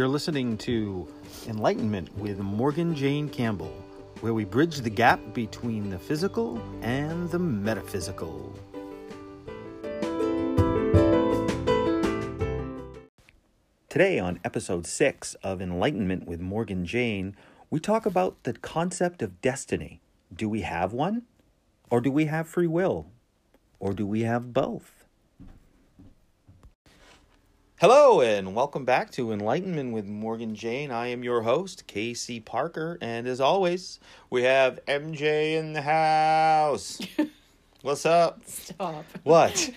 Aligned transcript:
You're 0.00 0.08
listening 0.08 0.56
to 0.56 1.06
Enlightenment 1.46 2.16
with 2.16 2.38
Morgan 2.38 2.94
Jane 2.94 3.28
Campbell, 3.28 3.84
where 4.22 4.32
we 4.32 4.46
bridge 4.46 4.78
the 4.78 4.88
gap 4.88 5.20
between 5.34 5.90
the 5.90 5.98
physical 5.98 6.58
and 6.80 7.30
the 7.30 7.38
metaphysical. 7.38 8.58
Today, 13.90 14.18
on 14.18 14.40
episode 14.42 14.86
6 14.86 15.34
of 15.42 15.60
Enlightenment 15.60 16.26
with 16.26 16.40
Morgan 16.40 16.86
Jane, 16.86 17.36
we 17.68 17.78
talk 17.78 18.06
about 18.06 18.44
the 18.44 18.54
concept 18.54 19.20
of 19.20 19.42
destiny. 19.42 20.00
Do 20.34 20.48
we 20.48 20.62
have 20.62 20.94
one? 20.94 21.24
Or 21.90 22.00
do 22.00 22.10
we 22.10 22.24
have 22.24 22.48
free 22.48 22.66
will? 22.66 23.10
Or 23.78 23.92
do 23.92 24.06
we 24.06 24.22
have 24.22 24.54
both? 24.54 24.99
Hello, 27.80 28.20
and 28.20 28.54
welcome 28.54 28.84
back 28.84 29.10
to 29.12 29.32
Enlightenment 29.32 29.94
with 29.94 30.04
Morgan 30.04 30.54
Jane. 30.54 30.90
I 30.90 31.06
am 31.06 31.24
your 31.24 31.40
host, 31.40 31.86
Casey 31.86 32.38
Parker, 32.38 32.98
and 33.00 33.26
as 33.26 33.40
always, 33.40 33.98
we 34.28 34.42
have 34.42 34.84
MJ 34.84 35.54
in 35.54 35.72
the 35.72 35.80
house. 35.80 37.00
What's 37.80 38.04
up? 38.04 38.42
Stop. 38.44 39.06
What? 39.22 39.70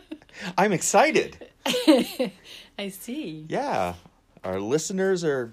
I'm 0.56 0.72
excited. 0.72 1.46
I 1.66 2.88
see. 2.88 3.44
Yeah, 3.50 3.96
our 4.42 4.58
listeners 4.58 5.22
are 5.22 5.52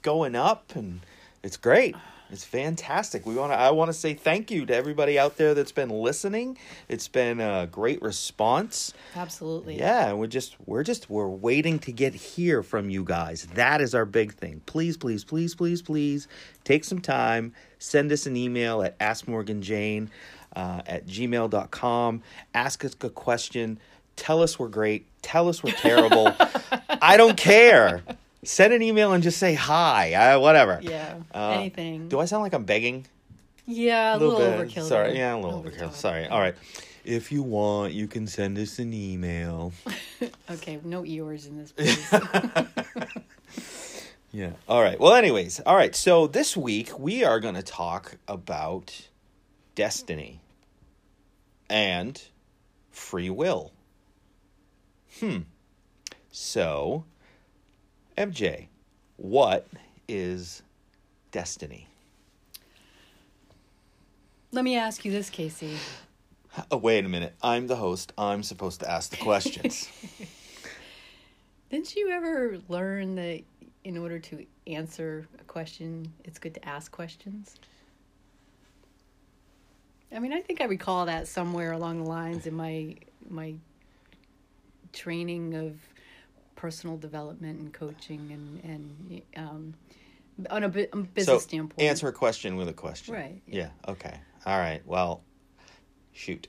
going 0.00 0.34
up, 0.34 0.74
and 0.74 1.00
it's 1.42 1.58
great. 1.58 1.96
It's 2.30 2.44
fantastic. 2.44 3.24
We 3.24 3.34
want 3.34 3.52
to. 3.52 3.56
I 3.56 3.70
want 3.70 3.88
to 3.88 3.92
say 3.92 4.14
thank 4.14 4.50
you 4.50 4.66
to 4.66 4.74
everybody 4.74 5.18
out 5.18 5.36
there 5.36 5.54
that's 5.54 5.72
been 5.72 5.90
listening. 5.90 6.58
It's 6.88 7.08
been 7.08 7.40
a 7.40 7.68
great 7.70 8.02
response. 8.02 8.92
Absolutely. 9.14 9.78
Yeah, 9.78 10.08
and 10.08 10.18
we're 10.18 10.26
just 10.26 10.56
we're 10.66 10.82
just 10.82 11.08
we're 11.08 11.28
waiting 11.28 11.78
to 11.80 11.92
get 11.92 12.14
hear 12.14 12.62
from 12.62 12.90
you 12.90 13.04
guys. 13.04 13.46
That 13.54 13.80
is 13.80 13.94
our 13.94 14.04
big 14.04 14.34
thing. 14.34 14.60
Please, 14.66 14.96
please, 14.96 15.24
please, 15.24 15.54
please, 15.54 15.82
please 15.82 16.26
take 16.64 16.84
some 16.84 17.00
time. 17.00 17.52
Send 17.78 18.10
us 18.10 18.26
an 18.26 18.36
email 18.36 18.82
at 18.82 18.98
askmorganjane 18.98 20.08
uh, 20.56 20.82
at 20.86 21.06
gmail.com. 21.06 22.22
Ask 22.54 22.84
us 22.84 22.96
a 23.02 23.10
question. 23.10 23.78
Tell 24.16 24.42
us 24.42 24.58
we're 24.58 24.68
great. 24.68 25.06
Tell 25.22 25.48
us 25.48 25.62
we're 25.62 25.72
terrible. 25.72 26.34
I 27.02 27.16
don't 27.16 27.36
care. 27.36 28.02
Send 28.46 28.72
an 28.72 28.82
email 28.82 29.12
and 29.12 29.22
just 29.22 29.38
say 29.38 29.54
hi. 29.54 30.14
Uh, 30.14 30.40
whatever. 30.40 30.78
Yeah. 30.82 31.16
Uh, 31.34 31.50
Anything. 31.50 32.08
Do 32.08 32.20
I 32.20 32.24
sound 32.26 32.42
like 32.42 32.54
I'm 32.54 32.64
begging? 32.64 33.06
yeah, 33.66 34.14
a 34.14 34.18
little, 34.18 34.38
overkill. 34.38 34.86
Sorry, 34.86 35.08
there. 35.08 35.16
yeah, 35.16 35.34
a 35.34 35.38
little 35.38 35.62
overkill. 35.62 35.92
Sorry. 35.92 36.26
All 36.28 36.38
right. 36.40 36.54
If 37.04 37.32
you 37.32 37.42
want, 37.42 37.92
you 37.92 38.06
can 38.06 38.26
send 38.26 38.58
us 38.58 38.78
an 38.78 38.92
email. 38.92 39.72
Okay, 40.48 40.78
no 40.84 41.02
Eeyores 41.02 41.48
in 41.48 41.58
this. 41.58 41.72
Please. 41.72 42.08
Yeah. 44.32 44.50
All 44.68 44.82
right. 44.82 45.00
Well, 45.00 45.14
anyways, 45.14 45.60
all 45.60 45.74
right. 45.74 45.94
So 45.94 46.26
this 46.26 46.56
week 46.58 46.98
we 46.98 47.24
are 47.24 47.40
going 47.40 47.54
to 47.54 47.62
talk 47.62 48.16
about 48.28 49.08
destiny 49.74 50.40
and 51.70 52.20
free 52.90 53.30
will. 53.30 53.72
Hmm. 55.20 55.38
So, 56.30 57.04
MJ, 58.16 58.68
what 59.16 59.66
is 60.08 60.62
destiny? 61.32 61.86
Let 64.52 64.64
me 64.64 64.76
ask 64.76 65.04
you 65.04 65.12
this, 65.12 65.28
Casey. 65.28 65.76
Oh, 66.70 66.78
wait 66.78 67.04
a 67.04 67.08
minute. 67.08 67.34
I'm 67.42 67.66
the 67.66 67.76
host. 67.76 68.14
I'm 68.16 68.42
supposed 68.42 68.80
to 68.80 68.90
ask 68.90 69.10
the 69.10 69.18
questions. 69.18 69.90
Didn't 71.70 71.94
you 71.94 72.08
ever 72.10 72.58
learn 72.68 73.16
that 73.16 73.42
in 73.84 73.98
order 73.98 74.18
to 74.18 74.46
answer 74.66 75.26
a 75.38 75.44
question, 75.44 76.10
it's 76.24 76.38
good 76.38 76.54
to 76.54 76.66
ask 76.66 76.90
questions? 76.90 77.56
I 80.10 80.18
mean, 80.18 80.32
I 80.32 80.40
think 80.40 80.62
I 80.62 80.64
recall 80.64 81.04
that 81.06 81.28
somewhere 81.28 81.72
along 81.72 82.04
the 82.04 82.08
lines 82.08 82.46
in 82.46 82.54
my 82.54 82.96
my 83.28 83.56
training 84.92 85.54
of 85.54 85.74
personal 86.56 86.96
development 86.96 87.60
and 87.60 87.72
coaching 87.72 88.30
and 88.32 88.64
and 88.64 89.22
um, 89.36 89.74
on 90.50 90.64
a, 90.64 90.68
bu- 90.68 90.86
business 91.14 91.26
so, 91.26 91.38
standpoint. 91.38 91.80
answer 91.88 92.08
a 92.08 92.12
question 92.12 92.56
with 92.56 92.68
a 92.68 92.72
question. 92.72 93.14
Right, 93.14 93.40
Yeah. 93.46 93.68
Okay. 93.88 94.18
All 94.44 94.58
right. 94.58 94.82
Well, 94.86 95.22
shoot. 96.12 96.48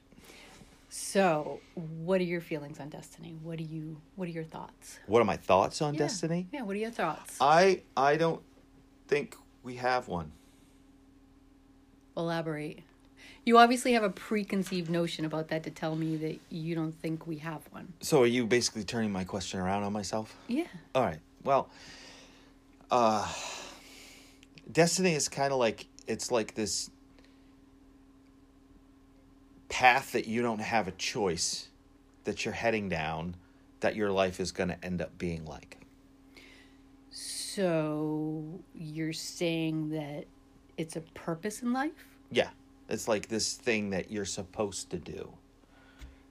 So, 0.90 1.60
what 1.76 2.20
are 2.22 2.26
your 2.26 2.42
feelings 2.42 2.80
on 2.80 2.90
destiny? 2.90 3.38
What 3.44 3.58
do 3.58 3.64
you 3.64 3.98
What 4.16 4.28
are 4.28 4.32
your 4.32 4.44
thoughts? 4.44 5.00
What 5.06 5.22
are 5.22 5.26
my 5.26 5.38
thoughts 5.38 5.82
on 5.82 5.94
Yeah. 5.94 6.00
destiny? 6.00 6.48
Yeah. 6.52 6.64
What 6.64 6.76
are 6.76 6.80
your 6.80 6.92
thoughts? 6.92 7.38
I 7.40 7.82
I 7.96 8.16
don't 8.18 8.42
think 9.08 9.36
we 9.64 9.76
have 9.76 10.08
one. 10.08 10.32
Elaborate. 12.16 12.80
You 13.48 13.60
obviously 13.60 13.94
have 13.94 14.04
a 14.04 14.10
preconceived 14.10 14.90
notion 14.90 15.24
about 15.24 15.48
that 15.48 15.64
to 15.64 15.70
tell 15.70 15.96
me 15.96 16.18
that 16.18 16.38
you 16.50 16.76
don't 16.76 16.92
think 16.92 17.26
we 17.26 17.38
have 17.38 17.62
one. 17.72 17.94
So 18.02 18.24
are 18.24 18.28
you 18.28 18.46
basically 18.46 18.84
turning 18.84 19.10
my 19.10 19.24
question 19.24 19.62
around 19.62 19.84
on 19.84 19.94
myself? 19.94 20.36
Yeah. 20.50 20.66
All 20.94 21.02
right. 21.02 21.20
Well, 21.46 21.70
uh 22.92 23.26
destiny 24.70 25.14
is 25.14 25.30
kind 25.30 25.54
of 25.54 25.60
like 25.60 25.86
it's 26.08 26.30
like 26.30 26.56
this 26.56 26.90
path 29.70 30.12
that 30.12 30.28
you 30.28 30.42
don't 30.42 30.60
have 30.60 30.90
a 30.90 30.92
choice 30.92 31.70
that 32.26 32.44
you're 32.44 32.54
heading 32.54 32.90
down 32.90 33.38
that 33.80 33.96
your 33.96 34.12
life 34.12 34.42
is 34.42 34.52
going 34.52 34.68
to 34.68 34.86
end 34.86 35.02
up 35.02 35.18
being 35.18 35.46
like. 35.46 35.78
So 37.12 38.44
you're 38.76 39.14
saying 39.14 39.92
that 39.92 40.26
it's 40.76 40.98
a 40.98 41.02
purpose 41.02 41.62
in 41.62 41.72
life? 41.72 42.08
Yeah. 42.30 42.50
It's 42.90 43.08
like 43.08 43.28
this 43.28 43.54
thing 43.54 43.90
that 43.92 44.12
you're 44.12 44.26
supposed 44.26 44.90
to 44.92 44.98
do. 44.98 45.34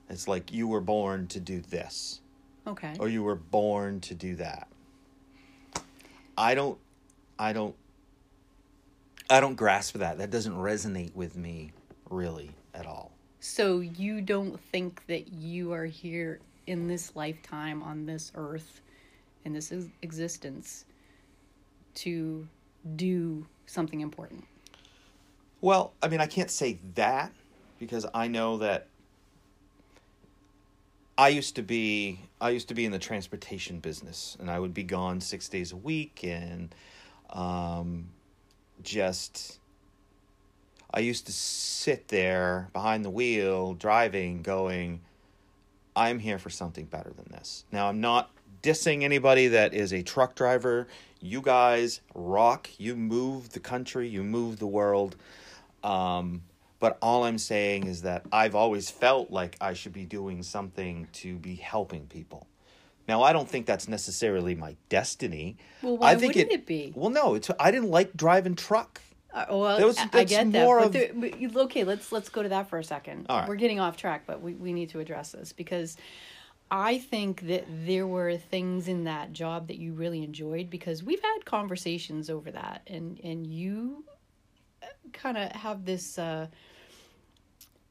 It's 0.09 0.27
like 0.27 0.51
you 0.51 0.67
were 0.67 0.81
born 0.81 1.27
to 1.27 1.39
do 1.39 1.61
this. 1.61 2.21
Okay. 2.65 2.95
or 2.99 3.07
you 3.07 3.23
were 3.23 3.35
born 3.35 4.01
to 4.01 4.13
do 4.13 4.35
that. 4.35 4.67
I 6.37 6.53
don't 6.53 6.77
I 7.39 7.53
don't 7.53 7.75
I 9.29 9.39
don't 9.39 9.55
grasp 9.55 9.95
that. 9.95 10.17
That 10.17 10.31
doesn't 10.31 10.55
resonate 10.55 11.15
with 11.15 11.37
me 11.37 11.71
really 12.09 12.51
at 12.73 12.85
all. 12.85 13.11
So 13.39 13.79
you 13.79 14.21
don't 14.21 14.59
think 14.71 15.05
that 15.07 15.31
you 15.31 15.71
are 15.71 15.85
here 15.85 16.39
in 16.65 16.87
this 16.87 17.15
lifetime 17.15 17.81
on 17.81 18.05
this 18.05 18.31
earth, 18.35 18.81
in 19.45 19.53
this 19.53 19.73
existence, 20.01 20.85
to 21.95 22.45
do 22.95 23.45
something 23.65 24.01
important? 24.01 24.43
Well, 25.61 25.93
I 26.01 26.07
mean, 26.07 26.21
I 26.21 26.27
can't 26.27 26.51
say 26.51 26.79
that 26.95 27.31
because 27.79 28.05
I 28.13 28.27
know 28.27 28.57
that 28.57 28.87
I 31.17 31.29
used 31.29 31.55
to 31.55 31.63
be 31.63 32.19
I 32.39 32.51
used 32.51 32.67
to 32.67 32.75
be 32.75 32.85
in 32.85 32.91
the 32.91 32.99
transportation 32.99 33.79
business 33.79 34.37
and 34.39 34.51
I 34.51 34.59
would 34.59 34.73
be 34.73 34.83
gone 34.83 35.19
6 35.19 35.49
days 35.49 35.71
a 35.71 35.75
week 35.75 36.23
and 36.23 36.73
um 37.31 38.09
just 38.83 39.59
I 40.93 40.99
used 40.99 41.25
to 41.25 41.31
sit 41.31 42.07
there 42.09 42.69
behind 42.71 43.03
the 43.03 43.09
wheel 43.09 43.73
driving 43.73 44.43
going 44.43 45.01
I'm 45.97 46.19
here 46.19 46.37
for 46.37 46.51
something 46.51 46.85
better 46.85 47.09
than 47.09 47.25
this. 47.31 47.65
Now, 47.71 47.89
I'm 47.89 47.99
not 47.99 48.29
dissing 48.61 49.01
anybody 49.01 49.47
that 49.47 49.73
is 49.73 49.91
a 49.91 50.03
truck 50.03 50.35
driver. 50.35 50.87
You 51.19 51.41
guys 51.41 52.01
rock. 52.13 52.69
You 52.77 52.95
move 52.95 53.49
the 53.49 53.59
country, 53.59 54.07
you 54.07 54.23
move 54.23 54.59
the 54.59 54.67
world. 54.67 55.15
Um, 55.83 56.43
but 56.79 56.97
all 57.01 57.23
I'm 57.23 57.37
saying 57.37 57.87
is 57.87 58.03
that 58.03 58.25
I've 58.31 58.55
always 58.55 58.89
felt 58.89 59.31
like 59.31 59.55
I 59.59 59.73
should 59.73 59.93
be 59.93 60.05
doing 60.05 60.43
something 60.43 61.07
to 61.13 61.37
be 61.37 61.55
helping 61.55 62.05
people. 62.07 62.47
Now, 63.07 63.23
I 63.23 63.31
don't 63.33 63.49
think 63.49 63.65
that's 63.65 63.87
necessarily 63.87 64.53
my 64.53 64.75
destiny. 64.89 65.57
Well, 65.81 65.97
why 65.97 66.11
I 66.11 66.15
think 66.15 66.35
wouldn't 66.35 66.51
it 66.53 66.65
be? 66.65 66.91
Well, 66.95 67.09
no, 67.09 67.35
it's 67.35 67.49
I 67.59 67.71
didn't 67.71 67.89
like 67.89 68.15
driving 68.15 68.55
truck. 68.55 69.01
Uh, 69.33 69.45
well, 69.49 69.77
That 69.77 69.85
was- 69.85 69.97
I- 69.97 70.23
get 70.25 70.51
that. 70.51 70.67
of- 70.67 70.93
there, 70.93 71.11
okay, 71.63 71.83
let's 71.83 72.11
let's 72.11 72.29
go 72.29 72.43
to 72.43 72.49
that 72.49 72.69
for 72.69 72.79
a 72.79 72.83
second. 72.83 73.27
All 73.29 73.39
right. 73.39 73.47
We're 73.49 73.55
getting 73.55 73.79
off 73.79 73.95
track, 73.97 74.23
but 74.27 74.41
we, 74.41 74.53
we 74.55 74.73
need 74.73 74.89
to 74.89 74.99
address 74.99 75.31
this 75.31 75.53
because 75.53 75.95
I 76.69 76.97
think 76.97 77.41
that 77.47 77.65
there 77.85 78.05
were 78.05 78.35
things 78.37 78.87
in 78.87 79.05
that 79.05 79.31
job 79.31 79.67
that 79.67 79.77
you 79.77 79.93
really 79.93 80.23
enjoyed 80.23 80.69
because 80.69 81.01
we've 81.01 81.21
had 81.21 81.45
conversations 81.45 82.29
over 82.29 82.51
that, 82.51 82.81
and 82.87 83.19
and 83.23 83.47
you 83.47 84.03
kind 85.13 85.37
of 85.37 85.51
have 85.53 85.85
this 85.85 86.17
uh, 86.19 86.47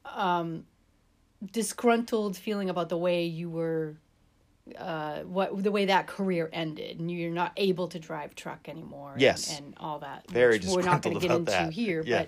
um, 0.05 0.65
disgruntled 1.51 2.35
feeling 2.37 2.69
about 2.69 2.89
the 2.89 2.97
way 2.97 3.25
you 3.25 3.49
were 3.49 3.95
uh 4.77 5.19
what 5.21 5.63
the 5.63 5.71
way 5.71 5.85
that 5.85 6.07
career 6.07 6.49
ended 6.51 6.99
and 6.99 7.09
you're 7.09 7.31
not 7.31 7.53
able 7.55 7.87
to 7.87 7.99
drive 7.99 8.35
truck 8.35 8.67
anymore 8.67 9.13
and- 9.13 9.21
Yes. 9.21 9.57
and, 9.57 9.73
all 9.79 9.99
that 9.99 10.29
Very 10.29 10.57
which 10.57 10.65
we're 10.67 10.81
not 10.81 11.01
going 11.01 11.17
to 11.17 11.21
get 11.25 11.31
into 11.33 11.51
that. 11.51 11.71
here 11.71 12.03
Yeah. 12.05 12.25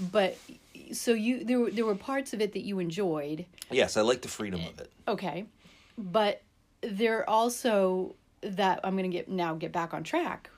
but 0.00 0.10
but 0.90 0.96
so 0.96 1.12
you 1.12 1.44
there 1.44 1.60
were 1.60 1.70
there 1.70 1.84
were 1.84 1.94
parts 1.94 2.32
of 2.32 2.40
it 2.40 2.52
that 2.54 2.62
you 2.64 2.80
enjoyed 2.80 3.44
Yes, 3.70 3.96
I 3.96 4.00
like 4.00 4.22
the 4.22 4.28
freedom 4.28 4.60
of 4.64 4.80
it. 4.80 4.90
okay 5.06 5.44
but 5.96 6.42
there 6.80 7.28
also 7.30 8.16
that 8.40 8.80
I'm 8.82 8.96
going 8.96 9.08
to 9.08 9.16
get 9.16 9.28
now 9.28 9.54
get 9.54 9.70
back 9.70 9.94
on 9.94 10.02
track. 10.02 10.50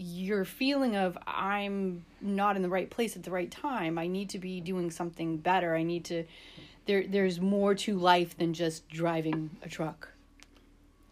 Your 0.00 0.44
feeling 0.44 0.94
of 0.94 1.18
I'm 1.26 2.04
not 2.20 2.54
in 2.54 2.62
the 2.62 2.68
right 2.68 2.88
place 2.88 3.16
at 3.16 3.24
the 3.24 3.32
right 3.32 3.50
time. 3.50 3.98
I 3.98 4.06
need 4.06 4.30
to 4.30 4.38
be 4.38 4.60
doing 4.60 4.92
something 4.92 5.38
better. 5.38 5.74
I 5.74 5.82
need 5.82 6.04
to 6.06 6.24
there 6.86 7.04
there's 7.06 7.40
more 7.40 7.74
to 7.74 7.98
life 7.98 8.38
than 8.38 8.54
just 8.54 8.88
driving 8.88 9.50
a 9.62 9.68
truck 9.68 10.08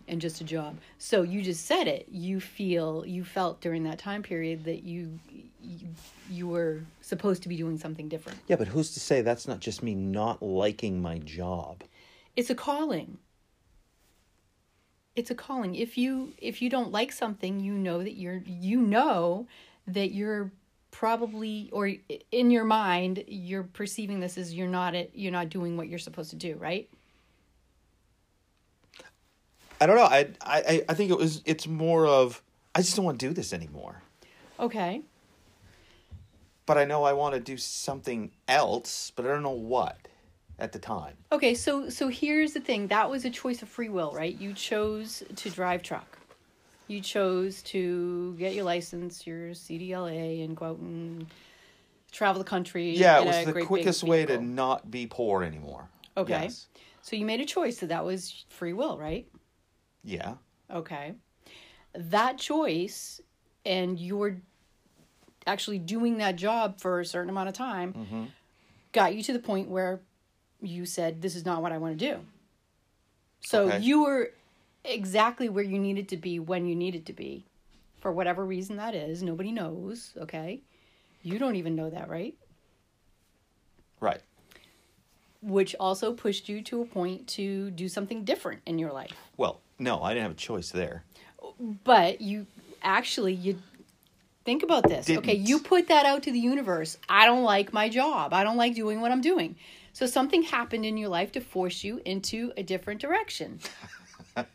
and 0.09 0.21
just 0.21 0.41
a 0.41 0.45
job. 0.45 0.79
So 0.99 1.23
you 1.23 1.43
just 1.43 1.67
said 1.67 1.89
it. 1.89 2.07
You 2.09 2.41
feel 2.41 3.05
you 3.05 3.25
felt 3.25 3.61
during 3.61 3.83
that 3.85 3.99
time 3.99 4.23
period 4.23 4.65
that 4.65 4.85
you 4.85 5.19
you, 5.61 5.89
you 6.31 6.47
were 6.47 6.83
supposed 7.01 7.43
to 7.43 7.49
be 7.49 7.57
doing 7.57 7.79
something 7.79 8.09
different. 8.09 8.39
Yeah, 8.47 8.57
but 8.57 8.69
who's 8.69 8.95
to 8.95 9.01
say 9.01 9.21
that's 9.21 9.49
not 9.49 9.59
just 9.59 9.83
me 9.83 9.95
not 9.95 10.43
liking 10.43 11.03
my 11.03 11.19
job? 11.19 11.83
It's 12.37 12.51
a 12.51 12.55
calling. 12.55 13.19
It's 15.17 15.31
a 15.31 15.35
calling. 15.35 15.75
If 15.75 15.97
you 15.97 16.35
if 16.37 16.61
you 16.61 16.69
don't 16.69 16.93
like 16.93 17.11
something, 17.11 17.59
you 17.59 17.73
know 17.73 18.03
that 18.03 18.15
you're 18.15 18.43
you 18.47 18.81
know 18.81 19.47
that 19.87 20.13
you're 20.13 20.53
probably 20.91 21.71
or 21.73 21.93
in 22.33 22.51
your 22.51 22.65
mind 22.65 23.23
you're 23.27 23.63
perceiving 23.63 24.21
this 24.21 24.39
as 24.39 24.55
you're 24.55 24.69
not 24.69 24.95
it 24.95 25.11
you're 25.15 25.33
not 25.33 25.51
doing 25.51 25.77
what 25.77 25.89
you're 25.89 25.99
supposed 25.99 26.31
to 26.31 26.37
do, 26.37 26.55
right? 26.57 26.89
I 29.81 29.87
don't 29.87 29.97
know. 29.97 30.05
I 30.05 30.29
I 30.43 30.85
I 30.89 30.95
think 30.95 31.11
it 31.11 31.17
was 31.17 31.43
it's 31.47 31.67
more 31.67 32.07
of 32.07 32.43
I 32.75 32.81
just 32.81 32.95
don't 32.95 33.05
want 33.07 33.19
to 33.19 33.27
do 33.27 33.33
this 33.33 33.55
anymore. 33.55 34.03
Okay. 34.61 35.03
But 36.67 36.77
I 36.77 36.85
know 36.85 37.05
I 37.05 37.15
want 37.15 37.35
to 37.35 37.41
do 37.41 37.57
something 37.57 38.33
else, 38.49 39.13
but 39.15 39.25
I 39.25 39.29
don't 39.29 39.43
know 39.43 39.51
what 39.51 39.97
at 40.59 40.73
the 40.73 40.79
time. 40.79 41.15
Okay, 41.33 41.55
so 41.55 41.89
so 41.89 42.09
here's 42.09 42.53
the 42.53 42.61
thing. 42.61 42.87
That 42.89 43.11
was 43.11 43.25
a 43.25 43.31
choice 43.31 43.63
of 43.63 43.69
free 43.69 43.89
will, 43.89 44.13
right? 44.13 44.35
You 44.39 44.53
chose 44.53 45.23
to 45.35 45.51
drive 45.51 45.83
truck. 45.83 46.19
You 46.89 47.01
chose 47.01 47.63
to 47.65 48.35
get 48.39 48.55
your 48.55 48.65
license, 48.65 49.27
your 49.27 49.51
CDLA, 49.51 50.45
and 50.45 50.57
go 50.57 50.67
out 50.67 50.79
and 50.79 51.27
travel 52.13 52.43
the 52.43 52.49
country. 52.49 52.93
Yeah, 52.97 53.21
it 53.21 53.27
was 53.27 53.55
the 53.55 53.65
quickest 53.65 54.05
way 54.05 54.25
to 54.27 54.41
not 54.41 54.91
be 54.91 55.07
poor 55.07 55.43
anymore. 55.43 55.89
Okay. 56.17 56.45
Yes. 56.45 56.67
So 57.03 57.17
you 57.17 57.27
made 57.27 57.41
a 57.41 57.45
choice 57.45 57.79
that 57.79 57.89
that 57.89 58.05
was 58.05 58.45
free 58.49 58.73
will, 58.73 58.99
right? 58.99 59.27
Yeah. 60.05 60.35
Okay. 60.73 61.15
That 61.95 62.39
choice, 62.39 63.21
and 63.65 63.99
you're 63.99 64.37
actually 65.47 65.79
doing 65.79 66.19
that 66.19 66.37
job 66.37 66.81
for 66.81 67.01
a 67.01 67.05
certain 67.05 67.31
amount 67.31 67.49
of 67.49 67.55
time, 67.55 67.93
Mm-hmm. 67.93 68.25
got 68.93 69.15
you 69.15 69.23
to 69.25 69.33
the 69.33 69.39
point 69.39 69.69
where 69.69 70.01
you 70.61 70.87
said, 70.87 71.23
This 71.23 71.35
is 71.37 71.45
not 71.45 71.63
what 71.63 71.73
I 71.73 71.79
want 71.79 71.99
to 71.99 72.13
do. 72.15 72.21
So 73.41 73.69
Okay. 73.69 73.79
you 73.81 74.03
were 74.03 74.31
exactly 74.85 75.49
where 75.49 75.65
you 75.65 75.79
needed 75.79 76.09
to 76.11 76.17
be 76.17 76.39
when 76.39 76.67
you 76.67 76.75
needed 76.75 77.07
to 77.07 77.13
be, 77.13 77.45
for 78.01 78.13
whatever 78.13 78.45
reason 78.45 78.77
that 78.77 78.95
is. 78.95 79.23
Nobody 79.23 79.53
knows, 79.53 80.13
okay? 80.19 80.61
You 81.23 81.39
don't 81.39 81.57
even 81.57 81.75
know 81.77 81.91
that, 81.91 82.09
right? 82.09 82.35
Right. 84.01 84.21
Which 85.43 85.75
also 85.79 86.13
pushed 86.13 86.49
you 86.49 86.63
to 86.63 86.83
a 86.83 86.85
point 86.87 87.27
to 87.29 87.71
do 87.71 87.89
something 87.89 88.25
different 88.25 88.63
in 88.67 88.79
your 88.79 88.93
life. 88.93 89.13
Well, 89.37 89.61
no, 89.79 90.03
I 90.03 90.11
didn't 90.13 90.23
have 90.25 90.33
a 90.33 90.35
choice 90.35 90.71
there. 90.71 91.05
but 91.85 92.21
you 92.21 92.47
actually 92.83 93.33
you 93.33 93.59
think 94.45 94.63
about 94.63 94.85
this 94.89 95.09
okay 95.11 95.33
Didn't. 95.35 95.49
you 95.49 95.59
put 95.59 95.89
that 95.89 96.07
out 96.07 96.23
to 96.25 96.31
the 96.31 96.39
universe 96.39 96.99
i 97.09 97.25
don't 97.27 97.43
like 97.43 97.73
my 97.73 97.89
job 97.89 98.33
i 98.33 98.45
don't 98.45 98.57
like 98.59 98.75
doing 98.77 99.01
what 99.01 99.11
i'm 99.11 99.21
doing 99.23 99.57
so 99.97 100.07
something 100.07 100.43
happened 100.43 100.85
in 100.85 100.97
your 100.97 101.09
life 101.09 101.33
to 101.33 101.41
force 101.41 101.83
you 101.83 102.01
into 102.05 102.53
a 102.57 102.63
different 102.63 103.01
direction 103.01 103.59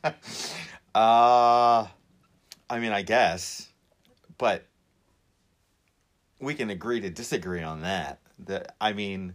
Uh 0.94 1.88
I 2.72 2.80
mean, 2.80 2.94
I 2.94 3.02
guess, 3.02 3.68
but 4.38 4.64
we 6.40 6.56
can 6.56 6.70
agree 6.70 7.02
to 7.02 7.10
disagree 7.10 7.62
on 7.62 7.82
that. 7.82 8.20
That 8.46 8.76
I 8.80 8.94
mean, 8.94 9.34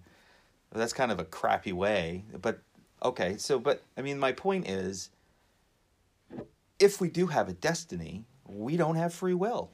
that's 0.73 0.95
kind 0.95 1.13
of 1.13 1.21
a 1.21 1.25
crappy 1.25 1.73
way, 1.73 2.25
but 2.41 2.61
okay. 3.03 3.37
So, 3.37 3.59
but 3.59 3.83
I 3.97 4.01
mean, 4.01 4.19
my 4.19 4.33
point 4.33 4.69
is, 4.69 5.11
if 6.79 6.99
we 6.99 7.11
do 7.11 7.27
have 7.27 7.51
a 7.51 7.53
destiny, 7.53 8.25
we 8.47 8.79
don't 8.79 8.97
have 8.97 9.13
free 9.13 9.35
will, 9.35 9.71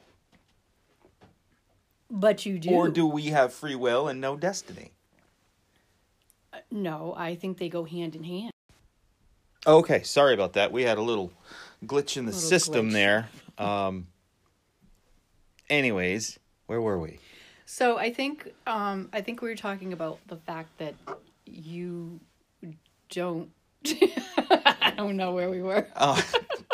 but 2.09 2.45
you 2.45 2.59
do 2.59 2.69
or 2.69 2.89
do 2.89 3.05
we 3.05 3.27
have 3.27 3.53
free 3.53 3.75
will 3.75 4.09
and 4.09 4.19
no 4.19 4.35
destiny? 4.35 4.92
No 6.71 7.13
i 7.17 7.35
think 7.35 7.57
they 7.57 7.69
go 7.69 7.83
hand 7.83 8.15
in 8.15 8.23
hand 8.23 8.51
Okay, 9.65 10.03
sorry 10.03 10.33
about 10.33 10.53
that. 10.53 10.73
We 10.73 10.83
had 10.83 10.97
a 10.97 11.01
little 11.01 11.31
glitch 11.85 12.17
in 12.17 12.25
the 12.25 12.33
system 12.33 12.89
glitch. 12.89 12.91
there. 12.93 13.29
Um. 13.57 14.07
Anyways, 15.69 16.37
where 16.67 16.81
were 16.81 16.99
we? 16.99 17.19
so 17.65 17.97
i 17.97 18.11
think 18.11 18.53
um 18.67 19.07
i 19.13 19.21
think 19.21 19.41
we 19.41 19.47
were 19.47 19.55
talking 19.55 19.93
about 19.93 20.19
the 20.27 20.35
fact 20.35 20.77
that 20.79 20.93
you 21.45 22.19
don't 23.09 23.49
i 24.49 24.93
don't 24.97 25.15
know 25.15 25.31
where 25.31 25.49
we 25.49 25.61
were 25.61 25.87
Oh, 25.95 26.21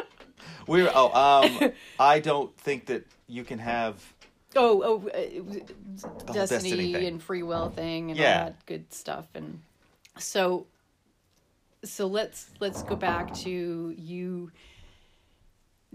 we 0.68 0.81
were. 0.81 0.92
Oh, 0.94 1.12
um, 1.13 1.71
I 2.00 2.19
don't 2.19 2.56
think 2.57 2.88
that 2.88 3.06
you 3.27 3.44
can 3.44 3.59
have. 3.59 4.13
Oh, 4.56 4.81
oh, 4.83 5.07
uh, 5.09 6.33
destiny, 6.33 6.33
destiny 6.33 7.06
and 7.06 7.21
free 7.21 7.44
will 7.44 7.69
thing 7.69 8.09
and 8.09 8.19
Yeah. 8.19 8.39
all 8.39 8.45
that 8.45 8.65
good 8.65 8.92
stuff. 8.92 9.27
And 9.35 9.62
so, 10.19 10.68
so 11.83 12.07
let's 12.07 12.50
let's 12.60 12.83
go 12.83 12.95
back 12.95 13.33
to 13.36 13.94
you. 13.98 14.51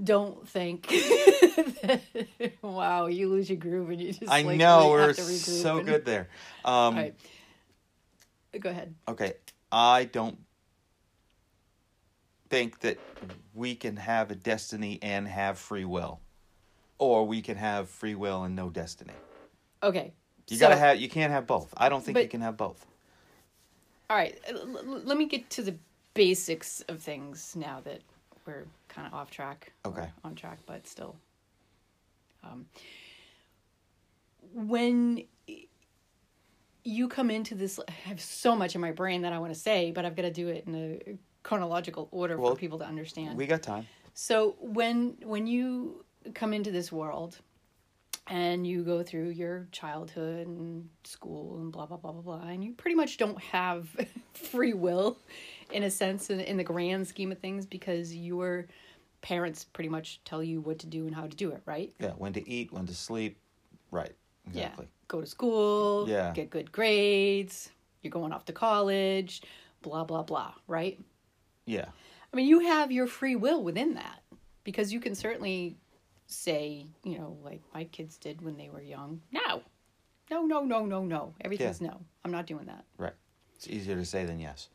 Don't 0.02 0.48
think. 0.48 0.92
wow, 2.62 3.06
you 3.06 3.28
lose 3.28 3.48
your 3.48 3.58
groove 3.58 3.90
and 3.90 4.00
you 4.00 4.12
just. 4.12 4.28
I 4.30 4.42
like, 4.42 4.58
know 4.58 4.78
really 4.78 4.90
we're 4.90 5.06
have 5.06 5.16
to 5.16 5.22
regroup 5.22 5.62
so 5.62 5.78
and- 5.78 5.86
good 5.86 6.04
there. 6.04 6.28
Um, 6.64 6.96
right, 6.96 7.14
go 8.58 8.70
ahead. 8.70 8.94
Okay, 9.06 9.34
I 9.70 10.04
don't 10.04 10.38
think 12.50 12.80
that 12.80 12.98
we 13.54 13.74
can 13.74 13.96
have 13.96 14.30
a 14.30 14.34
destiny 14.34 14.98
and 15.00 15.28
have 15.28 15.58
free 15.58 15.84
will, 15.84 16.20
or 16.98 17.26
we 17.26 17.40
can 17.40 17.56
have 17.56 17.88
free 17.88 18.14
will 18.16 18.42
and 18.44 18.56
no 18.56 18.70
destiny. 18.70 19.12
Okay, 19.82 20.12
You 20.48 20.56
so- 20.56 20.66
gotta 20.66 20.76
have. 20.76 21.00
You 21.00 21.08
can't 21.08 21.30
have 21.32 21.46
both. 21.46 21.72
I 21.76 21.88
don't 21.88 22.02
think 22.04 22.18
you 22.18 22.28
can 22.28 22.40
have 22.40 22.56
both. 22.56 22.84
All 24.10 24.16
right, 24.16 24.38
l- 24.48 24.76
l- 24.76 25.02
let 25.04 25.16
me 25.16 25.26
get 25.26 25.48
to 25.50 25.62
the 25.62 25.74
basics 26.14 26.82
of 26.88 27.00
things 27.00 27.54
now 27.56 27.80
that 27.84 28.00
we're 28.46 28.66
kind 28.88 29.06
of 29.06 29.14
off 29.14 29.30
track. 29.30 29.72
Okay. 29.86 30.08
on 30.22 30.34
track, 30.34 30.58
but 30.66 30.86
still. 30.86 31.16
Um, 32.42 32.66
when 34.52 35.24
you 36.84 37.08
come 37.08 37.30
into 37.30 37.54
this, 37.54 37.80
I 37.88 37.90
have 38.08 38.20
so 38.20 38.54
much 38.54 38.74
in 38.74 38.80
my 38.80 38.92
brain 38.92 39.22
that 39.22 39.32
I 39.32 39.38
want 39.38 39.54
to 39.54 39.58
say, 39.58 39.90
but 39.90 40.04
I've 40.04 40.14
got 40.14 40.22
to 40.22 40.30
do 40.30 40.48
it 40.48 40.64
in 40.66 40.74
a 40.74 41.18
chronological 41.42 42.08
order 42.10 42.36
Well, 42.36 42.52
for 42.52 42.58
people 42.58 42.78
to 42.78 42.86
understand. 42.86 43.36
We 43.36 43.46
got 43.46 43.62
time. 43.62 43.86
So 44.12 44.56
when 44.60 45.16
when 45.22 45.46
you 45.46 46.04
come 46.34 46.52
into 46.52 46.70
this 46.70 46.92
world 46.92 47.38
and 48.26 48.66
you 48.66 48.82
go 48.82 49.02
through 49.02 49.28
your 49.28 49.68
childhood 49.70 50.46
and 50.46 50.88
school 51.04 51.58
and 51.58 51.70
blah 51.72 51.86
blah 51.86 51.96
blah 51.98 52.12
blah 52.12 52.22
blah 52.22 52.48
and 52.48 52.64
you 52.64 52.72
pretty 52.72 52.94
much 52.94 53.18
don't 53.18 53.38
have 53.40 53.88
free 54.34 54.72
will 54.72 55.18
in 55.72 55.82
a 55.82 55.90
sense 55.90 56.30
in, 56.30 56.40
in 56.40 56.56
the 56.56 56.64
grand 56.64 57.06
scheme 57.06 57.30
of 57.32 57.38
things 57.38 57.66
because 57.66 58.14
your 58.14 58.66
parents 59.20 59.64
pretty 59.64 59.88
much 59.90 60.20
tell 60.24 60.42
you 60.42 60.60
what 60.60 60.78
to 60.78 60.86
do 60.86 61.06
and 61.06 61.14
how 61.14 61.22
to 61.26 61.36
do 61.36 61.50
it, 61.50 61.62
right? 61.64 61.92
Yeah, 61.98 62.10
when 62.12 62.32
to 62.34 62.46
eat, 62.48 62.72
when 62.72 62.86
to 62.86 62.94
sleep. 62.94 63.38
Right. 63.90 64.12
Exactly. 64.46 64.84
Yeah. 64.84 64.90
Go 65.08 65.20
to 65.22 65.26
school, 65.26 66.06
Yeah. 66.08 66.32
get 66.32 66.50
good 66.50 66.70
grades, 66.72 67.70
you're 68.02 68.10
going 68.10 68.32
off 68.32 68.44
to 68.46 68.52
college, 68.52 69.42
blah 69.82 70.04
blah 70.04 70.22
blah, 70.22 70.52
right? 70.66 70.98
Yeah. 71.66 71.86
I 72.32 72.36
mean, 72.36 72.46
you 72.46 72.60
have 72.60 72.90
your 72.92 73.06
free 73.06 73.36
will 73.36 73.62
within 73.62 73.94
that 73.94 74.22
because 74.64 74.92
you 74.92 75.00
can 75.00 75.14
certainly 75.14 75.76
say, 76.26 76.86
you 77.02 77.18
know, 77.18 77.36
like 77.42 77.60
my 77.72 77.84
kids 77.84 78.16
did 78.16 78.42
when 78.42 78.56
they 78.56 78.70
were 78.70 78.82
young, 78.82 79.20
no, 79.32 79.62
no, 80.30 80.42
no, 80.44 80.64
no, 80.64 80.84
no, 80.84 81.04
no. 81.04 81.34
Everything's 81.40 81.80
no. 81.80 82.00
I'm 82.24 82.30
not 82.30 82.46
doing 82.46 82.66
that. 82.66 82.84
Right. 82.98 83.12
It's 83.56 83.68
easier 83.68 83.96
to 83.96 84.04
say 84.04 84.24
than 84.24 84.40
yes. 84.40 84.68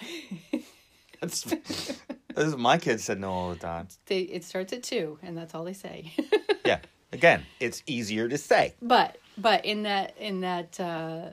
That's, 1.20 1.42
this 1.42 2.00
is, 2.36 2.56
my 2.56 2.78
kids 2.78 3.04
said 3.04 3.20
no 3.20 3.30
all 3.30 3.50
the 3.50 3.56
time. 3.58 3.88
They, 4.06 4.20
it 4.20 4.44
starts 4.44 4.72
at 4.72 4.82
two, 4.82 5.18
and 5.22 5.36
that's 5.36 5.54
all 5.54 5.64
they 5.64 5.72
say. 5.72 6.12
Yeah. 6.64 6.80
Again, 7.12 7.46
it's 7.60 7.82
easier 7.86 8.28
to 8.28 8.36
say. 8.36 8.74
but 8.82 9.16
but 9.38 9.64
in 9.64 9.84
that 9.84 10.14
in 10.18 10.42
that 10.42 10.78
uh, 10.78 11.30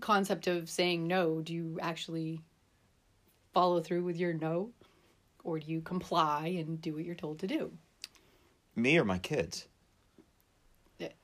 concept 0.00 0.46
of 0.46 0.68
saying 0.68 1.06
no, 1.06 1.40
do 1.40 1.54
you 1.54 1.78
actually 1.80 2.42
follow 3.54 3.80
through 3.80 4.04
with 4.04 4.18
your 4.18 4.34
no, 4.34 4.68
or 5.42 5.58
do 5.58 5.72
you 5.72 5.80
comply 5.80 6.48
and 6.58 6.82
do 6.82 6.92
what 6.92 7.06
you're 7.06 7.14
told 7.14 7.38
to 7.38 7.46
do? 7.46 7.72
Me 8.76 8.98
or 8.98 9.04
my 9.04 9.18
kids? 9.18 9.66
It 11.00 11.14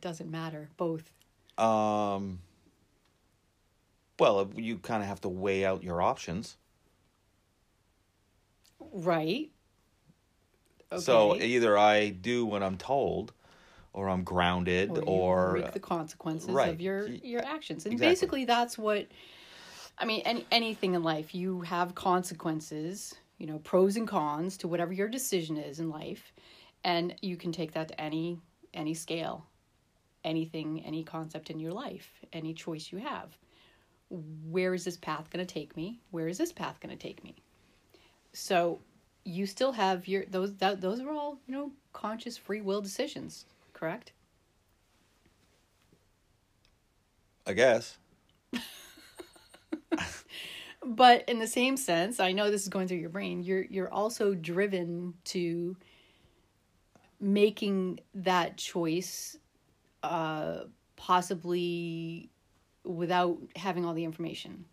doesn't 0.00 0.30
matter. 0.30 0.68
Both. 0.76 1.12
Um. 1.58 2.40
Well, 4.18 4.50
you 4.54 4.78
kind 4.78 5.02
of 5.02 5.08
have 5.08 5.20
to 5.22 5.28
weigh 5.28 5.64
out 5.64 5.82
your 5.82 6.00
options. 6.00 6.56
Right. 8.92 9.50
So 10.98 11.36
either 11.36 11.76
I 11.76 12.10
do 12.10 12.46
what 12.46 12.62
I'm 12.62 12.76
told, 12.76 13.32
or 13.92 14.08
I'm 14.08 14.22
grounded, 14.22 14.90
or, 14.90 15.56
you 15.56 15.64
or, 15.64 15.70
the 15.72 15.80
consequences 15.80 16.50
right. 16.50 16.68
of 16.68 16.80
your 16.80 17.08
your 17.08 17.44
actions. 17.44 17.84
And 17.84 17.94
Exactly. 17.94 18.12
basically 18.12 18.44
that's 18.44 18.78
what 18.78 19.06
I 19.98 20.04
mean 20.04 20.22
any 20.24 20.46
anything 20.52 20.94
in 20.94 21.02
life 21.02 21.34
you 21.34 21.62
have 21.62 21.94
consequences, 21.94 23.14
you 23.38 23.46
know, 23.46 23.58
pros 23.58 23.96
and 23.96 24.08
cons 24.08 24.56
to 24.58 24.68
whatever 24.68 24.92
your 24.92 25.08
decision 25.08 25.56
is 25.56 25.80
in 25.80 25.88
life 25.88 26.32
and 26.84 27.14
you 27.22 27.36
can 27.36 27.52
take 27.52 27.72
that 27.72 27.88
to 27.88 28.00
any 28.00 28.38
any 28.72 28.94
scale. 28.94 29.46
Anything, 30.24 30.82
any 30.84 31.04
concept 31.04 31.50
in 31.50 31.60
your 31.60 31.72
life, 31.72 32.10
any 32.32 32.54
choice 32.54 32.90
you 32.90 32.98
have. 32.98 33.36
Where 34.08 34.72
is 34.72 34.84
this 34.84 34.96
path 34.96 35.28
going 35.30 35.46
to 35.46 35.52
take 35.52 35.76
me? 35.76 36.00
Where 36.12 36.28
is 36.28 36.38
this 36.38 36.52
path 36.52 36.80
going 36.80 36.96
to 36.96 37.02
take 37.02 37.22
me? 37.22 37.34
So 38.32 38.80
you 39.24 39.46
still 39.46 39.72
have 39.72 40.08
your 40.08 40.24
those 40.26 40.54
that 40.56 40.80
those 40.80 41.00
are 41.00 41.10
all 41.10 41.38
you 41.46 41.54
know 41.54 41.72
conscious 41.92 42.36
free 42.36 42.60
will 42.60 42.80
decisions 42.80 43.46
correct 43.72 44.12
I 47.46 47.52
guess. 47.52 47.98
But 50.86 51.24
in 51.28 51.38
the 51.38 51.46
same 51.46 51.76
sense 51.76 52.20
i 52.20 52.32
know 52.32 52.50
this 52.50 52.62
is 52.62 52.68
going 52.68 52.88
through 52.88 52.98
your 52.98 53.10
brain 53.10 53.42
you're 53.42 53.64
you're 53.64 53.92
also 53.92 54.34
driven 54.34 55.14
to 55.24 55.76
making 57.20 57.98
that 58.14 58.56
choice 58.56 59.36
uh 60.02 60.60
possibly 60.96 62.30
without 62.84 63.38
having 63.56 63.84
all 63.84 63.94
the 63.94 64.04
information 64.04 64.64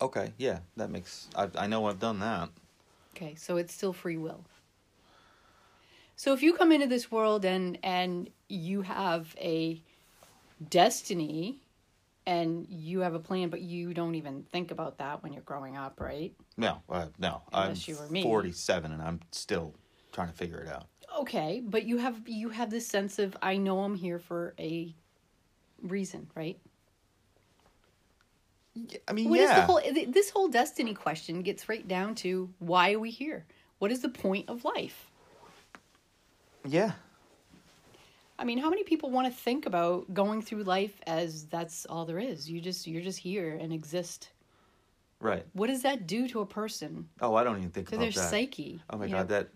Okay, 0.00 0.32
yeah, 0.38 0.60
that 0.76 0.90
makes. 0.90 1.28
I 1.36 1.48
I 1.54 1.66
know 1.66 1.86
I've 1.86 1.98
done 1.98 2.20
that. 2.20 2.48
Okay, 3.14 3.34
so 3.34 3.58
it's 3.58 3.74
still 3.74 3.92
free 3.92 4.16
will. 4.16 4.44
So 6.16 6.32
if 6.32 6.42
you 6.42 6.54
come 6.54 6.72
into 6.72 6.86
this 6.86 7.10
world 7.10 7.44
and 7.44 7.78
and 7.82 8.30
you 8.48 8.82
have 8.82 9.34
a 9.38 9.82
destiny 10.68 11.60
and 12.26 12.66
you 12.68 13.00
have 13.00 13.14
a 13.14 13.18
plan 13.18 13.48
but 13.48 13.60
you 13.60 13.94
don't 13.94 14.14
even 14.14 14.42
think 14.52 14.70
about 14.70 14.98
that 14.98 15.22
when 15.22 15.32
you're 15.32 15.42
growing 15.42 15.76
up, 15.76 16.00
right? 16.00 16.34
No, 16.56 16.82
uh, 16.88 17.06
no. 17.18 17.42
Unless 17.52 17.88
I'm 17.88 17.94
you 17.94 18.00
were 18.00 18.08
me. 18.08 18.22
47 18.22 18.92
and 18.92 19.02
I'm 19.02 19.20
still 19.32 19.74
trying 20.12 20.28
to 20.28 20.34
figure 20.34 20.60
it 20.60 20.68
out. 20.68 20.86
Okay, 21.18 21.60
but 21.64 21.84
you 21.84 21.98
have 21.98 22.28
you 22.28 22.50
have 22.50 22.70
this 22.70 22.86
sense 22.86 23.18
of 23.18 23.36
I 23.42 23.56
know 23.56 23.80
I'm 23.80 23.94
here 23.96 24.18
for 24.18 24.54
a 24.58 24.94
reason, 25.82 26.30
right? 26.36 26.58
I 29.08 29.12
mean, 29.12 29.28
What 29.28 29.40
is 29.40 29.50
yeah. 29.50 29.56
the 29.56 29.62
whole 29.66 29.80
this 30.08 30.30
whole 30.30 30.48
destiny 30.48 30.94
question 30.94 31.42
gets 31.42 31.68
right 31.68 31.86
down 31.86 32.14
to 32.16 32.48
why 32.60 32.92
are 32.92 32.98
we 33.00 33.10
here? 33.10 33.44
What 33.78 33.90
is 33.90 34.00
the 34.00 34.08
point 34.08 34.48
of 34.48 34.64
life? 34.64 35.10
yeah. 36.66 36.92
I 38.40 38.44
mean, 38.44 38.56
how 38.58 38.70
many 38.70 38.84
people 38.84 39.10
want 39.10 39.26
to 39.26 39.32
think 39.38 39.66
about 39.66 40.12
going 40.14 40.40
through 40.40 40.62
life 40.62 40.98
as 41.06 41.44
that's 41.46 41.84
all 41.86 42.06
there 42.06 42.18
is? 42.18 42.50
You 42.50 42.60
just 42.60 42.86
you're 42.86 43.02
just 43.02 43.18
here 43.18 43.58
and 43.60 43.70
exist. 43.72 44.30
Right. 45.20 45.44
What 45.52 45.66
does 45.66 45.82
that 45.82 46.06
do 46.06 46.26
to 46.28 46.40
a 46.40 46.46
person 46.46 47.06
Oh, 47.20 47.34
I 47.34 47.44
don't 47.44 47.58
even 47.58 47.70
think 47.70 47.90
to 47.90 47.96
about 47.96 48.02
their 48.02 48.12
that. 48.12 48.30
psyche? 48.30 48.80
Oh 48.88 48.96
my 48.96 49.08
god, 49.08 49.28
know? 49.28 49.36
that 49.36 49.48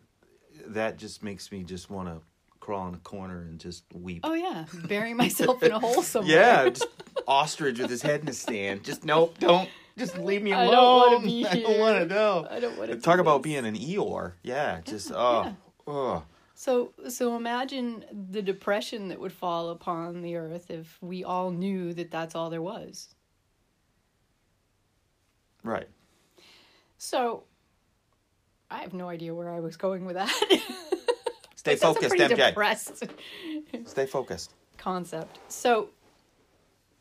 that 0.66 0.98
just 0.98 1.22
makes 1.22 1.50
me 1.50 1.64
just 1.64 1.88
want 1.90 2.08
to 2.08 2.20
crawl 2.60 2.86
in 2.88 2.94
a 2.94 2.98
corner 2.98 3.40
and 3.40 3.58
just 3.58 3.84
weep. 3.94 4.20
Oh 4.24 4.34
yeah, 4.34 4.66
burying 4.84 5.16
myself 5.16 5.62
in 5.62 5.72
a 5.72 5.78
hole 5.78 6.02
somewhere. 6.12 6.36
yeah, 6.36 6.68
just 6.68 6.86
ostrich 7.26 7.78
with 7.78 7.88
his 7.90 8.02
head 8.02 8.20
in 8.20 8.28
a 8.28 8.34
stand. 8.34 8.84
Just 8.84 9.02
nope, 9.04 9.38
don't. 9.38 9.68
Just 9.96 10.18
leave 10.18 10.42
me 10.42 10.52
alone. 10.52 10.68
I 10.68 10.70
don't 10.74 11.12
wanna 11.12 11.24
be 11.24 11.42
here. 11.44 11.48
I 11.50 11.60
don't 11.60 11.78
want 11.80 11.98
to 12.08 12.14
know. 12.14 12.46
I 12.50 12.60
don't 12.60 12.76
want 12.78 12.90
to 12.90 12.96
Talk 12.98 13.18
about 13.18 13.42
being 13.42 13.64
an 13.64 13.76
Eeyore. 13.76 14.32
Yeah, 14.42 14.80
just 14.84 15.10
oh, 15.10 15.56
oh. 15.86 16.22
So 16.54 16.92
so 17.08 17.36
imagine 17.36 18.04
the 18.30 18.40
depression 18.42 19.08
that 19.08 19.18
would 19.18 19.32
fall 19.32 19.70
upon 19.70 20.22
the 20.22 20.36
earth 20.36 20.70
if 20.70 20.98
we 21.02 21.24
all 21.24 21.50
knew 21.50 21.92
that 21.94 22.10
that's 22.10 22.34
all 22.34 22.48
there 22.50 22.62
was. 22.62 23.14
Right. 25.62 25.88
So 26.98 27.44
I 28.70 28.78
have 28.78 28.94
no 28.94 29.08
idea 29.08 29.34
where 29.34 29.50
I 29.52 29.60
was 29.60 29.76
going 29.76 30.04
with 30.04 30.14
that. 30.16 30.30
Stay 31.56 31.76
focused, 31.76 32.14
MJ. 32.14 32.36
depressed 32.36 33.04
Stay 33.86 34.06
focused. 34.06 34.52
concept. 34.78 35.38
So 35.48 35.88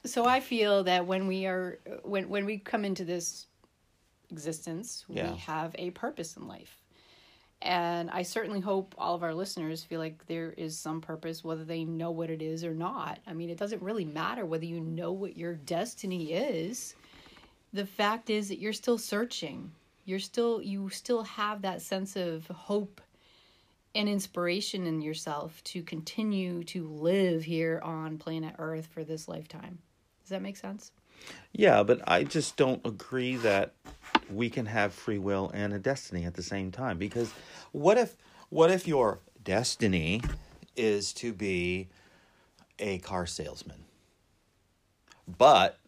so 0.05 0.25
I 0.25 0.39
feel 0.39 0.83
that 0.85 1.05
when 1.05 1.27
we 1.27 1.45
are 1.45 1.79
when 2.03 2.27
when 2.29 2.45
we 2.45 2.57
come 2.57 2.83
into 2.85 3.05
this 3.05 3.47
existence, 4.31 5.05
Yeah. 5.07 5.31
we 5.31 5.37
have 5.37 5.75
a 5.77 5.91
purpose 5.91 6.37
in 6.37 6.47
life. 6.47 6.82
And 7.63 8.09
I 8.11 8.23
certainly 8.23 8.59
hope 8.59 8.93
all 8.97 9.15
of 9.15 9.23
our 9.23 9.33
listeners 9.33 9.85
feel 9.85 9.99
like 9.99 10.27
there 10.27 10.51
is 10.57 10.77
some 10.77 10.99
purpose, 10.99 11.45
whether 11.45 11.63
they 11.63 11.85
know 11.85 12.11
what 12.11 12.29
it 12.29 12.41
is 12.41 12.65
or 12.65 12.73
not. 12.73 13.19
I 13.25 13.31
mean, 13.31 13.49
it 13.49 13.57
doesn't 13.57 13.81
really 13.81 14.03
matter 14.03 14.45
whether 14.45 14.65
you 14.65 14.81
know 14.81 15.13
what 15.13 15.37
your 15.37 15.53
destiny 15.53 16.33
is. 16.33 16.93
The 17.71 17.85
fact 17.85 18.29
is 18.29 18.49
that 18.49 18.59
you're 18.59 18.73
still 18.73 18.97
searching. 18.97 19.71
You're 20.03 20.19
still, 20.19 20.61
you 20.61 20.89
still 20.89 21.23
have 21.23 21.61
that 21.61 21.81
sense 21.81 22.17
of 22.17 22.45
hope 22.47 22.99
and 23.95 24.09
inspiration 24.09 24.85
in 24.85 25.01
yourself 25.01 25.63
to 25.63 25.83
continue 25.83 26.65
to 26.65 26.85
live 26.89 27.45
here 27.45 27.79
on 27.81 28.17
planet 28.17 28.55
Earth 28.59 28.87
for 28.87 29.05
this 29.05 29.29
lifetime. 29.29 29.77
Does 30.21 30.31
that 30.31 30.41
make 30.41 30.57
sense? 30.57 30.91
Yeah, 31.53 31.83
but 31.83 32.01
I 32.07 32.25
just 32.25 32.57
don't 32.57 32.85
agree 32.85 33.37
that 33.37 33.73
we 34.35 34.49
can 34.49 34.65
have 34.65 34.93
free 34.93 35.17
will 35.17 35.51
and 35.53 35.73
a 35.73 35.79
destiny 35.79 36.25
at 36.25 36.33
the 36.33 36.43
same 36.43 36.71
time 36.71 36.97
because 36.97 37.31
what 37.71 37.97
if 37.97 38.15
what 38.49 38.69
if 38.69 38.87
your 38.87 39.19
destiny 39.43 40.21
is 40.75 41.13
to 41.13 41.33
be 41.33 41.87
a 42.79 42.99
car 42.99 43.25
salesman? 43.25 43.85
But 45.27 45.79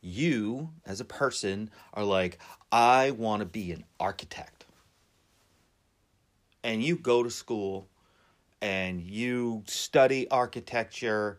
you 0.00 0.70
as 0.84 1.00
a 1.00 1.04
person 1.04 1.70
are 1.94 2.04
like 2.04 2.38
I 2.70 3.12
want 3.12 3.40
to 3.40 3.46
be 3.46 3.72
an 3.72 3.84
architect. 4.00 4.64
And 6.64 6.82
you 6.82 6.96
go 6.96 7.22
to 7.22 7.30
school 7.30 7.88
and 8.60 9.00
you 9.00 9.64
study 9.66 10.28
architecture 10.30 11.38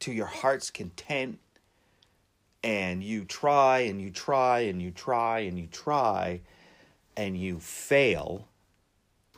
to 0.00 0.12
your 0.12 0.26
heart's 0.26 0.70
content 0.70 1.38
and 2.64 3.02
you 3.02 3.24
try 3.24 3.80
and 3.80 4.00
you 4.00 4.10
try 4.10 4.60
and 4.60 4.80
you 4.80 4.90
try 4.90 5.40
and 5.40 5.58
you 5.58 5.66
try 5.66 6.40
and 7.16 7.36
you 7.36 7.58
fail. 7.58 8.46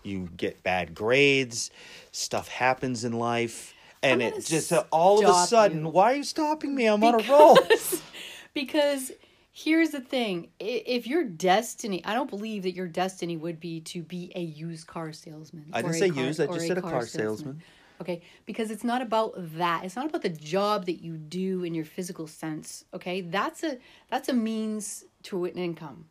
You 0.03 0.29
get 0.37 0.63
bad 0.63 0.95
grades. 0.95 1.71
Stuff 2.13 2.49
happens 2.49 3.05
in 3.05 3.13
life. 3.15 3.75
And 4.03 4.21
it 4.21 4.45
just 4.45 4.71
uh, 4.73 4.85
all 4.91 5.25
of 5.25 5.31
a 5.31 5.47
sudden 5.47 5.85
you. 5.85 5.89
why 5.89 6.13
are 6.13 6.17
you 6.17 6.25
stopping 6.25 6.75
me? 6.75 6.87
I'm 6.87 7.03
on 7.03 7.15
a 7.25 7.29
roll. 7.33 7.55
Because- 7.57 8.03
because 8.55 9.13
here's 9.51 9.91
the 9.91 10.01
thing. 10.01 10.49
If 10.61 11.07
your 11.07 11.25
destiny 11.25 12.05
i 12.05 12.13
don't 12.15 12.29
believe 12.29 12.65
that 12.65 12.73
your 12.75 12.87
destiny 12.89 13.37
would 13.37 13.61
be 13.61 13.81
to 13.81 14.03
be 14.03 14.31
a 14.35 14.41
used 14.43 14.87
car 14.87 15.13
salesman 15.13 15.65
i 15.73 15.81
didn't 15.81 15.95
say 15.95 16.11
car- 16.11 16.25
used 16.25 16.41
i 16.41 16.47
just 16.47 16.67
said 16.67 16.77
a 16.79 16.83
car 16.83 17.07
salesman 17.07 17.63
okay 18.01 18.23
because 18.47 18.71
it's 18.71 18.85
not 18.85 19.03
about 19.03 19.33
that 19.37 19.85
it's 19.85 19.97
not 19.97 20.07
about 20.07 20.23
the 20.23 20.29
job 20.29 20.87
that 20.87 21.03
you 21.03 21.17
do 21.17 21.65
in 21.65 21.75
your 21.75 21.85
physical 21.85 22.27
sense 22.27 22.85
okay 22.93 23.21
that's 23.21 23.63
a 23.63 23.79
that's 24.11 24.29
a 24.29 24.33
means 24.33 25.05
to 25.23 25.45
an 25.45 25.53
income 25.53 26.07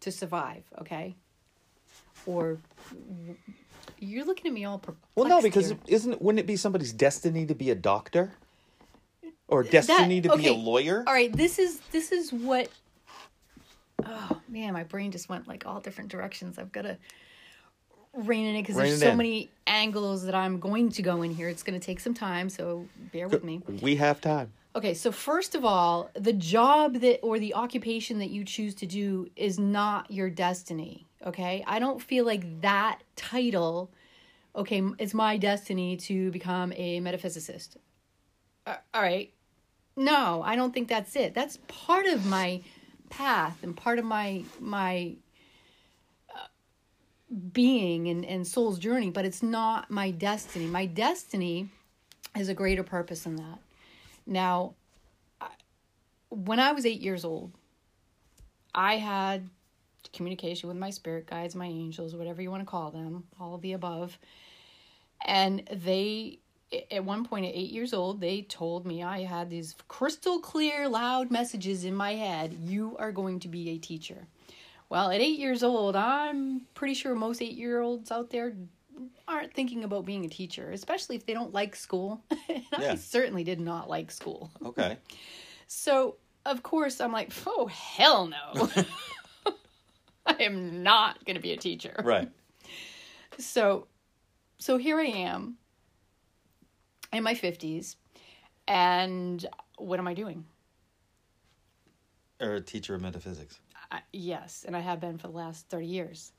to 0.00 0.10
survive 0.10 0.64
okay 0.80 1.14
or 2.26 2.58
you're 3.98 4.24
looking 4.24 4.46
at 4.46 4.52
me 4.52 4.64
all 4.64 4.78
perplexed 4.78 5.16
well 5.16 5.28
no 5.28 5.40
because 5.40 5.68
here. 5.68 5.78
isn't 5.86 6.22
wouldn't 6.22 6.40
it 6.40 6.46
be 6.46 6.56
somebody's 6.56 6.92
destiny 6.92 7.46
to 7.46 7.54
be 7.54 7.70
a 7.70 7.74
doctor 7.74 8.32
or 9.48 9.62
destiny 9.62 10.20
to 10.20 10.36
be 10.36 10.48
a 10.48 10.52
lawyer 10.52 11.04
All 11.06 11.12
right, 11.12 11.32
this 11.32 11.58
is 11.58 11.80
this 11.92 12.12
is 12.12 12.32
what. 12.32 12.68
Oh 14.04 14.40
man, 14.48 14.72
my 14.72 14.84
brain 14.84 15.10
just 15.10 15.28
went 15.28 15.48
like 15.48 15.66
all 15.66 15.80
different 15.80 16.10
directions. 16.10 16.58
I've 16.58 16.72
got 16.72 16.82
to 16.82 16.98
rein 18.16 18.46
in 18.46 18.56
it 18.56 18.62
because 18.62 18.76
there's 18.76 19.00
so 19.00 19.10
in. 19.10 19.16
many 19.16 19.50
angles 19.66 20.24
that 20.24 20.34
I'm 20.34 20.58
going 20.58 20.90
to 20.92 21.02
go 21.02 21.22
in 21.22 21.32
here. 21.32 21.48
It's 21.48 21.62
going 21.62 21.78
to 21.78 21.84
take 21.84 22.00
some 22.00 22.14
time, 22.14 22.48
so 22.48 22.86
bear 23.12 23.28
with 23.28 23.44
me. 23.44 23.62
we 23.82 23.96
have 23.96 24.20
time 24.20 24.52
Okay, 24.76 24.92
so 24.92 25.10
first 25.10 25.54
of 25.54 25.64
all, 25.64 26.10
the 26.12 26.34
job 26.34 26.96
that 27.00 27.20
or 27.22 27.38
the 27.38 27.54
occupation 27.54 28.18
that 28.18 28.28
you 28.28 28.44
choose 28.44 28.74
to 28.74 28.86
do 28.86 29.30
is 29.34 29.58
not 29.58 30.10
your 30.10 30.28
destiny. 30.28 31.06
Okay, 31.26 31.64
I 31.66 31.78
don't 31.78 32.00
feel 32.00 32.26
like 32.26 32.60
that 32.60 33.00
title. 33.16 33.90
Okay, 34.54 34.82
it's 34.98 35.14
my 35.14 35.38
destiny 35.38 35.96
to 35.96 36.30
become 36.30 36.74
a 36.76 37.00
metaphysicist. 37.00 37.78
Uh, 38.66 38.76
all 38.92 39.00
right, 39.00 39.32
no, 39.96 40.42
I 40.44 40.56
don't 40.56 40.74
think 40.74 40.88
that's 40.88 41.16
it. 41.16 41.32
That's 41.32 41.58
part 41.68 42.04
of 42.04 42.26
my 42.26 42.60
path 43.08 43.56
and 43.62 43.74
part 43.74 43.98
of 43.98 44.04
my 44.04 44.44
my 44.60 45.14
being 47.52 48.08
and 48.08 48.24
and 48.24 48.46
soul's 48.46 48.78
journey, 48.78 49.10
but 49.10 49.24
it's 49.24 49.42
not 49.42 49.90
my 49.90 50.10
destiny. 50.10 50.66
My 50.66 50.86
destiny 50.86 51.70
is 52.38 52.48
a 52.48 52.54
greater 52.54 52.82
purpose 52.82 53.22
than 53.22 53.36
that. 53.36 53.58
Now, 54.26 54.74
when 56.28 56.60
I 56.60 56.72
was 56.72 56.86
eight 56.86 57.00
years 57.00 57.24
old, 57.24 57.52
I 58.74 58.96
had 58.96 59.48
communication 60.12 60.68
with 60.68 60.78
my 60.78 60.90
spirit 60.90 61.26
guides, 61.26 61.54
my 61.54 61.66
angels, 61.66 62.14
whatever 62.14 62.42
you 62.42 62.50
want 62.50 62.62
to 62.62 62.66
call 62.66 62.90
them, 62.90 63.24
all 63.40 63.54
of 63.54 63.62
the 63.62 63.72
above. 63.72 64.18
And 65.24 65.62
they, 65.72 66.40
at 66.90 67.04
one 67.04 67.24
point 67.24 67.46
at 67.46 67.54
eight 67.54 67.70
years 67.70 67.94
old, 67.94 68.20
they 68.20 68.42
told 68.42 68.86
me 68.86 69.02
I 69.02 69.22
had 69.22 69.50
these 69.50 69.74
crystal 69.88 70.38
clear, 70.40 70.88
loud 70.88 71.30
messages 71.30 71.84
in 71.84 71.94
my 71.94 72.14
head 72.14 72.56
You 72.60 72.96
are 72.98 73.12
going 73.12 73.40
to 73.40 73.48
be 73.48 73.70
a 73.70 73.78
teacher. 73.78 74.26
Well, 74.88 75.10
at 75.10 75.20
eight 75.20 75.38
years 75.38 75.62
old, 75.62 75.96
I'm 75.96 76.62
pretty 76.74 76.94
sure 76.94 77.14
most 77.14 77.42
eight 77.42 77.56
year 77.56 77.80
olds 77.80 78.10
out 78.10 78.30
there 78.30 78.54
aren't 79.28 79.52
thinking 79.52 79.84
about 79.84 80.04
being 80.04 80.24
a 80.24 80.28
teacher, 80.28 80.70
especially 80.70 81.16
if 81.16 81.26
they 81.26 81.34
don't 81.34 81.52
like 81.52 81.76
school. 81.76 82.22
Yeah. 82.78 82.92
I 82.92 82.94
certainly 82.96 83.42
did 83.42 83.60
not 83.60 83.88
like 83.88 84.10
school. 84.10 84.50
Okay. 84.64 84.98
So, 85.68 86.14
of 86.44 86.62
course, 86.62 87.00
I'm 87.00 87.10
like, 87.10 87.32
oh, 87.44 87.66
hell 87.66 88.28
no. 88.28 88.70
I 90.26 90.34
am 90.44 90.84
not 90.84 91.24
going 91.24 91.34
to 91.34 91.42
be 91.42 91.50
a 91.50 91.56
teacher. 91.56 91.92
Right. 92.04 92.30
So, 93.38 93.88
so 94.58 94.76
here 94.76 95.00
I 95.00 95.06
am 95.06 95.56
in 97.12 97.24
my 97.24 97.34
50s, 97.34 97.96
and 98.68 99.44
what 99.76 99.98
am 99.98 100.06
I 100.06 100.14
doing? 100.14 100.44
Or 102.40 102.54
a 102.54 102.60
teacher 102.60 102.94
of 102.94 103.02
metaphysics. 103.02 103.58
I, 103.90 104.00
yes, 104.12 104.64
and 104.66 104.76
I 104.76 104.80
have 104.80 105.00
been 105.00 105.18
for 105.18 105.28
the 105.28 105.34
last 105.34 105.68
30 105.68 105.86
years. 105.86 106.32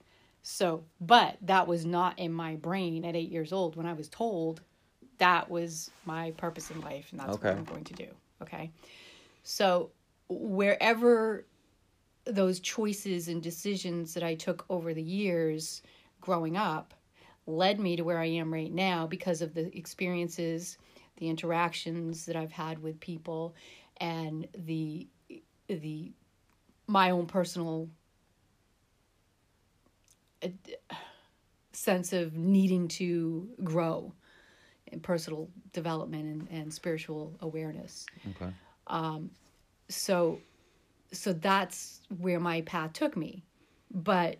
So, 0.43 0.83
but 1.01 1.37
that 1.41 1.67
was 1.67 1.85
not 1.85 2.17
in 2.19 2.31
my 2.31 2.55
brain 2.55 3.03
at 3.03 3.15
eight 3.15 3.29
years 3.31 3.51
old 3.51 3.75
when 3.75 3.85
I 3.85 3.93
was 3.93 4.07
told 4.07 4.61
that 5.17 5.49
was 5.49 5.91
my 6.05 6.31
purpose 6.31 6.71
in 6.71 6.79
life 6.81 7.07
and 7.11 7.19
that's 7.19 7.35
Okay. 7.35 7.49
what 7.49 7.57
I'm 7.57 7.65
going 7.65 7.83
to 7.85 7.93
do. 7.93 8.07
Okay. 8.41 8.71
So, 9.43 9.91
wherever 10.29 11.45
those 12.25 12.59
choices 12.59 13.27
and 13.27 13.41
decisions 13.41 14.13
that 14.13 14.23
I 14.23 14.35
took 14.35 14.65
over 14.69 14.93
the 14.93 15.01
years 15.01 15.81
growing 16.21 16.57
up 16.57 16.93
led 17.45 17.79
me 17.79 17.95
to 17.95 18.03
where 18.03 18.19
I 18.19 18.25
am 18.25 18.53
right 18.53 18.71
now 18.73 19.07
because 19.07 19.41
of 19.41 19.53
the 19.53 19.75
experiences, 19.77 20.77
the 21.17 21.29
interactions 21.29 22.25
that 22.25 22.35
I've 22.35 22.51
had 22.51 22.81
with 22.81 22.99
people, 22.99 23.55
and 23.97 24.47
the 24.53 25.07
the 25.67 26.11
my 26.87 27.11
own 27.11 27.25
personal 27.25 27.89
uh, 30.43 30.47
sense 31.73 32.13
of 32.13 32.35
needing 32.35 32.87
to 32.87 33.47
grow 33.63 34.13
in 34.87 34.99
personal 34.99 35.49
development 35.73 36.23
and, 36.25 36.59
and 36.61 36.73
spiritual 36.73 37.35
awareness 37.41 38.05
Okay. 38.41 38.51
Um, 38.87 39.31
so 39.89 40.39
so 41.11 41.33
that's 41.33 42.01
where 42.19 42.39
my 42.39 42.61
path 42.61 42.93
took 42.93 43.15
me 43.15 43.43
but 43.91 44.37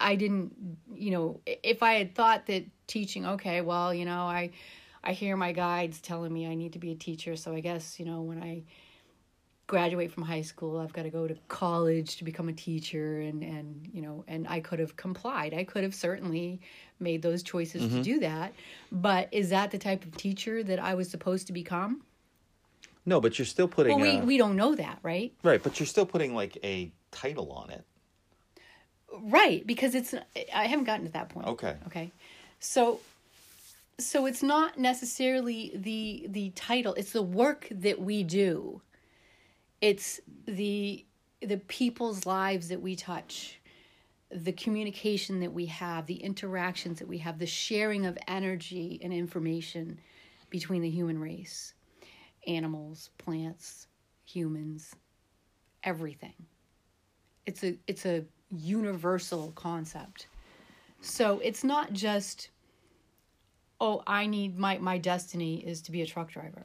i 0.00 0.14
didn't 0.14 0.52
you 0.94 1.10
know 1.10 1.40
if 1.44 1.82
i 1.82 1.94
had 1.94 2.14
thought 2.14 2.46
that 2.46 2.64
teaching 2.86 3.26
okay 3.26 3.60
well 3.60 3.92
you 3.92 4.04
know 4.04 4.22
i 4.22 4.50
i 5.02 5.12
hear 5.12 5.36
my 5.36 5.52
guides 5.52 6.00
telling 6.00 6.32
me 6.32 6.46
i 6.46 6.54
need 6.54 6.72
to 6.72 6.78
be 6.78 6.92
a 6.92 6.94
teacher 6.94 7.36
so 7.36 7.54
i 7.54 7.60
guess 7.60 7.98
you 8.00 8.06
know 8.06 8.22
when 8.22 8.42
i 8.42 8.62
graduate 9.66 10.12
from 10.12 10.22
high 10.22 10.42
school 10.42 10.78
i've 10.78 10.92
got 10.92 11.04
to 11.04 11.10
go 11.10 11.26
to 11.26 11.34
college 11.48 12.16
to 12.16 12.24
become 12.24 12.48
a 12.50 12.52
teacher 12.52 13.20
and 13.20 13.42
and 13.42 13.88
you 13.94 14.02
know 14.02 14.22
and 14.28 14.46
i 14.48 14.60
could 14.60 14.78
have 14.78 14.96
complied. 14.96 15.54
I 15.54 15.64
could 15.64 15.82
have 15.82 15.94
certainly 15.94 16.60
made 17.00 17.22
those 17.22 17.42
choices 17.42 17.82
to 17.82 17.88
mm-hmm. 17.88 18.02
do 18.02 18.20
that. 18.20 18.52
But 18.90 19.28
is 19.32 19.50
that 19.50 19.70
the 19.70 19.78
type 19.78 20.04
of 20.04 20.16
teacher 20.16 20.62
that 20.62 20.78
i 20.78 20.94
was 20.94 21.10
supposed 21.10 21.46
to 21.48 21.52
become? 21.52 22.02
No, 23.06 23.20
but 23.20 23.38
you're 23.38 23.46
still 23.46 23.68
putting 23.68 23.98
well 23.98 24.02
we, 24.02 24.18
a- 24.18 24.24
we 24.24 24.38
don't 24.38 24.56
know 24.56 24.74
that 24.74 24.98
right? 25.02 25.32
Right, 25.42 25.62
but 25.62 25.78
you're 25.78 25.86
still 25.86 26.06
putting 26.06 26.34
like 26.34 26.58
a 26.64 26.92
title 27.10 27.52
on 27.52 27.70
it. 27.70 27.84
right 29.12 29.64
because 29.66 29.94
it's 29.94 30.14
i 30.54 30.66
haven't 30.66 30.84
gotten 30.84 31.06
to 31.06 31.12
that 31.12 31.28
point. 31.28 31.46
Okay. 31.46 31.76
okay. 31.86 32.10
So 32.60 33.00
so 33.98 34.26
it's 34.26 34.42
not 34.42 34.78
necessarily 34.78 35.72
the 35.74 36.26
the 36.28 36.50
title 36.50 36.94
it's 36.94 37.12
the 37.12 37.22
work 37.22 37.68
that 37.70 38.00
we 38.00 38.22
do 38.24 38.80
it's 39.84 40.18
the 40.46 41.04
the 41.42 41.58
people's 41.58 42.24
lives 42.24 42.68
that 42.68 42.80
we 42.80 42.96
touch 42.96 43.60
the 44.30 44.52
communication 44.52 45.40
that 45.40 45.52
we 45.52 45.66
have 45.66 46.06
the 46.06 46.16
interactions 46.16 46.98
that 46.98 47.06
we 47.06 47.18
have 47.18 47.38
the 47.38 47.46
sharing 47.46 48.06
of 48.06 48.16
energy 48.26 48.98
and 49.04 49.12
information 49.12 50.00
between 50.48 50.80
the 50.80 50.88
human 50.88 51.18
race 51.18 51.74
animals 52.46 53.10
plants 53.18 53.86
humans 54.24 54.96
everything. 55.82 56.46
It's 57.44 57.62
a 57.62 57.76
it's 57.86 58.06
a 58.06 58.24
universal 58.50 59.52
concept. 59.54 60.28
So 61.02 61.40
it's 61.44 61.62
not 61.62 61.92
just 61.92 62.48
oh 63.80 64.02
i 64.06 64.24
need 64.24 64.56
my 64.56 64.78
my 64.78 64.96
destiny 64.96 65.56
is 65.66 65.82
to 65.82 65.92
be 65.92 66.00
a 66.00 66.06
truck 66.06 66.30
driver. 66.30 66.62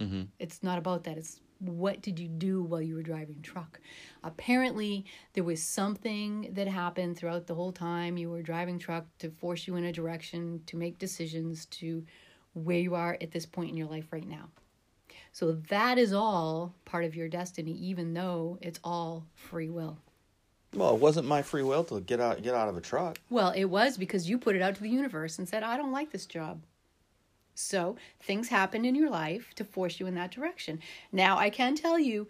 Mm-hmm. 0.00 0.22
it's 0.38 0.62
not 0.62 0.78
about 0.78 1.04
that. 1.04 1.18
It's 1.18 1.40
what 1.62 2.02
did 2.02 2.18
you 2.18 2.28
do 2.28 2.62
while 2.62 2.82
you 2.82 2.94
were 2.94 3.02
driving 3.02 3.40
truck 3.42 3.80
apparently 4.24 5.04
there 5.34 5.44
was 5.44 5.62
something 5.62 6.50
that 6.52 6.66
happened 6.68 7.16
throughout 7.16 7.46
the 7.46 7.54
whole 7.54 7.72
time 7.72 8.16
you 8.16 8.28
were 8.30 8.42
driving 8.42 8.78
truck 8.78 9.06
to 9.18 9.30
force 9.30 9.66
you 9.66 9.76
in 9.76 9.84
a 9.84 9.92
direction 9.92 10.60
to 10.66 10.76
make 10.76 10.98
decisions 10.98 11.66
to 11.66 12.04
where 12.54 12.78
you 12.78 12.94
are 12.94 13.16
at 13.20 13.30
this 13.30 13.46
point 13.46 13.70
in 13.70 13.76
your 13.76 13.86
life 13.86 14.06
right 14.12 14.28
now 14.28 14.48
so 15.32 15.52
that 15.68 15.98
is 15.98 16.12
all 16.12 16.74
part 16.84 17.04
of 17.04 17.14
your 17.14 17.28
destiny 17.28 17.72
even 17.72 18.12
though 18.12 18.58
it's 18.60 18.80
all 18.82 19.24
free 19.34 19.70
will 19.70 19.96
Well, 20.74 20.94
it 20.94 21.00
wasn't 21.00 21.28
my 21.28 21.42
free 21.42 21.62
will 21.62 21.84
to 21.84 22.00
get 22.00 22.18
out 22.20 22.42
get 22.42 22.54
out 22.54 22.68
of 22.68 22.76
a 22.76 22.80
truck. 22.80 23.18
Well, 23.28 23.52
it 23.54 23.66
was 23.66 23.98
because 23.98 24.28
you 24.28 24.38
put 24.38 24.56
it 24.56 24.62
out 24.62 24.74
to 24.76 24.82
the 24.82 24.88
universe 24.88 25.38
and 25.38 25.46
said, 25.46 25.62
I 25.62 25.76
don't 25.76 25.92
like 25.92 26.10
this 26.10 26.24
job. 26.24 26.62
So 27.54 27.96
things 28.20 28.48
happened 28.48 28.86
in 28.86 28.94
your 28.94 29.10
life 29.10 29.52
to 29.56 29.64
force 29.64 30.00
you 30.00 30.06
in 30.06 30.14
that 30.14 30.30
direction. 30.30 30.80
Now, 31.10 31.38
I 31.38 31.50
can 31.50 31.74
tell 31.74 31.98
you, 31.98 32.28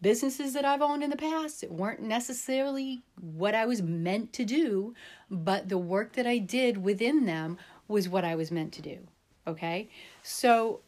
businesses 0.00 0.52
that 0.54 0.64
I've 0.64 0.82
owned 0.82 1.04
in 1.04 1.10
the 1.10 1.16
past 1.16 1.62
it 1.62 1.70
weren't 1.70 2.02
necessarily 2.02 3.02
what 3.20 3.54
I 3.54 3.66
was 3.66 3.82
meant 3.82 4.32
to 4.34 4.44
do, 4.44 4.94
but 5.30 5.68
the 5.68 5.78
work 5.78 6.14
that 6.14 6.26
I 6.26 6.38
did 6.38 6.78
within 6.78 7.24
them 7.26 7.58
was 7.86 8.08
what 8.08 8.24
I 8.24 8.34
was 8.34 8.50
meant 8.50 8.72
to 8.74 8.82
do. 8.82 8.98
Okay? 9.46 9.88
So 10.22 10.80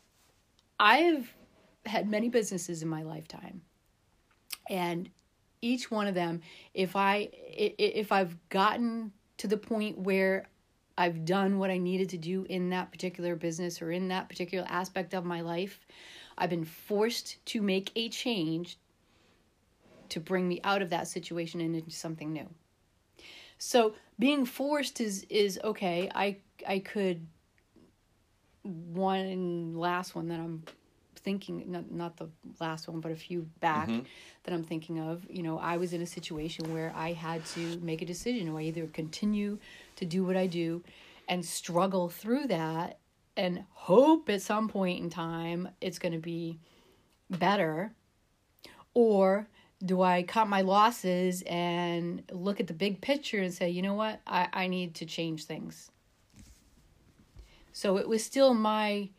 I've 0.80 1.32
had 1.86 2.08
many 2.08 2.28
businesses 2.28 2.82
in 2.82 2.88
my 2.88 3.02
lifetime. 3.02 3.62
And 4.68 5.10
each 5.64 5.90
one 5.90 6.06
of 6.06 6.14
them 6.14 6.42
if 6.74 6.94
i 6.94 7.14
i- 7.16 7.74
if 7.78 8.12
i've 8.12 8.36
gotten 8.50 9.12
to 9.38 9.48
the 9.48 9.56
point 9.56 9.98
where 9.98 10.46
i've 10.96 11.24
done 11.24 11.58
what 11.58 11.70
i 11.70 11.78
needed 11.78 12.08
to 12.08 12.18
do 12.18 12.46
in 12.48 12.70
that 12.70 12.90
particular 12.90 13.36
business 13.36 13.80
or 13.82 13.90
in 13.90 14.08
that 14.08 14.28
particular 14.28 14.66
aspect 14.68 15.14
of 15.14 15.24
my 15.24 15.40
life. 15.40 15.86
I've 16.36 16.50
been 16.50 16.64
forced 16.64 17.44
to 17.46 17.62
make 17.62 17.90
a 17.94 18.08
change 18.08 18.78
to 20.08 20.20
bring 20.20 20.48
me 20.48 20.60
out 20.64 20.82
of 20.82 20.90
that 20.90 21.08
situation 21.08 21.60
and 21.60 21.74
into 21.74 21.90
something 21.90 22.32
new. 22.32 22.48
So 23.58 23.94
being 24.18 24.44
forced 24.44 25.00
is 25.00 25.26
is 25.30 25.58
okay. 25.64 26.10
I 26.14 26.38
i 26.68 26.78
could 26.78 27.26
one 28.62 29.74
last 29.74 30.14
one 30.14 30.28
that 30.28 30.40
i'm 30.40 30.62
thinking 31.16 31.64
not 31.70 31.90
not 31.90 32.16
the 32.16 32.28
last 32.60 32.88
one 32.88 33.00
but 33.00 33.12
a 33.12 33.16
few 33.16 33.48
back 33.60 33.88
mm-hmm. 33.88 34.00
that 34.44 34.54
I'm 34.54 34.62
thinking 34.62 35.00
of. 35.00 35.26
You 35.30 35.42
know 35.42 35.58
I 35.58 35.76
was 35.78 35.92
in 35.92 36.02
a 36.02 36.06
situation 36.06 36.72
where 36.72 36.92
I 36.94 37.12
had 37.12 37.44
to 37.46 37.78
make 37.80 38.02
a 38.02 38.06
decision. 38.06 38.54
I 38.54 38.62
either 38.62 38.86
continue 38.86 39.58
to 39.96 40.04
do 40.04 40.24
what 40.24 40.36
I 40.36 40.46
do 40.46 40.82
and 41.28 41.44
struggle 41.44 42.08
through 42.08 42.48
that 42.48 42.98
and 43.36 43.64
hope 43.70 44.28
at 44.28 44.42
some 44.42 44.68
point 44.68 45.02
in 45.02 45.10
time 45.10 45.68
it's 45.80 45.98
going 45.98 46.12
to 46.12 46.18
be 46.18 46.58
better 47.30 47.92
or 48.92 49.48
do 49.84 50.02
I 50.02 50.22
cut 50.22 50.48
my 50.48 50.62
losses 50.62 51.42
and 51.46 52.22
look 52.30 52.60
at 52.60 52.68
the 52.68 52.74
big 52.74 53.00
picture 53.00 53.40
and 53.40 53.52
say, 53.52 53.68
you 53.68 53.82
know 53.82 53.94
what, 53.94 54.20
I, 54.26 54.48
I 54.52 54.66
need 54.68 54.94
to 54.96 55.06
change 55.06 55.44
things. 55.44 55.90
So 57.72 57.98
it 57.98 58.08
was 58.08 58.24
still 58.24 58.54
my 58.54 59.10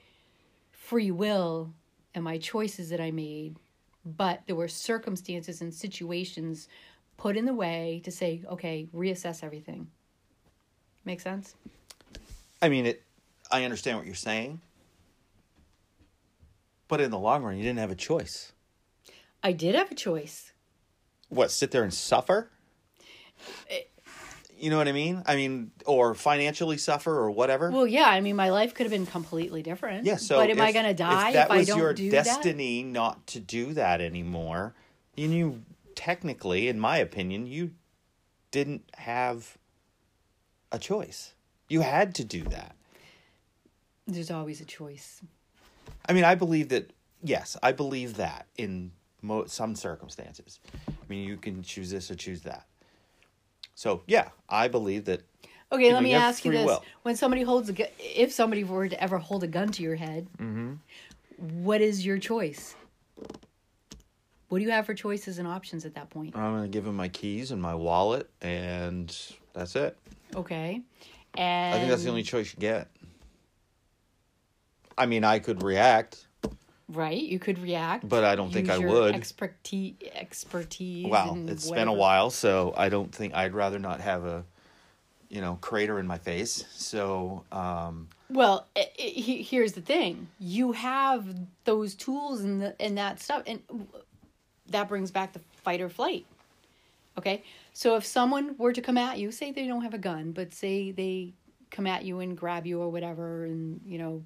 free 0.72 1.12
will 1.12 1.74
and 2.16 2.24
my 2.24 2.38
choices 2.38 2.90
that 2.90 3.02
I 3.02 3.12
made, 3.12 3.58
but 4.06 4.42
there 4.48 4.56
were 4.56 4.70
circumstances 4.70 5.62
and 5.62 5.74
situations 5.74 6.68
put 7.18 7.38
in 7.38 7.46
the 7.46 7.54
way 7.54 8.02
to 8.06 8.12
say, 8.12 8.44
okay, 8.50 8.88
reassess 8.94 9.44
everything. 9.44 9.88
Make 11.06 11.22
sense? 11.22 11.56
I 12.62 12.70
mean, 12.70 12.88
it. 12.88 13.04
I 13.52 13.64
understand 13.64 13.98
what 13.98 14.08
you're 14.08 14.16
saying, 14.16 14.60
but 16.88 17.00
in 17.00 17.12
the 17.12 17.20
long 17.20 17.44
run, 17.44 17.58
you 17.58 17.64
didn't 17.64 17.80
have 17.80 17.92
a 17.92 17.96
choice. 17.96 18.54
I 19.44 19.52
did 19.52 19.76
have 19.76 19.92
a 19.92 19.96
choice. 19.96 20.52
What? 21.30 21.52
Sit 21.52 21.70
there 21.70 21.84
and 21.84 21.94
suffer? 21.94 22.50
Eh. 23.70 23.82
You 24.58 24.70
know 24.70 24.78
what 24.78 24.88
I 24.88 24.94
mean? 24.94 25.22
I 25.26 25.36
mean, 25.36 25.72
or 25.86 26.16
financially 26.16 26.78
suffer 26.78 27.12
or 27.12 27.30
whatever. 27.30 27.70
Well, 27.70 27.86
yeah, 27.86 28.08
I 28.08 28.22
mean, 28.22 28.38
my 28.38 28.50
life 28.50 28.74
could 28.74 28.86
have 28.86 28.92
been 28.92 29.06
completely 29.06 29.62
different. 29.62 30.06
yeah. 30.06 30.16
So, 30.16 30.38
but 30.38 30.50
am 30.50 30.62
I 30.62 30.72
going 30.72 30.86
to 30.86 30.94
die 30.94 31.28
if 31.28 31.34
that 31.34 31.46
if, 31.48 31.52
I 31.52 31.58
was 31.58 31.68
your 31.68 31.94
destiny 31.94 32.82
not 32.82 33.28
to 33.28 33.40
do 33.40 33.74
that 33.74 34.00
anymore, 34.00 34.74
you 35.16 35.62
technically, 35.94 36.70
in 36.70 36.80
my 36.80 36.98
opinion, 36.98 37.48
you 37.48 37.72
didn't 38.52 38.90
have 38.96 39.58
a 40.72 40.80
choice. 40.80 41.34
You 41.70 41.82
had 41.82 42.16
to 42.16 42.24
do 42.24 42.44
that. 42.44 42.76
There's 44.08 44.32
always 44.32 44.62
a 44.62 44.66
choice. 44.66 45.22
I 46.08 46.14
mean, 46.14 46.24
I 46.24 46.36
believe 46.36 46.70
that. 46.70 46.92
Yes, 47.24 47.58
I 47.64 47.72
believe 47.72 48.18
that 48.18 48.46
in 48.58 48.92
mo- 49.24 49.46
some 49.48 49.74
circumstances. 49.76 50.60
I 50.88 50.92
mean, 51.10 51.28
you 51.28 51.38
can 51.38 51.64
choose 51.64 51.90
this 51.90 52.12
or 52.12 52.16
choose 52.16 52.42
that. 52.42 52.66
So 53.74 54.04
yeah, 54.06 54.30
I 54.48 54.68
believe 54.68 55.06
that. 55.06 55.22
Okay, 55.72 55.86
let 55.92 55.94
know, 55.96 56.02
me 56.02 56.12
you 56.12 56.18
ask 56.18 56.46
you 56.46 56.52
this: 56.52 56.66
will. 56.66 56.84
When 57.02 57.16
somebody 57.16 57.42
holds 57.42 57.70
a, 57.70 57.74
gu- 57.74 57.86
if 58.00 58.32
somebody 58.32 58.64
were 58.64 58.88
to 58.88 59.02
ever 59.02 59.18
hold 59.18 59.44
a 59.44 59.48
gun 59.48 59.70
to 59.70 59.82
your 59.84 59.96
head, 59.96 60.28
Mm-hmm. 60.38 60.74
what 61.64 61.82
is 61.82 62.06
your 62.06 62.20
choice? 62.20 62.76
What 64.50 64.60
do 64.60 64.64
you 64.64 64.70
have 64.72 64.86
for 64.86 64.94
choices 64.94 65.40
and 65.40 65.48
options 65.48 65.86
at 65.86 65.96
that 65.96 66.12
point? 66.12 66.36
I'm 66.36 66.54
gonna 66.56 66.68
give 66.68 66.86
him 66.86 66.96
my 66.96 67.08
keys 67.08 67.50
and 67.50 67.60
my 67.60 67.74
wallet, 67.74 68.30
and 68.42 69.16
that's 69.54 69.76
it. 69.76 69.98
Okay, 70.36 70.82
and 71.38 71.76
I 71.76 71.78
think 71.80 71.90
that's 71.90 72.04
the 72.04 72.10
only 72.10 72.24
choice 72.24 72.54
you 72.54 72.60
get. 72.60 72.88
I 74.98 75.06
mean, 75.06 75.24
I 75.24 75.40
could 75.40 75.62
react, 75.64 76.26
right. 76.88 77.22
You 77.22 77.38
could 77.40 77.60
react, 77.60 78.08
but 78.08 78.24
I 78.24 78.36
don't 78.36 78.52
think 78.52 78.70
I 78.70 78.78
would. 78.78 79.16
Expertise, 79.16 79.96
expertise. 80.14 81.08
Well, 81.10 81.34
and 81.34 81.50
it's 81.50 81.70
been 81.70 81.88
a 81.88 81.94
while, 81.94 82.30
so 82.30 82.74
I 82.78 82.90
don't 82.90 83.14
think 83.14 83.34
I'd 83.34 83.54
rather 83.54 83.78
not 83.80 84.00
have 84.00 84.26
a, 84.26 84.44
you 85.30 85.42
know, 85.42 85.58
crater 85.60 86.00
in 86.00 86.08
my 86.08 86.18
face. 86.18 86.66
So, 86.72 87.44
um, 87.52 88.08
Well, 88.30 88.68
i 88.76 88.82
i 89.00 89.02
he- 89.02 89.42
here's 89.44 89.74
the 89.74 89.82
thing: 89.82 90.28
you 90.40 90.72
have 90.72 91.26
those 91.66 91.94
tools 91.96 92.42
and 92.42 92.62
the 92.62 92.82
and 92.82 92.98
that 92.98 93.20
stuff, 93.22 93.44
and 93.46 93.62
that 94.68 94.88
brings 94.88 95.12
back 95.12 95.34
the 95.34 95.40
fight 95.64 95.82
or 95.82 95.90
flight. 95.90 96.26
Okay, 97.18 97.44
so 97.78 97.98
if 97.98 98.06
someone 98.06 98.56
were 98.58 98.72
to 98.72 98.82
come 98.82 98.98
at 98.98 99.20
you, 99.20 99.34
say 99.34 99.52
they 99.52 99.68
don't 99.68 99.82
have 99.82 99.94
a 99.94 99.98
gun, 99.98 100.32
but 100.32 100.54
say 100.54 100.92
they 100.92 101.34
come 101.72 101.86
at 101.86 102.06
you 102.06 102.22
and 102.22 102.38
grab 102.38 102.66
you 102.66 102.80
or 102.80 102.90
whatever, 102.90 103.44
and 103.44 103.82
you 103.86 103.98
know, 103.98 104.24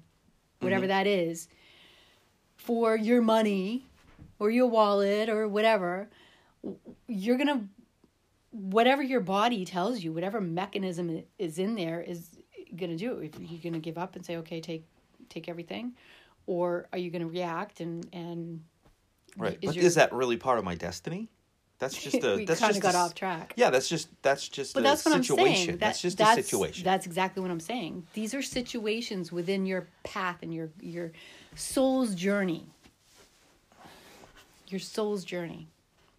whatever 0.60 0.82
mm-hmm. 0.82 0.90
that 0.90 1.08
is, 1.08 1.48
for 2.54 2.96
your 2.96 3.20
money 3.20 3.88
or 4.38 4.50
your 4.50 4.68
wallet 4.68 5.28
or 5.28 5.48
whatever, 5.48 6.08
you're 7.08 7.36
gonna 7.36 7.66
whatever 8.52 9.02
your 9.02 9.20
body 9.20 9.64
tells 9.64 10.00
you, 10.00 10.12
whatever 10.12 10.40
mechanism 10.40 11.24
is 11.36 11.58
in 11.58 11.74
there 11.74 12.00
is 12.00 12.38
to 12.92 12.96
do. 12.96 13.18
If 13.18 13.34
you're 13.40 13.58
to 13.74 13.80
give 13.80 13.98
up 13.98 14.14
and 14.14 14.24
say, 14.24 14.36
"Okay, 14.36 14.60
take 14.60 14.86
take 15.28 15.48
everything," 15.48 15.96
or 16.46 16.86
are 16.92 17.00
you 17.00 17.10
to 17.22 17.28
react 17.28 17.80
and 17.80 18.06
and 18.12 18.62
right. 19.36 19.58
Is 19.60 19.70
but 19.70 19.74
your- 19.74 19.84
is 19.86 19.96
that 19.96 20.12
really 20.12 20.36
part 20.36 20.60
of 20.60 20.64
my 20.64 20.76
destiny? 20.76 21.28
That's 21.80 22.00
just 22.02 22.22
a. 22.22 22.36
we 22.36 22.44
that's 22.44 22.60
kind 22.60 22.74
just 22.74 22.78
of 22.86 22.92
got 22.92 22.94
a 22.94 22.98
off 22.98 23.14
track. 23.14 23.54
Yeah, 23.56 23.70
that's 23.70 23.88
just 23.88 24.08
that's 24.22 24.48
just 24.48 24.74
But 24.74 24.80
a 24.80 24.82
that's 24.84 25.04
what 25.04 25.14
I'm 25.14 25.22
situation. 25.24 25.56
saying. 25.56 25.66
That- 25.72 25.80
that's 25.80 26.00
just 26.02 26.18
that's, 26.18 26.38
a 26.38 26.42
situation. 26.44 26.84
That's 26.84 27.06
exactly 27.06 27.42
what 27.42 27.50
I'm 27.50 27.58
saying. 27.60 28.06
These 28.14 28.34
are 28.34 28.42
situations 28.42 29.32
within 29.32 29.66
your 29.66 29.88
path 30.04 30.36
and 30.42 30.54
your 30.54 30.68
your 30.80 31.10
soul's 31.56 32.14
journey. 32.14 32.66
Your 34.68 34.78
soul's 34.80 35.24
journey. 35.24 35.68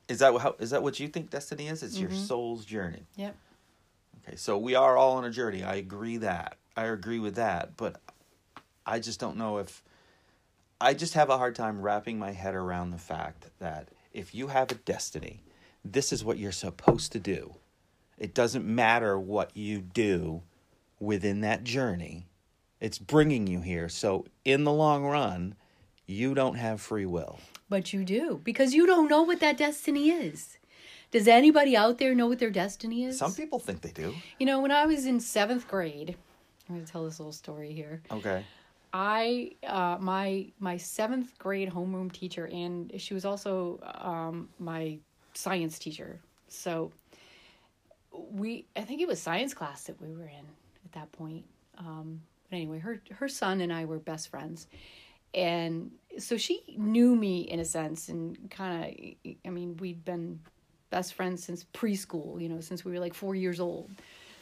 Is 0.09 0.19
that 0.19 0.37
how? 0.39 0.55
Is 0.59 0.71
that 0.71 0.83
what 0.83 0.99
you 0.99 1.07
think 1.07 1.29
destiny 1.29 1.67
is? 1.67 1.83
It's 1.83 1.95
Mm-hmm. 1.97 2.01
your 2.11 2.11
soul's 2.11 2.65
journey. 2.65 3.03
Yep. 3.15 3.35
Okay, 4.27 4.35
so 4.35 4.57
we 4.57 4.75
are 4.75 4.97
all 4.97 5.13
on 5.17 5.25
a 5.25 5.31
journey. 5.31 5.63
I 5.63 5.75
agree 5.75 6.17
that. 6.17 6.57
I 6.75 6.85
agree 6.85 7.19
with 7.19 7.35
that, 7.35 7.77
but 7.77 8.01
I 8.85 8.99
just 8.99 9.19
don't 9.19 9.37
know 9.37 9.57
if 9.59 9.83
I 10.79 10.93
just 10.93 11.13
have 11.13 11.29
a 11.29 11.37
hard 11.37 11.55
time 11.55 11.81
wrapping 11.81 12.17
my 12.19 12.31
head 12.31 12.55
around 12.55 12.91
the 12.91 12.97
fact 12.97 13.47
that 13.59 13.89
if 14.13 14.33
you 14.35 14.47
have 14.47 14.71
a 14.71 14.75
destiny, 14.75 15.43
this 15.83 16.13
is 16.13 16.23
what 16.23 16.37
you're 16.37 16.51
supposed 16.51 17.11
to 17.13 17.19
do. 17.19 17.55
It 18.17 18.33
doesn't 18.33 18.65
matter 18.65 19.19
what 19.19 19.55
you 19.55 19.81
do 19.81 20.43
within 20.99 21.41
that 21.41 21.63
journey. 21.63 22.27
It's 22.79 22.99
bringing 22.99 23.47
you 23.47 23.61
here. 23.61 23.89
So 23.89 24.25
in 24.45 24.63
the 24.63 24.71
long 24.71 25.05
run, 25.05 25.55
you 26.05 26.33
don't 26.33 26.55
have 26.55 26.81
free 26.81 27.05
will. 27.05 27.39
But 27.69 27.93
you 27.93 28.03
do 28.03 28.41
because 28.43 28.73
you 28.73 28.85
don't 28.85 29.09
know 29.09 29.23
what 29.23 29.39
that 29.39 29.57
destiny 29.57 30.09
is. 30.09 30.57
Does 31.11 31.27
anybody 31.27 31.75
out 31.75 31.97
there 31.97 32.15
know 32.15 32.27
what 32.27 32.39
their 32.39 32.49
destiny 32.49 33.03
is? 33.03 33.17
Some 33.17 33.33
people 33.33 33.59
think 33.59 33.81
they 33.81 33.91
do. 33.91 34.13
You 34.39 34.45
know, 34.45 34.61
when 34.61 34.71
I 34.71 34.85
was 34.85 35.05
in 35.05 35.19
seventh 35.19 35.67
grade, 35.67 36.15
I'm 36.69 36.75
going 36.75 36.85
to 36.85 36.91
tell 36.91 37.03
this 37.03 37.19
little 37.19 37.33
story 37.33 37.73
here. 37.73 38.01
Okay. 38.11 38.45
I 38.93 39.51
uh, 39.65 39.97
my 39.99 40.47
my 40.59 40.77
seventh 40.77 41.37
grade 41.37 41.69
homeroom 41.69 42.11
teacher, 42.11 42.47
and 42.47 42.91
she 42.97 43.13
was 43.13 43.23
also 43.23 43.79
um, 44.01 44.49
my 44.59 44.99
science 45.33 45.79
teacher. 45.79 46.19
So 46.47 46.91
we, 48.31 48.65
I 48.75 48.81
think 48.81 49.01
it 49.01 49.07
was 49.07 49.21
science 49.21 49.53
class 49.53 49.83
that 49.83 50.01
we 50.01 50.09
were 50.15 50.25
in 50.25 50.45
at 50.85 50.91
that 50.93 51.11
point. 51.11 51.45
Um, 51.77 52.21
but 52.49 52.57
anyway, 52.57 52.79
her 52.79 53.01
her 53.11 53.29
son 53.29 53.61
and 53.61 53.71
I 53.71 53.85
were 53.85 53.97
best 53.97 54.29
friends, 54.29 54.67
and 55.33 55.91
so 56.19 56.35
she 56.37 56.61
knew 56.77 57.15
me 57.15 57.41
in 57.41 57.59
a 57.59 57.65
sense, 57.65 58.09
and 58.09 58.51
kind 58.51 58.83
of, 58.83 59.33
I 59.45 59.49
mean, 59.49 59.77
we'd 59.77 60.03
been 60.03 60.41
best 60.89 61.13
friends 61.13 61.43
since 61.43 61.65
preschool. 61.73 62.41
You 62.41 62.49
know, 62.49 62.59
since 62.59 62.83
we 62.83 62.91
were 62.91 62.99
like 62.99 63.13
four 63.13 63.35
years 63.35 63.59
old. 63.59 63.89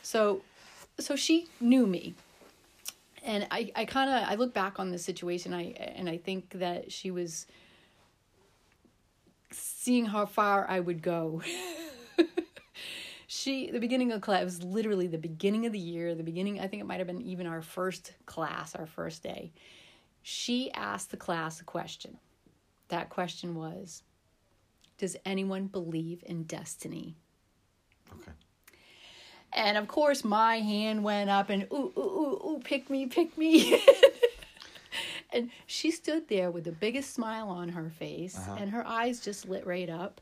So, 0.02 0.42
so 0.98 1.16
she 1.16 1.48
knew 1.60 1.86
me 1.86 2.16
and 3.24 3.48
I, 3.52 3.72
I 3.76 3.86
kind 3.86 4.10
of 4.10 4.30
I 4.30 4.36
look 4.36 4.54
back 4.54 4.80
on 4.80 4.92
this 4.92 5.04
situation 5.04 5.54
I 5.54 5.74
and 5.96 6.10
I 6.10 6.18
think 6.18 6.52
that 6.60 6.92
she 6.92 7.12
was 7.12 7.46
seeing 9.52 10.06
how 10.06 10.26
far 10.26 10.66
I 10.70 10.80
would 10.80 11.02
go. 11.02 11.42
she 13.28 13.70
the 13.72 13.80
beginning 13.80 14.12
of 14.12 14.22
class 14.22 14.44
was 14.44 14.64
literally 14.64 15.08
the 15.08 15.18
beginning 15.18 15.66
of 15.66 15.72
the 15.72 15.80
year, 15.80 16.16
the 16.16 16.24
beginning 16.24 16.60
I 16.60 16.68
think 16.68 16.82
it 16.82 16.86
might 16.86 17.00
have 17.00 17.08
been 17.08 17.22
even 17.22 17.48
our 17.48 17.62
first 17.62 18.14
class, 18.26 18.76
our 18.76 18.88
first 18.88 19.24
day. 19.24 19.52
She 20.22 20.72
asked 20.74 21.12
the 21.12 21.18
class 21.18 21.62
a 21.62 21.64
question. 21.64 22.18
That 22.90 23.10
question 23.10 23.56
was 23.56 24.04
Does 24.98 25.16
anyone 25.26 25.68
believe 25.68 26.24
in 26.26 26.44
destiny? 26.44 27.16
Okay. 28.12 28.32
And 29.52 29.78
of 29.78 29.88
course, 29.88 30.24
my 30.24 30.60
hand 30.60 31.04
went 31.04 31.30
up 31.30 31.50
and 31.50 31.64
ooh, 31.74 31.92
ooh, 31.98 32.02
ooh, 32.02 32.50
ooh, 32.50 32.62
pick 32.64 32.90
me, 32.90 33.08
pick 33.08 33.38
me. 33.38 33.82
and 35.32 35.50
she 35.66 35.92
stood 35.92 36.28
there 36.28 36.52
with 36.52 36.64
the 36.64 36.72
biggest 36.72 37.14
smile 37.14 37.50
on 37.50 37.70
her 37.70 37.90
face 37.90 38.38
uh-huh. 38.38 38.58
and 38.60 38.72
her 38.72 38.86
eyes 38.86 39.20
just 39.20 39.48
lit 39.48 39.66
right 39.66 39.90
up, 39.90 40.22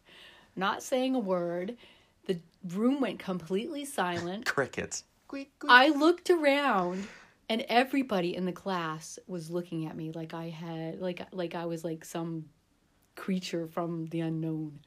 not 0.55 0.83
saying 0.83 1.15
a 1.15 1.19
word. 1.19 1.77
The 2.25 2.39
room 2.69 2.99
went 2.99 3.19
completely 3.19 3.85
silent. 3.85 4.45
Crickets. 5.27 5.63
I 5.67 5.89
looked 5.89 6.29
around 6.29 7.07
and 7.49 7.65
everybody 7.69 8.35
in 8.35 8.45
the 8.45 8.51
class 8.51 9.19
was 9.27 9.49
looking 9.49 9.85
at 9.85 9.95
me 9.95 10.11
like 10.11 10.33
I 10.33 10.49
had 10.49 10.99
like 11.01 11.21
like 11.31 11.55
I 11.55 11.65
was 11.65 11.83
like 11.83 12.05
some 12.05 12.45
creature 13.15 13.67
from 13.67 14.07
the 14.07 14.21
unknown. 14.21 14.79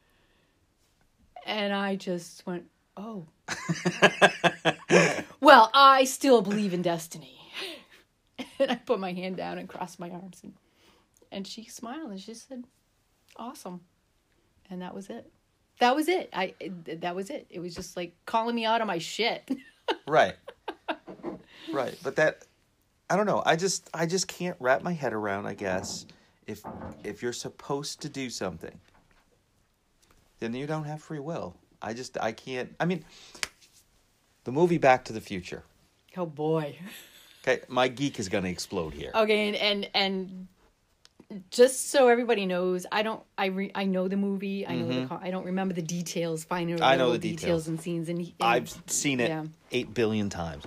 And 1.46 1.72
I 1.72 1.96
just 1.96 2.46
went, 2.46 2.64
"Oh." 2.96 3.26
well, 5.40 5.70
I 5.72 6.04
still 6.04 6.42
believe 6.42 6.74
in 6.74 6.82
destiny. 6.82 7.39
and 8.58 8.70
I 8.70 8.76
put 8.76 9.00
my 9.00 9.12
hand 9.12 9.36
down 9.36 9.58
and 9.58 9.68
crossed 9.68 9.98
my 9.98 10.10
arms 10.10 10.40
and 10.42 10.54
and 11.32 11.46
she 11.46 11.64
smiled 11.64 12.10
and 12.10 12.20
she 12.20 12.34
said, 12.34 12.64
"Awesome." 13.36 13.82
And 14.68 14.82
that 14.82 14.94
was 14.94 15.10
it. 15.10 15.30
That 15.80 15.96
was 15.96 16.08
it. 16.08 16.28
I 16.32 16.54
that 16.86 17.14
was 17.14 17.30
it. 17.30 17.46
It 17.50 17.60
was 17.60 17.74
just 17.74 17.96
like 17.96 18.14
calling 18.26 18.54
me 18.54 18.64
out 18.64 18.80
of 18.80 18.86
my 18.86 18.98
shit. 18.98 19.50
Right. 20.06 20.36
right. 21.72 21.96
But 22.04 22.14
that 22.16 22.44
I 23.08 23.16
don't 23.16 23.26
know. 23.26 23.42
I 23.44 23.56
just 23.56 23.90
I 23.92 24.06
just 24.06 24.28
can't 24.28 24.56
wrap 24.60 24.82
my 24.82 24.92
head 24.92 25.12
around, 25.12 25.46
I 25.46 25.54
guess, 25.54 26.06
if 26.46 26.62
if 27.02 27.22
you're 27.22 27.32
supposed 27.32 28.00
to 28.02 28.08
do 28.08 28.30
something, 28.30 28.78
then 30.38 30.54
you 30.54 30.68
don't 30.68 30.84
have 30.84 31.02
free 31.02 31.18
will. 31.18 31.56
I 31.82 31.92
just 31.92 32.16
I 32.20 32.30
can't 32.30 32.74
I 32.78 32.84
mean 32.84 33.04
the 34.44 34.52
movie 34.52 34.78
Back 34.78 35.04
to 35.06 35.12
the 35.12 35.20
Future. 35.20 35.64
Oh 36.16 36.26
boy. 36.26 36.76
Okay, 37.42 37.62
my 37.68 37.88
geek 37.88 38.18
is 38.18 38.28
gonna 38.28 38.48
explode 38.48 38.94
here. 38.94 39.12
Okay, 39.14 39.48
and 39.48 39.56
and 39.56 39.90
and 39.94 40.48
just 41.50 41.90
so 41.90 42.08
everybody 42.08 42.44
knows, 42.44 42.86
I 42.90 43.02
don't. 43.02 43.22
I 43.38 43.46
re, 43.46 43.70
I 43.74 43.84
know 43.84 44.08
the 44.08 44.16
movie. 44.16 44.66
I 44.66 44.74
know. 44.76 44.88
The, 44.88 45.06
co- 45.06 45.20
I 45.22 45.30
don't 45.30 45.46
remember 45.46 45.74
the 45.74 45.82
details. 45.82 46.44
Mm-hmm. 46.44 46.82
I 46.82 46.96
know 46.96 47.12
the 47.12 47.18
details 47.18 47.40
details. 47.40 47.68
and 47.68 47.80
scenes. 47.80 48.08
And, 48.08 48.18
and 48.18 48.34
I've 48.40 48.74
seen 48.86 49.20
it 49.20 49.30
yeah. 49.30 49.44
eight 49.70 49.94
billion 49.94 50.28
times. 50.28 50.64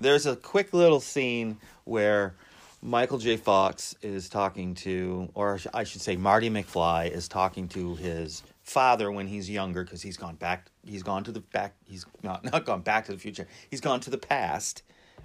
There's 0.00 0.26
a 0.26 0.34
quick 0.34 0.72
little 0.72 1.00
scene 1.00 1.58
where 1.84 2.34
Michael 2.82 3.18
J. 3.18 3.36
Fox 3.36 3.94
is 4.02 4.28
talking 4.28 4.74
to, 4.76 5.28
or 5.34 5.58
I 5.72 5.84
should 5.84 6.02
say, 6.02 6.16
Marty 6.16 6.50
McFly 6.50 7.10
is 7.10 7.28
talking 7.28 7.68
to 7.68 7.94
his 7.94 8.42
father 8.64 9.12
when 9.12 9.28
he's 9.28 9.48
younger 9.48 9.84
because 9.84 10.02
he's 10.02 10.16
gone 10.16 10.34
back. 10.36 10.70
He's 10.84 11.02
gone 11.02 11.22
to 11.24 11.32
the 11.32 11.40
back. 11.40 11.76
He's 11.84 12.04
not 12.22 12.44
not 12.52 12.64
gone 12.64 12.80
back 12.80 13.06
to 13.06 13.12
the 13.12 13.18
future. 13.18 13.46
He's 13.70 13.80
gone 13.80 14.00
to 14.00 14.10
the 14.10 14.18
past. 14.18 14.82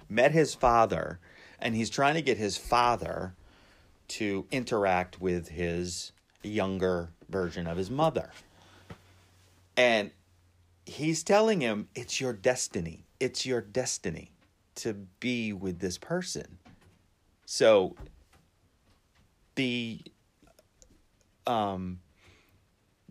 Met 0.08 0.32
his 0.32 0.54
father, 0.54 1.20
and 1.58 1.74
he's 1.74 1.90
trying 1.90 2.14
to 2.14 2.22
get 2.22 2.36
his 2.36 2.56
father 2.56 3.34
to 4.08 4.44
interact 4.50 5.20
with 5.20 5.48
his 5.48 6.12
younger 6.42 7.10
version 7.28 7.66
of 7.66 7.76
his 7.76 7.90
mother. 7.90 8.30
And 9.76 10.10
he's 10.84 11.22
telling 11.22 11.60
him, 11.60 11.88
it's 11.94 12.20
your 12.20 12.32
destiny. 12.32 13.04
It's 13.20 13.46
your 13.46 13.60
destiny 13.60 14.32
to 14.76 14.94
be 15.20 15.52
with 15.52 15.78
this 15.78 15.96
person. 15.96 16.58
So 17.46 17.94
the 19.54 20.00
um 21.46 22.00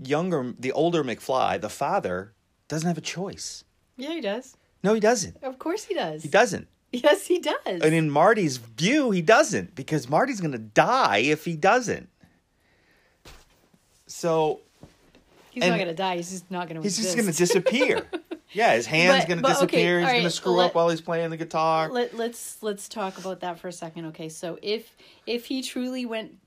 younger 0.04 0.54
the 0.58 0.72
older 0.72 1.04
McFly, 1.04 1.60
the 1.60 1.70
father, 1.70 2.34
doesn't 2.68 2.88
have 2.88 2.98
a 2.98 3.02
choice. 3.02 3.64
Yeah, 3.98 4.14
he 4.14 4.22
does. 4.22 4.56
No, 4.84 4.94
he 4.94 5.00
doesn't. 5.00 5.44
Of 5.44 5.60
course 5.60 5.86
he 5.86 5.94
does. 5.94 6.24
He 6.24 6.30
doesn't. 6.30 6.68
Yes, 6.92 7.28
he 7.28 7.40
does. 7.40 7.56
And 7.66 7.94
in 7.94 8.10
Marty's 8.10 8.58
view, 8.58 9.12
he 9.12 9.22
doesn't 9.22 9.76
because 9.76 10.10
Marty's 10.10 10.42
going 10.42 10.54
to 10.54 10.58
die 10.58 11.18
if 11.20 11.46
he 11.46 11.56
doesn't. 11.56 12.10
So 14.08 14.62
he's 15.52 15.64
not 15.66 15.78
gonna 15.78 15.94
die. 15.94 16.16
He's 16.16 16.32
just 16.32 16.50
not 16.50 16.68
gonna. 16.68 16.82
he's 16.82 16.98
just 16.98 17.16
going 17.16 17.30
to 17.30 17.38
disappear. 17.38 18.08
yeah, 18.54 18.74
his 18.74 18.88
hand's 18.88 19.26
going 19.26 19.38
to 19.38 19.44
but, 19.44 19.62
okay, 19.64 19.66
disappear. 19.66 20.00
he's 20.00 20.08
all 20.08 20.14
going 20.14 20.24
to 20.24 20.30
screw 20.32 20.52
let- 20.54 20.66
up 20.68 20.76
while 20.76 20.90
he's 20.90 21.02
playing 21.02 21.30
the 21.30 21.38
guitar. 21.38 21.90
Let, 21.90 22.16
let's 22.16 22.62
let's 22.64 22.90
talk 22.90 23.20
about 23.20 23.42
that 23.42 23.60
for 23.60 23.68
a 23.68 23.72
second. 23.72 24.06
Okay, 24.08 24.30
so 24.30 24.58
if 24.64 24.96
if 25.28 25.46
he 25.46 25.62
truly 25.62 26.06
went 26.08 26.38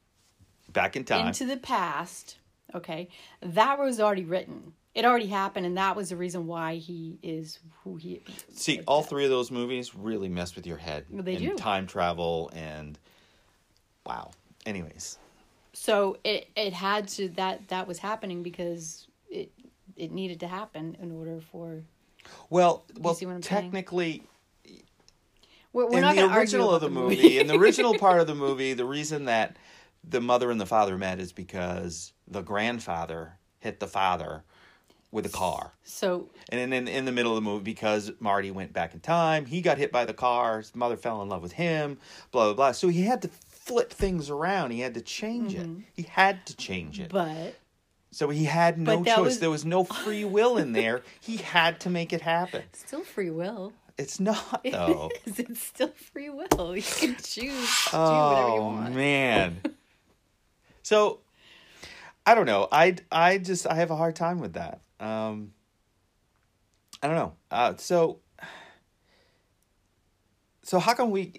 Back 0.72 0.96
in 0.96 1.04
time. 1.04 1.28
into 1.28 1.44
the 1.44 1.56
past, 1.56 2.38
okay, 2.74 3.08
that 3.40 3.78
was 3.78 4.00
already 4.00 4.24
written. 4.24 4.72
It 4.94 5.06
already 5.06 5.26
happened, 5.26 5.64
and 5.64 5.76
that 5.78 5.96
was 5.96 6.10
the 6.10 6.16
reason 6.16 6.46
why 6.46 6.74
he 6.76 7.18
is 7.22 7.58
who 7.82 7.96
he 7.96 8.22
is. 8.26 8.44
See, 8.54 8.80
all 8.86 9.02
three 9.02 9.24
of 9.24 9.30
those 9.30 9.50
movies 9.50 9.94
really 9.94 10.28
mess 10.28 10.54
with 10.54 10.66
your 10.66 10.76
head. 10.76 11.06
They 11.10 11.36
and 11.36 11.44
do. 11.46 11.54
Time 11.56 11.86
travel 11.86 12.50
and 12.54 12.98
wow. 14.04 14.32
Anyways, 14.66 15.18
So 15.72 16.18
it 16.24 16.48
it 16.54 16.72
had 16.74 17.08
to 17.08 17.28
that 17.30 17.68
that 17.68 17.88
was 17.88 17.98
happening 17.98 18.42
because 18.42 19.06
it 19.30 19.50
it 19.96 20.12
needed 20.12 20.40
to 20.40 20.46
happen 20.46 20.96
in 21.00 21.10
order 21.10 21.40
for. 21.40 21.82
well, 22.50 22.84
well, 22.98 23.14
see 23.14 23.24
what 23.26 23.34
I'm 23.36 23.42
saying? 23.42 23.62
technically, 23.62 24.22
We're, 25.72 25.86
we're 25.86 25.96
in 25.96 26.00
not 26.02 26.14
the 26.14 26.20
going 26.20 26.28
to 26.30 26.34
argue 26.34 26.40
original 26.40 26.74
of 26.74 26.80
the, 26.82 26.88
the 26.88 26.94
movie, 26.94 27.38
in 27.38 27.46
the 27.46 27.54
original 27.54 27.98
part 27.98 28.20
of 28.20 28.26
the 28.26 28.34
movie, 28.46 28.74
the 28.74 28.84
reason 28.84 29.24
that 29.24 29.56
the 30.08 30.20
mother 30.20 30.50
and 30.50 30.60
the 30.60 30.66
father 30.66 30.96
met 30.98 31.18
is 31.20 31.32
because 31.32 32.12
the 32.28 32.42
grandfather 32.42 33.34
hit 33.58 33.80
the 33.80 33.86
father 33.86 34.42
with 35.10 35.26
a 35.26 35.28
car. 35.30 35.72
So 35.84 36.30
And 36.48 36.58
then 36.60 36.72
in, 36.72 36.88
in 36.88 37.04
the 37.04 37.12
middle 37.12 37.32
of 37.32 37.36
the 37.36 37.48
movie, 37.48 37.62
because 37.64 38.10
Marty 38.18 38.50
went 38.50 38.72
back 38.72 38.94
in 38.94 39.00
time, 39.00 39.44
he 39.46 39.60
got 39.60 39.76
hit 39.78 39.92
by 39.92 40.04
the 40.06 40.14
car. 40.14 40.58
His 40.58 40.74
mother 40.74 40.96
fell 40.96 41.20
in 41.22 41.28
love 41.28 41.42
with 41.42 41.52
him. 41.52 41.98
Blah 42.30 42.46
blah 42.46 42.54
blah. 42.54 42.72
So 42.72 42.88
he 42.88 43.02
had 43.02 43.20
to 43.22 43.28
flip 43.28 43.92
things 43.92 44.30
around. 44.30 44.70
He 44.70 44.80
had 44.80 44.94
to 44.94 45.00
change 45.02 45.54
it. 45.54 45.68
He 45.92 46.02
had 46.02 46.46
to 46.46 46.56
change 46.56 46.98
it. 46.98 47.10
Mm-hmm. 47.10 47.42
but 47.44 47.54
so 48.10 48.28
he 48.30 48.44
had 48.44 48.78
no 48.78 49.04
choice. 49.04 49.18
was- 49.18 49.38
There 49.40 49.50
was 49.50 49.64
no 49.64 49.84
free 49.84 50.24
will 50.24 50.56
in 50.56 50.72
there. 50.72 51.02
He 51.20 51.36
had 51.36 51.78
to 51.80 51.90
make 51.90 52.12
it 52.12 52.22
happen. 52.22 52.62
still 52.72 53.04
free 53.04 53.30
will. 53.30 53.72
It's 53.98 54.18
not 54.18 54.62
though. 54.70 55.10
It 55.26 55.30
is. 55.30 55.38
It's 55.40 55.62
still 55.62 55.92
free 56.12 56.30
will. 56.30 56.74
You 56.74 56.82
can 56.82 57.16
choose 57.16 57.84
to 57.84 57.90
do 57.90 57.96
whatever 57.98 58.48
you 58.48 58.54
oh 58.54 58.62
want. 58.64 58.94
man. 58.94 59.60
so 60.82 61.20
I 62.26 62.34
don't 62.34 62.46
know. 62.46 62.68
I 62.70 62.96
I 63.10 63.38
just 63.38 63.66
I 63.66 63.74
have 63.74 63.90
a 63.90 63.96
hard 63.96 64.16
time 64.16 64.38
with 64.38 64.54
that. 64.54 64.80
Um 65.00 65.52
I 67.02 67.08
don't 67.08 67.16
know. 67.16 67.34
Uh 67.50 67.74
so 67.76 68.20
so 70.62 70.78
how 70.78 70.94
come 70.94 71.10
we 71.10 71.34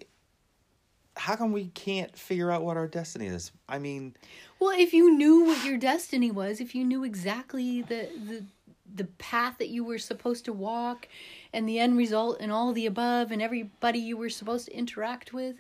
how 1.15 1.35
come 1.35 1.51
we 1.51 1.67
can't 1.67 2.17
figure 2.17 2.51
out 2.51 2.63
what 2.63 2.77
our 2.77 2.87
destiny 2.87 3.27
is? 3.27 3.51
I 3.69 3.79
mean, 3.79 4.15
Well, 4.59 4.77
if 4.77 4.93
you 4.93 5.15
knew 5.15 5.45
what 5.45 5.63
your 5.63 5.77
destiny 5.77 6.31
was, 6.31 6.59
if 6.59 6.73
you 6.73 6.83
knew 6.83 7.03
exactly 7.03 7.81
the 7.81 8.09
the 8.27 8.45
the 8.95 9.05
path 9.05 9.57
that 9.57 9.69
you 9.69 9.83
were 9.83 9.97
supposed 9.97 10.45
to 10.45 10.53
walk 10.53 11.07
and 11.51 11.67
the 11.67 11.79
end 11.79 11.97
result 11.97 12.37
and 12.39 12.51
all 12.51 12.73
the 12.73 12.85
above 12.85 13.31
and 13.31 13.41
everybody 13.41 13.99
you 13.99 14.17
were 14.17 14.29
supposed 14.29 14.67
to 14.67 14.77
interact 14.77 15.33
with, 15.33 15.55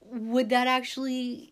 would 0.00 0.48
that 0.48 0.66
actually 0.66 1.51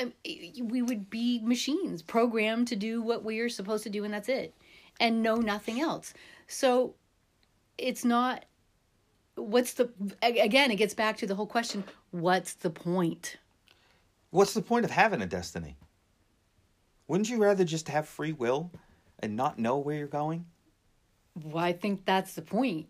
Um, 0.00 0.12
we 0.24 0.82
would 0.82 1.08
be 1.08 1.40
machines 1.40 2.02
programmed 2.02 2.68
to 2.68 2.76
do 2.76 3.00
what 3.00 3.22
we're 3.22 3.48
supposed 3.48 3.84
to 3.84 3.90
do 3.90 4.04
and 4.04 4.12
that's 4.12 4.28
it 4.28 4.54
and 4.98 5.22
know 5.22 5.36
nothing 5.36 5.80
else. 5.80 6.14
So 6.46 6.94
it's 7.78 8.04
not 8.04 8.44
what's 9.36 9.74
the 9.74 9.90
again 10.22 10.70
it 10.70 10.76
gets 10.76 10.94
back 10.94 11.16
to 11.16 11.26
the 11.26 11.34
whole 11.34 11.46
question 11.46 11.82
what's 12.12 12.54
the 12.54 12.70
point? 12.70 13.36
what's 14.34 14.52
the 14.52 14.62
point 14.62 14.84
of 14.84 14.90
having 14.90 15.22
a 15.22 15.26
destiny? 15.26 15.76
Wouldn't 17.06 17.30
you 17.30 17.38
rather 17.38 17.62
just 17.62 17.88
have 17.88 18.08
free 18.08 18.32
will 18.32 18.72
and 19.20 19.36
not 19.36 19.60
know 19.60 19.78
where 19.78 19.96
you're 19.96 20.08
going? 20.08 20.46
Well, 21.40 21.64
I 21.64 21.72
think 21.72 22.04
that's 22.04 22.34
the 22.34 22.42
point. 22.42 22.88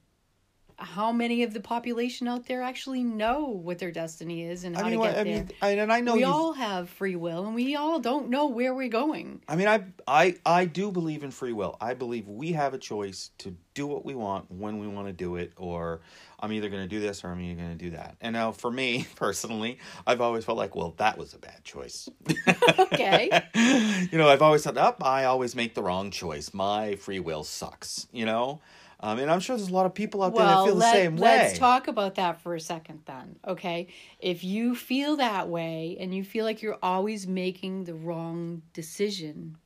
How 0.78 1.12
many 1.12 1.42
of 1.42 1.54
the 1.54 1.60
population 1.60 2.28
out 2.28 2.46
there 2.46 2.62
actually 2.62 3.04
know 3.04 3.46
what 3.46 3.78
their 3.78 3.90
destiny 3.90 4.44
is 4.44 4.64
and 4.64 4.76
how 4.76 4.82
I 4.84 4.90
mean, 4.90 5.00
to 5.00 5.06
get 5.06 5.18
I 5.18 5.24
there? 5.24 5.46
I, 5.62 5.70
and 5.70 5.92
I 5.92 6.00
know 6.00 6.14
we 6.14 6.24
all 6.24 6.52
have 6.52 6.88
free 6.88 7.16
will, 7.16 7.46
and 7.46 7.54
we 7.54 7.76
all 7.76 8.00
don't 8.00 8.28
know 8.28 8.46
where 8.46 8.74
we're 8.74 8.88
going. 8.88 9.42
I 9.48 9.56
mean, 9.56 9.68
I, 9.68 9.84
I, 10.06 10.36
I 10.44 10.64
do 10.64 10.90
believe 10.90 11.22
in 11.22 11.30
free 11.30 11.52
will. 11.52 11.76
I 11.80 11.94
believe 11.94 12.28
we 12.28 12.52
have 12.52 12.74
a 12.74 12.78
choice 12.78 13.30
to 13.38 13.56
do 13.74 13.86
what 13.86 14.04
we 14.04 14.14
want 14.14 14.50
when 14.50 14.78
we 14.78 14.86
want 14.86 15.06
to 15.08 15.12
do 15.12 15.36
it, 15.36 15.52
or 15.56 16.00
I'm 16.40 16.52
either 16.52 16.68
going 16.68 16.82
to 16.82 16.88
do 16.88 17.00
this 17.00 17.24
or 17.24 17.28
I'm 17.28 17.40
either 17.40 17.60
going 17.60 17.76
to 17.76 17.84
do 17.84 17.90
that. 17.90 18.16
And 18.20 18.32
now, 18.34 18.52
for 18.52 18.70
me 18.70 19.06
personally, 19.16 19.78
I've 20.06 20.20
always 20.20 20.44
felt 20.44 20.58
like, 20.58 20.74
well, 20.74 20.94
that 20.98 21.18
was 21.18 21.34
a 21.34 21.38
bad 21.38 21.62
choice. 21.64 22.08
Okay. 22.76 23.42
you 24.12 24.18
know, 24.18 24.28
I've 24.28 24.42
always 24.42 24.62
thought, 24.62 24.76
up, 24.76 25.04
I 25.04 25.24
always 25.24 25.56
make 25.56 25.74
the 25.74 25.82
wrong 25.82 26.10
choice. 26.10 26.52
My 26.54 26.96
free 26.96 27.18
will 27.18 27.44
sucks. 27.44 28.06
You 28.12 28.26
know, 28.26 28.60
um, 29.04 29.18
and 29.18 29.30
I'm 29.30 29.38
sure 29.38 29.54
there's 29.54 29.68
a 29.68 29.74
lot 29.74 29.84
of 29.84 29.92
people 29.92 30.22
out 30.22 30.34
there 30.34 30.46
that 30.46 30.54
well, 30.54 30.64
feel 30.64 30.74
the 30.76 30.80
let, 30.80 30.92
same 30.94 31.16
way. 31.16 31.36
let's 31.36 31.58
talk 31.58 31.88
about 31.88 32.14
that 32.14 32.40
for 32.40 32.54
a 32.54 32.60
second 32.60 33.00
then. 33.04 33.36
Okay. 33.46 33.88
If 34.18 34.42
you 34.42 34.74
feel 34.74 35.16
that 35.16 35.50
way 35.50 35.98
and 36.00 36.14
you 36.14 36.24
feel 36.24 36.46
like 36.46 36.62
you're 36.62 36.78
always 36.82 37.26
making 37.26 37.84
the 37.84 37.92
wrong 37.92 38.62
decision, 38.72 39.58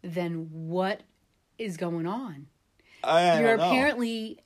then 0.00 0.48
what 0.52 1.00
is 1.58 1.76
going 1.76 2.06
on? 2.06 2.46
I, 3.02 3.30
I 3.30 3.40
you're 3.40 3.54
apparently 3.54 4.38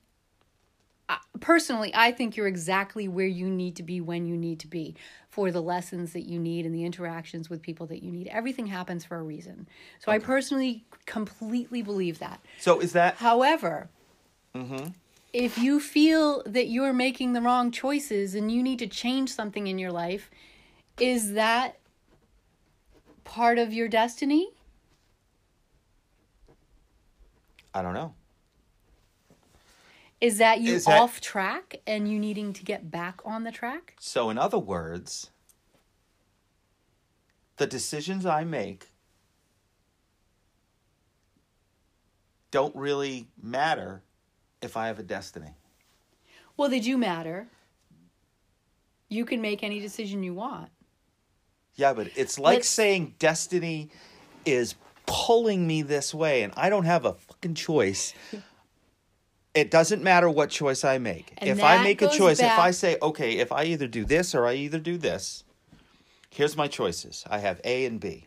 I- 1.10 1.18
personally 1.40 1.92
i 1.94 2.10
think 2.10 2.36
you're 2.36 2.46
exactly 2.46 3.06
where 3.06 3.26
you 3.26 3.50
need 3.50 3.76
to 3.76 3.82
be 3.82 4.00
when 4.00 4.26
you 4.26 4.34
need 4.34 4.58
to 4.60 4.66
be 4.66 4.96
for 5.28 5.50
the 5.50 5.60
lessons 5.60 6.14
that 6.14 6.22
you 6.22 6.38
need 6.38 6.64
and 6.64 6.74
the 6.74 6.84
interactions 6.84 7.50
with 7.50 7.60
people 7.60 7.86
that 7.88 8.02
you 8.02 8.10
need 8.10 8.28
everything 8.28 8.66
happens 8.66 9.04
for 9.04 9.18
a 9.18 9.22
reason 9.22 9.68
so 10.00 10.10
i 10.10 10.18
personally 10.18 10.86
completely 11.04 11.82
believe 11.82 12.18
that 12.18 12.40
So 12.58 12.80
is 12.80 12.92
that 12.94 13.16
however 13.16 13.90
Mm-hmm. 14.56 14.88
if 15.32 15.58
you 15.58 15.80
feel 15.80 16.42
that 16.46 16.68
you're 16.68 16.92
making 16.94 17.32
the 17.34 17.42
wrong 17.42 17.70
choices 17.70 18.34
and 18.34 18.50
you 18.50 18.62
need 18.62 18.78
to 18.78 18.86
change 18.86 19.30
something 19.32 19.66
in 19.66 19.78
your 19.78 19.92
life 19.92 20.30
is 20.98 21.32
that 21.34 21.78
part 23.24 23.58
of 23.58 23.72
your 23.72 23.86
destiny 23.88 24.48
I 27.74 27.82
don't 27.82 27.92
know. 27.92 28.14
is 30.22 30.38
that 30.38 30.60
you 30.62 30.74
Is 30.74 30.86
that- 30.86 30.98
off 30.98 31.20
track 31.20 31.76
and 31.86 32.10
you 32.10 32.18
needing 32.18 32.54
to 32.54 32.64
get 32.64 32.90
back 32.90 33.20
on 33.24 33.44
the 33.44 33.52
track 33.52 33.94
So, 34.00 34.30
in 34.30 34.38
other 34.38 34.58
words, 34.58 35.30
the 37.58 37.66
decisions 37.66 38.24
I 38.24 38.44
make 38.44 38.88
don't 42.50 42.74
really 42.74 43.28
matter 43.42 44.02
if 44.62 44.76
I 44.76 44.86
have 44.88 44.98
a 44.98 45.02
destiny. 45.02 45.54
Well, 46.56 46.68
they 46.68 46.80
do 46.80 46.96
matter. 46.96 47.48
You 49.08 49.24
can 49.24 49.40
make 49.40 49.62
any 49.62 49.80
decision 49.80 50.22
you 50.22 50.34
want. 50.34 50.70
Yeah, 51.74 51.92
but 51.92 52.08
it's 52.16 52.38
like 52.38 52.56
Let's- 52.56 52.68
saying 52.68 53.14
destiny 53.18 53.90
is 54.44 54.74
pulling 55.06 55.66
me 55.66 55.82
this 55.82 56.12
way 56.14 56.42
and 56.42 56.52
I 56.56 56.68
don't 56.68 56.84
have 56.84 57.04
a 57.04 57.12
fucking 57.14 57.54
choice. 57.54 58.14
It 59.56 59.70
doesn't 59.70 60.02
matter 60.02 60.28
what 60.28 60.50
choice 60.50 60.84
I 60.84 60.98
make. 60.98 61.32
And 61.38 61.48
if 61.48 61.62
I 61.62 61.82
make 61.82 62.02
a 62.02 62.10
choice, 62.10 62.40
if 62.40 62.58
I 62.58 62.72
say, 62.72 62.98
okay, 63.00 63.38
if 63.38 63.52
I 63.52 63.64
either 63.64 63.86
do 63.86 64.04
this 64.04 64.34
or 64.34 64.46
I 64.46 64.52
either 64.52 64.78
do 64.78 64.98
this, 64.98 65.44
here's 66.28 66.58
my 66.58 66.68
choices. 66.68 67.24
I 67.26 67.38
have 67.38 67.58
A 67.64 67.86
and 67.86 67.98
B. 67.98 68.26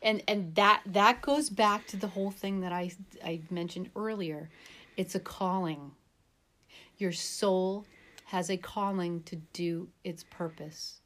And 0.00 0.22
and 0.28 0.54
that 0.54 0.82
that 0.86 1.20
goes 1.20 1.50
back 1.50 1.88
to 1.88 1.96
the 1.96 2.06
whole 2.06 2.30
thing 2.30 2.60
that 2.60 2.72
I 2.72 2.92
I 3.24 3.40
mentioned 3.50 3.90
earlier. 3.96 4.50
It's 4.98 5.14
a 5.14 5.20
calling. 5.20 5.92
Your 6.98 7.12
soul 7.12 7.86
has 8.26 8.50
a 8.50 8.56
calling 8.56 9.22
to 9.22 9.36
do 9.36 9.88
its 10.02 10.24
purpose. 10.24 11.00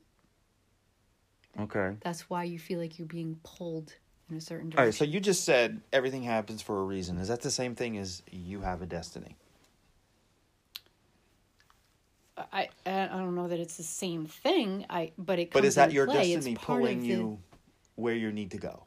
Okay. 1.61 1.93
That's 2.01 2.31
why 2.31 2.45
you 2.45 2.59
feel 2.59 2.81
like 2.81 2.99
you're 2.99 3.07
being 3.07 3.39
pulled 3.45 3.95
in 4.31 4.37
a 4.39 4.41
certain 4.41 4.71
direction. 4.71 4.79
All 4.79 4.85
right, 4.87 4.95
so 4.95 5.05
you 5.05 5.21
just 5.21 5.45
said 5.45 5.83
everything 5.93 6.23
happens 6.23 6.63
for 6.63 6.81
a 6.81 6.85
reason. 6.85 7.19
Is 7.19 7.29
that 7.29 7.43
the 7.43 7.51
same 7.51 7.75
thing 7.75 7.99
as 7.99 8.23
you 8.31 8.63
have 8.63 8.81
a 8.81 8.87
destiny? 8.87 9.37
I 12.51 12.71
I 12.87 13.09
don't 13.09 13.35
know 13.35 13.49
that 13.49 13.61
it's 13.61 13.77
the 13.77 13.83
same 13.83 14.25
thing. 14.25 14.87
I 14.89 15.13
but 15.19 15.39
it. 15.39 15.51
But 15.51 15.67
is 15.67 15.75
that 15.75 15.93
your 15.93 16.07
play. 16.07 16.35
Destiny 16.35 16.57
of 16.57 16.63
pulling 16.63 17.01
the- 17.03 17.07
you 17.09 17.39
where 17.97 18.15
you 18.15 18.33
need 18.33 18.53
to 18.53 18.59
go? 18.59 18.85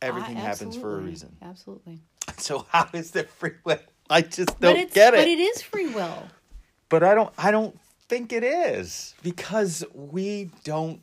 everything 0.00 0.36
I- 0.36 0.40
happens 0.40 0.76
for 0.76 0.96
a 0.96 1.02
reason. 1.02 1.36
Absolutely. 1.42 1.98
So 2.36 2.66
how 2.70 2.88
is 2.92 3.10
there 3.10 3.24
free 3.24 3.54
will? 3.64 3.78
I 4.10 4.22
just 4.22 4.58
don't 4.60 4.76
it's 4.76 4.94
get 4.94 5.12
but 5.12 5.20
it. 5.20 5.28
it 5.28 5.40
is 5.40 5.62
free 5.62 5.88
will. 5.88 6.28
But 6.88 7.02
I 7.02 7.14
don't 7.14 7.32
I 7.36 7.50
don't 7.50 7.78
think 8.08 8.32
it 8.32 8.42
is 8.42 9.14
because 9.22 9.84
we 9.92 10.50
don't 10.64 11.00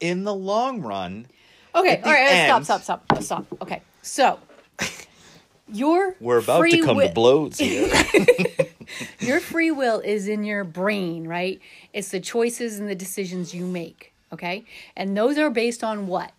in 0.00 0.24
the 0.24 0.34
long 0.34 0.80
run 0.80 1.26
Okay, 1.74 2.00
all 2.02 2.10
right, 2.10 2.30
end- 2.30 2.64
stop, 2.64 2.82
stop, 2.82 3.02
stop, 3.04 3.22
stop. 3.22 3.62
Okay, 3.62 3.82
so 4.02 4.38
your 5.72 6.16
we're 6.18 6.38
about 6.38 6.60
free 6.60 6.70
to 6.72 6.78
come 6.78 6.96
wi- 6.96 7.08
to 7.08 7.14
blows 7.14 7.58
here. 7.58 7.90
Your 9.20 9.38
free 9.38 9.70
will 9.70 10.00
is 10.00 10.28
in 10.28 10.44
your 10.44 10.64
brain, 10.64 11.28
right? 11.28 11.60
It's 11.92 12.10
the 12.10 12.20
choices 12.20 12.80
and 12.80 12.88
the 12.88 12.94
decisions 12.94 13.54
you 13.54 13.66
make. 13.66 14.14
Okay, 14.32 14.64
and 14.96 15.14
those 15.14 15.36
are 15.36 15.50
based 15.50 15.84
on 15.84 16.06
what? 16.06 16.32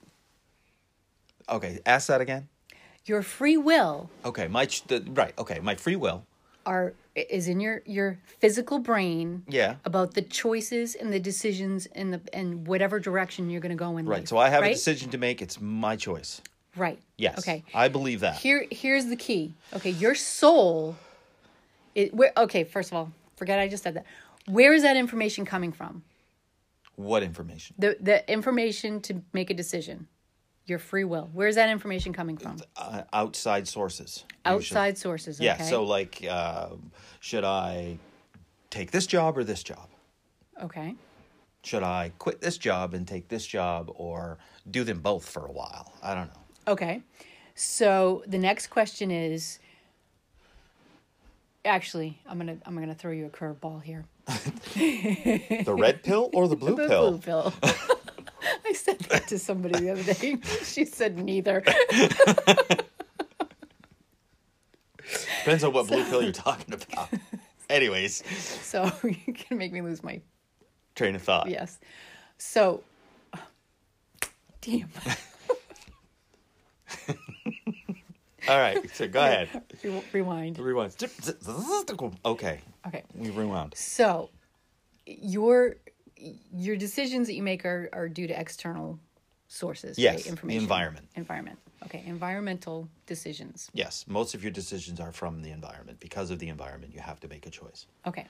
okay, 1.48 1.80
ask 1.86 2.08
that 2.08 2.22
again. 2.22 2.48
Your 3.10 3.24
free 3.24 3.58
will 3.58 4.08
Okay, 4.24 4.48
my 4.48 4.66
ch- 4.68 4.84
the, 4.86 5.04
right. 5.22 5.34
Okay, 5.40 5.60
my 5.60 5.74
free 5.76 5.96
will. 5.96 6.20
are 6.66 6.94
is 7.16 7.48
in 7.48 7.60
your 7.60 7.82
your 7.86 8.20
physical 8.40 8.78
brain. 8.80 9.44
Yeah. 9.48 9.76
About 9.84 10.14
the 10.14 10.22
choices 10.22 10.94
and 10.94 11.12
the 11.12 11.20
decisions 11.20 11.88
and 11.96 12.14
the 12.14 12.22
and 12.34 12.68
whatever 12.68 13.00
direction 13.00 13.50
you're 13.50 13.62
going 13.62 13.78
to 13.78 13.84
go 13.88 13.98
in 13.98 14.06
Right. 14.06 14.20
life, 14.20 14.28
So 14.28 14.38
I 14.38 14.50
have 14.50 14.64
a 14.64 14.70
decision 14.70 15.10
to 15.10 15.18
make. 15.18 15.42
It's 15.42 15.60
my 15.60 15.96
choice. 15.96 16.42
Right. 16.76 17.00
Yes. 17.18 17.40
Okay. 17.40 17.64
I 17.74 17.88
believe 17.88 18.20
that. 18.20 18.36
Here, 18.36 18.68
here's 18.70 19.08
the 19.08 19.16
key. 19.16 19.54
Okay, 19.74 19.90
your 19.90 20.14
soul. 20.16 20.96
It. 21.96 22.14
Where, 22.14 22.32
okay, 22.38 22.64
first 22.64 22.92
of 22.92 22.96
all, 22.98 23.12
forget 23.38 23.58
I 23.60 23.68
just 23.68 23.82
said 23.84 23.96
that. 23.96 24.06
Where 24.46 24.74
is 24.74 24.84
that 24.84 24.96
information 24.98 25.46
coming 25.46 25.72
from? 25.72 26.04
What 26.96 27.24
information? 27.24 27.76
The 27.80 27.98
the 28.00 28.18
information 28.32 29.02
to 29.08 29.12
make 29.34 29.50
a 29.50 29.56
decision. 29.56 30.08
Your 30.70 30.80
free 30.80 31.04
will. 31.04 31.30
Where 31.34 31.48
is 31.48 31.56
that 31.56 31.70
information 31.70 32.14
coming 32.14 32.38
from? 32.38 32.58
Uh, 32.78 33.02
outside 33.12 33.68
sources. 33.68 34.24
Outside 34.46 34.98
sources. 34.98 35.38
Okay? 35.38 35.46
Yeah. 35.46 35.62
So 35.64 35.84
like, 35.84 36.24
uh, 36.30 36.70
should 37.20 37.44
I 37.44 37.98
take 38.70 38.92
this 38.92 39.08
job 39.08 39.38
or 39.38 39.44
this 39.44 39.64
job? 39.64 39.90
Okay. 40.62 40.96
Should 41.64 41.84
I 41.84 42.12
quit 42.20 42.40
this 42.40 42.58
job 42.58 42.94
and 42.94 43.08
take 43.08 43.28
this 43.28 43.46
job, 43.46 43.92
or 43.96 44.38
do 44.70 44.84
them 44.84 45.00
both 45.00 45.28
for 45.28 45.46
a 45.46 45.52
while? 45.52 45.92
I 46.02 46.14
don't 46.14 46.28
know. 46.28 46.42
Okay. 46.74 47.02
So 47.56 48.24
the 48.28 48.38
next 48.38 48.68
question 48.68 49.12
is. 49.12 49.60
Actually, 51.66 52.18
I'm 52.26 52.38
gonna 52.38 52.58
I'm 52.66 52.74
gonna 52.80 52.96
throw 52.96 53.12
you 53.12 53.26
a 53.26 53.30
curveball 53.30 53.84
here. 53.84 54.06
The 55.66 55.76
red 55.78 56.04
pill 56.04 56.30
or 56.34 56.48
the 56.48 56.56
blue 56.64 56.76
The 56.76 56.88
pill? 56.88 57.12
blue 57.12 57.20
pill. 57.20 57.54
I 59.32 59.36
said 59.38 59.56
that 59.56 59.64
to 59.64 59.74
somebody 59.74 59.80
the 59.80 59.92
other 59.92 60.04
day. 60.14 60.38
She 60.64 60.86
said 60.86 61.18
neither. 61.18 61.64
Depends 65.40 65.64
on 65.64 65.74
what 65.74 65.88
blue 65.88 66.04
pill 66.06 66.22
you're 66.22 66.32
talking 66.32 66.74
about. 66.74 67.10
Anyways, 67.70 68.24
So 68.62 68.92
you 69.04 69.34
can 69.34 69.58
make 69.58 69.72
me 69.72 69.82
lose 69.82 70.04
my 70.04 70.22
train 70.96 71.16
of 71.16 71.22
thought. 71.22 71.50
yes. 71.50 71.80
So, 72.38 72.84
damn. 74.62 74.90
All 78.48 78.58
right. 78.58 78.90
So 78.94 79.08
go 79.08 79.20
ahead. 79.20 79.50
Re- 79.84 80.04
Rewind. 80.14 80.58
Rewind. 80.58 80.96
Okay. 82.26 82.62
Okay. 82.88 83.04
We 83.14 83.30
rewound. 83.30 83.74
So, 83.76 84.30
your 85.06 85.76
your 86.52 86.76
decisions 86.76 87.28
that 87.28 87.34
you 87.36 87.44
make 87.44 87.66
are 87.66 87.90
are 87.94 88.10
due 88.10 88.28
to 88.28 88.40
external 88.40 89.00
sources. 89.50 89.98
Yes, 90.00 90.16
right? 90.16 90.24
the 90.24 90.30
Information. 90.30 90.62
environment. 90.62 91.08
Environment. 91.16 91.60
Okay. 91.86 92.04
Environmental 92.06 92.88
decisions. 93.06 93.70
Yes. 93.74 94.06
Most 94.08 94.34
of 94.34 94.44
your 94.44 94.52
decisions 94.52 95.00
are 95.00 95.12
from 95.12 95.42
the 95.42 95.52
environment. 95.52 96.00
Because 96.00 96.32
of 96.32 96.40
the 96.40 96.48
environment, 96.48 96.94
you 96.94 97.02
have 97.02 97.20
to 97.22 97.28
make 97.28 97.46
a 97.46 97.50
choice. 97.50 97.88
Okay. 98.06 98.28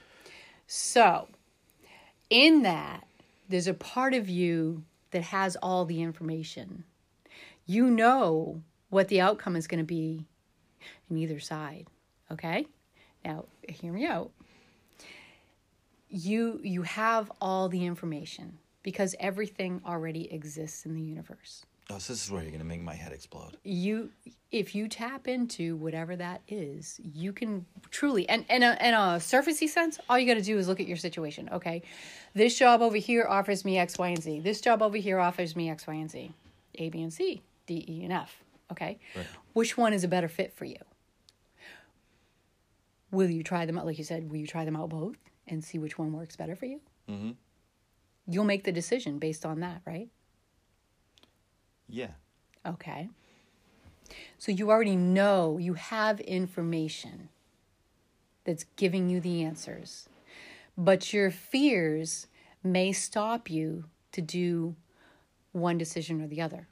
So, 0.66 1.28
in 2.30 2.64
that, 2.64 3.06
there's 3.50 3.68
a 3.68 3.74
part 3.74 4.14
of 4.14 4.30
you 4.30 4.84
that 5.12 5.24
has 5.24 5.56
all 5.58 5.86
the 5.86 6.02
information. 6.02 6.86
You 7.66 7.88
know 7.88 8.62
what 8.90 9.10
the 9.10 9.22
outcome 9.22 9.56
is 9.56 9.68
going 9.68 9.80
to 9.80 9.84
be 9.86 10.26
in 11.10 11.18
either 11.18 11.40
side. 11.40 11.88
Okay? 12.32 12.66
Now, 13.26 13.46
hear 13.68 13.92
me 13.92 14.06
out. 14.06 14.32
You 16.12 16.60
you 16.64 16.82
have 16.84 17.32
all 17.40 17.70
the 17.70 17.86
information 17.86 18.58
because 18.90 19.16
everything 19.20 19.82
already 19.86 20.24
exists 20.34 20.84
in 20.88 20.96
the 20.96 21.02
universe. 21.02 21.64
Oh, 21.92 22.00
so 22.00 22.14
this 22.14 22.26
is 22.26 22.32
where 22.32 22.42
you're 22.42 22.50
going 22.50 22.60
to 22.62 22.66
make 22.76 22.82
my 22.82 22.96
head 22.96 23.12
explode. 23.14 23.58
you 23.64 24.10
if 24.52 24.74
you 24.74 24.88
tap 24.88 25.28
into 25.28 25.76
whatever 25.76 26.16
that 26.16 26.42
is 26.48 27.00
you 27.04 27.32
can 27.32 27.66
truly 27.92 28.28
and 28.30 28.46
in 28.50 28.64
a, 28.64 28.72
in 28.82 28.94
a 28.96 29.18
surfacey 29.20 29.68
sense 29.70 30.00
all 30.10 30.18
you 30.18 30.26
got 30.26 30.40
to 30.40 30.42
do 30.52 30.58
is 30.58 30.68
look 30.68 30.80
at 30.80 30.88
your 30.88 30.98
situation 30.98 31.48
okay 31.52 31.84
this 32.34 32.58
job 32.58 32.82
over 32.82 32.98
here 32.98 33.26
offers 33.30 33.64
me 33.64 33.78
x 33.78 33.98
y 34.00 34.08
and 34.10 34.24
z 34.24 34.40
this 34.40 34.60
job 34.62 34.82
over 34.82 34.98
here 34.98 35.20
offers 35.20 35.56
me 35.56 35.70
x 35.70 35.86
y 35.86 35.94
and 35.96 36.10
z 36.10 36.32
a 36.76 36.90
b 36.90 37.02
and 37.04 37.14
c 37.14 37.42
d 37.68 37.86
e 37.88 38.04
and 38.04 38.14
f 38.14 38.44
okay 38.72 38.98
Right. 39.16 39.26
which 39.54 39.78
one 39.78 39.94
is 39.94 40.04
a 40.04 40.08
better 40.08 40.28
fit 40.28 40.52
for 40.58 40.66
you 40.66 40.82
will 43.12 43.30
you 43.30 43.44
try 43.44 43.66
them 43.68 43.78
out 43.78 43.86
like 43.86 43.98
you 44.00 44.04
said 44.04 44.30
will 44.30 44.38
you 44.38 44.48
try 44.48 44.66
them 44.66 44.76
out 44.76 44.90
both 44.90 45.18
and 45.48 45.64
see 45.64 45.78
which 45.80 45.98
one 45.98 46.12
works 46.14 46.36
better 46.36 46.56
for 46.56 46.66
you 46.66 46.80
mm-hmm. 47.10 47.32
You'll 48.30 48.44
make 48.46 48.64
the 48.64 48.72
decision 48.72 49.20
based 49.20 49.46
on 49.46 49.60
that 49.60 49.82
right 49.86 50.10
Yeah. 51.90 52.12
Okay. 52.66 53.10
So 54.38 54.52
you 54.52 54.70
already 54.70 54.96
know, 54.96 55.58
you 55.58 55.74
have 55.74 56.20
information 56.22 57.30
that's 58.46 58.66
giving 58.76 59.10
you 59.10 59.20
the 59.20 59.44
answers. 59.44 60.08
But 60.78 61.12
your 61.14 61.30
fears 61.32 62.28
may 62.64 62.92
stop 62.94 63.50
you 63.50 63.86
to 64.12 64.22
do 64.22 64.76
one 65.52 65.78
decision 65.78 66.22
or 66.22 66.28
the 66.28 66.42
other. 66.42 66.68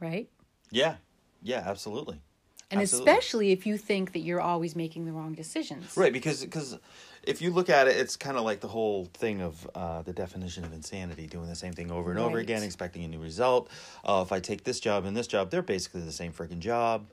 Right? 0.00 0.28
Yeah. 0.70 0.96
Yeah, 1.42 1.62
absolutely. 1.66 2.20
And 2.70 2.80
Absolutely. 2.80 3.12
especially 3.12 3.52
if 3.52 3.66
you 3.66 3.76
think 3.76 4.12
that 4.12 4.20
you're 4.20 4.40
always 4.40 4.74
making 4.74 5.04
the 5.04 5.12
wrong 5.12 5.34
decisions. 5.34 5.96
Right, 5.96 6.12
because 6.12 6.42
because 6.42 6.78
if 7.26 7.42
you 7.42 7.50
look 7.50 7.68
at 7.70 7.88
it, 7.88 7.96
it's 7.96 8.16
kind 8.16 8.36
of 8.36 8.44
like 8.44 8.60
the 8.60 8.68
whole 8.68 9.06
thing 9.14 9.40
of 9.40 9.68
uh, 9.74 10.02
the 10.02 10.12
definition 10.12 10.64
of 10.64 10.72
insanity, 10.72 11.26
doing 11.26 11.48
the 11.48 11.54
same 11.54 11.72
thing 11.72 11.90
over 11.90 12.10
and 12.10 12.18
over 12.18 12.38
again, 12.38 12.62
expecting 12.62 13.04
a 13.04 13.08
new 13.08 13.18
result. 13.20 13.68
Uh, 14.04 14.22
if 14.24 14.32
I 14.32 14.40
take 14.40 14.64
this 14.64 14.80
job 14.80 15.04
and 15.04 15.16
this 15.16 15.26
job, 15.26 15.50
they're 15.50 15.62
basically 15.62 16.02
the 16.02 16.12
same 16.12 16.32
freaking 16.32 16.58
job, 16.60 17.06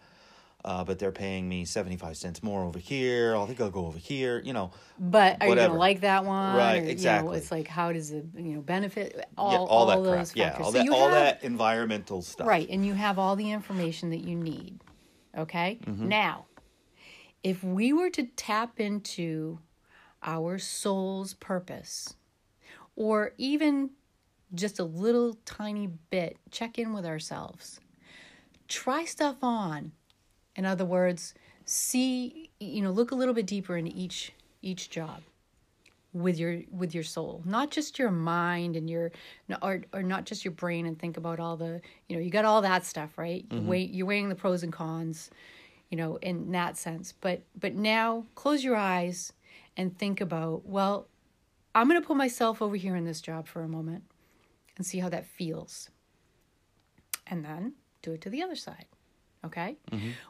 uh, 0.63 0.83
but 0.83 0.99
they're 0.99 1.11
paying 1.11 1.49
me 1.49 1.65
seventy 1.65 1.97
five 1.97 2.15
cents 2.17 2.43
more 2.43 2.63
over 2.63 2.77
here. 2.79 3.35
I 3.35 3.45
think 3.45 3.59
I'll 3.61 3.69
go 3.71 3.85
over 3.87 3.97
here. 3.97 4.41
You 4.45 4.53
know, 4.53 4.71
But 4.99 5.37
are 5.41 5.45
you 5.45 5.49
Whatever. 5.49 5.67
going 5.69 5.75
to 5.75 5.79
like 5.79 6.01
that 6.01 6.25
one? 6.25 6.55
Right, 6.55 6.73
Or, 6.73 6.75
you 6.77 6.81
know, 6.83 6.89
exactly. 6.91 7.37
it's 7.37 7.51
like, 7.51 7.67
how 7.67 7.91
does 7.91 8.11
it, 8.11 8.25
you 8.35 8.55
know, 8.55 8.61
benefit 8.61 9.25
all, 9.37 9.51
yeah, 9.51 9.57
all, 9.59 9.85
that 9.87 9.93
crap. 10.03 10.17
those 10.19 10.35
Yeah, 10.35 10.49
factors. 10.49 10.65
all 10.67 10.71
So 10.71 10.77
that 10.79 10.89
all 10.89 11.09
have- 11.09 11.11
that 11.39 11.43
environmental 11.43 12.21
stuff. 12.21 12.45
Right, 12.47 12.69
and 12.69 12.85
you 12.85 12.93
have 12.93 13.17
all 13.17 13.35
the 13.35 13.49
information 13.51 14.09
that 14.11 14.23
you 14.23 14.35
need. 14.35 14.79
Okay? 15.37 15.79
Mm-hmm. 15.85 16.09
Now, 16.09 16.45
if 17.41 17.63
we 17.63 17.91
were 17.93 18.09
to 18.11 18.23
tap 18.35 18.79
into 18.79 19.57
our 20.23 20.57
soul's 20.57 21.33
purpose, 21.33 22.15
or 22.95 23.33
even 23.37 23.91
just 24.53 24.79
a 24.79 24.83
little 24.83 25.37
tiny 25.45 25.87
bit, 26.09 26.37
check 26.49 26.77
in 26.77 26.93
with 26.93 27.05
ourselves, 27.05 27.79
try 28.67 29.05
stuff 29.05 29.37
on. 29.41 29.91
In 30.55 30.65
other 30.65 30.85
words, 30.85 31.33
see, 31.65 32.49
you 32.59 32.81
know, 32.81 32.91
look 32.91 33.11
a 33.11 33.15
little 33.15 33.33
bit 33.33 33.47
deeper 33.47 33.77
into 33.77 33.91
each 33.95 34.33
each 34.61 34.89
job 34.89 35.23
with 36.13 36.37
your 36.37 36.61
with 36.71 36.93
your 36.93 37.03
soul. 37.03 37.41
Not 37.45 37.71
just 37.71 37.97
your 37.97 38.11
mind 38.11 38.75
and 38.75 38.89
your 38.89 39.11
or, 39.61 39.81
or 39.93 40.03
not 40.03 40.25
just 40.25 40.43
your 40.43 40.51
brain 40.51 40.85
and 40.85 40.99
think 40.99 41.17
about 41.17 41.39
all 41.39 41.55
the 41.55 41.81
you 42.07 42.15
know 42.15 42.21
you 42.21 42.29
got 42.29 42.45
all 42.45 42.61
that 42.61 42.85
stuff 42.85 43.17
right? 43.17 43.45
You 43.49 43.59
mm-hmm. 43.59 43.67
weigh, 43.67 43.83
you're 43.83 44.05
weighing 44.05 44.29
the 44.29 44.35
pros 44.35 44.63
and 44.63 44.73
cons 44.73 45.31
you 45.89 45.97
know 45.97 46.17
in 46.17 46.51
that 46.51 46.77
sense. 46.77 47.13
But 47.21 47.41
but 47.59 47.75
now 47.75 48.25
close 48.35 48.63
your 48.63 48.75
eyes 48.75 49.33
and 49.77 49.97
think 49.97 50.21
about 50.21 50.65
well 50.65 51.07
i'm 51.75 51.87
going 51.87 52.01
to 52.01 52.05
put 52.05 52.17
myself 52.17 52.61
over 52.61 52.75
here 52.75 52.95
in 52.95 53.05
this 53.05 53.21
job 53.21 53.47
for 53.47 53.63
a 53.63 53.67
moment 53.67 54.03
and 54.77 54.85
see 54.85 54.99
how 54.99 55.09
that 55.09 55.27
feels. 55.27 55.89
And 57.27 57.45
then 57.45 57.73
do 58.01 58.13
it 58.13 58.21
to 58.21 58.29
the 58.29 58.41
other 58.41 58.55
side 58.55 58.85
okay? 59.45 59.77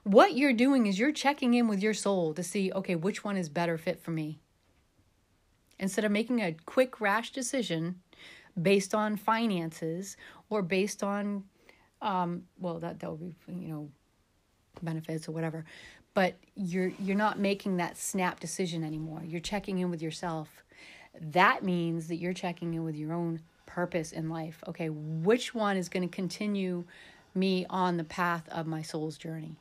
What 0.04 0.36
you're 0.36 0.54
doing 0.54 0.88
is 0.88 0.98
you're 0.98 1.12
checking 1.12 1.54
in 1.54 1.68
with 1.68 1.82
your 1.82 1.94
soul 1.94 2.34
to 2.34 2.44
see 2.44 2.72
okay 2.74 2.96
which 2.96 3.24
one 3.24 3.38
is 3.38 3.50
better 3.50 3.78
fit 3.78 4.02
for 4.02 4.12
me. 4.12 4.40
Instead 5.80 6.06
of 6.06 6.12
making 6.12 6.40
a 6.40 6.56
quick 6.66 7.02
rash 7.02 7.32
decision 7.32 8.02
based 8.62 8.94
on 8.94 9.18
finances 9.18 10.16
or 10.50 10.62
based 10.62 11.04
on 11.04 11.44
um, 12.02 12.44
well 12.58 12.80
that 12.80 13.00
that 13.00 13.12
would 13.12 13.20
be 13.20 13.54
you 13.54 13.68
know 13.68 13.90
benefits 14.82 15.28
or 15.28 15.34
whatever 15.34 15.66
but 16.14 16.36
you're 16.56 16.92
you're 17.00 17.16
not 17.16 17.40
making 17.40 17.78
that 17.78 17.98
snap 17.98 18.40
decision 18.40 18.84
anymore 18.84 19.22
you're 19.26 19.40
checking 19.42 19.80
in 19.80 19.90
with 19.90 20.02
yourself 20.02 20.64
that 21.20 21.64
means 21.64 22.08
that 22.08 22.16
you're 22.16 22.34
checking 22.34 22.74
in 22.74 22.84
with 22.84 22.96
your 22.96 23.14
own 23.14 23.40
purpose 23.66 24.12
in 24.12 24.30
life 24.30 24.64
okay 24.68 24.90
which 24.90 25.54
one 25.54 25.78
is 25.78 25.90
going 25.90 26.08
to 26.08 26.14
continue 26.14 26.84
me 27.34 27.66
on 27.70 27.98
the 27.98 28.04
path 28.04 28.48
of 28.50 28.68
my 28.68 28.82
soul's 28.82 29.18
journey. 29.18 29.56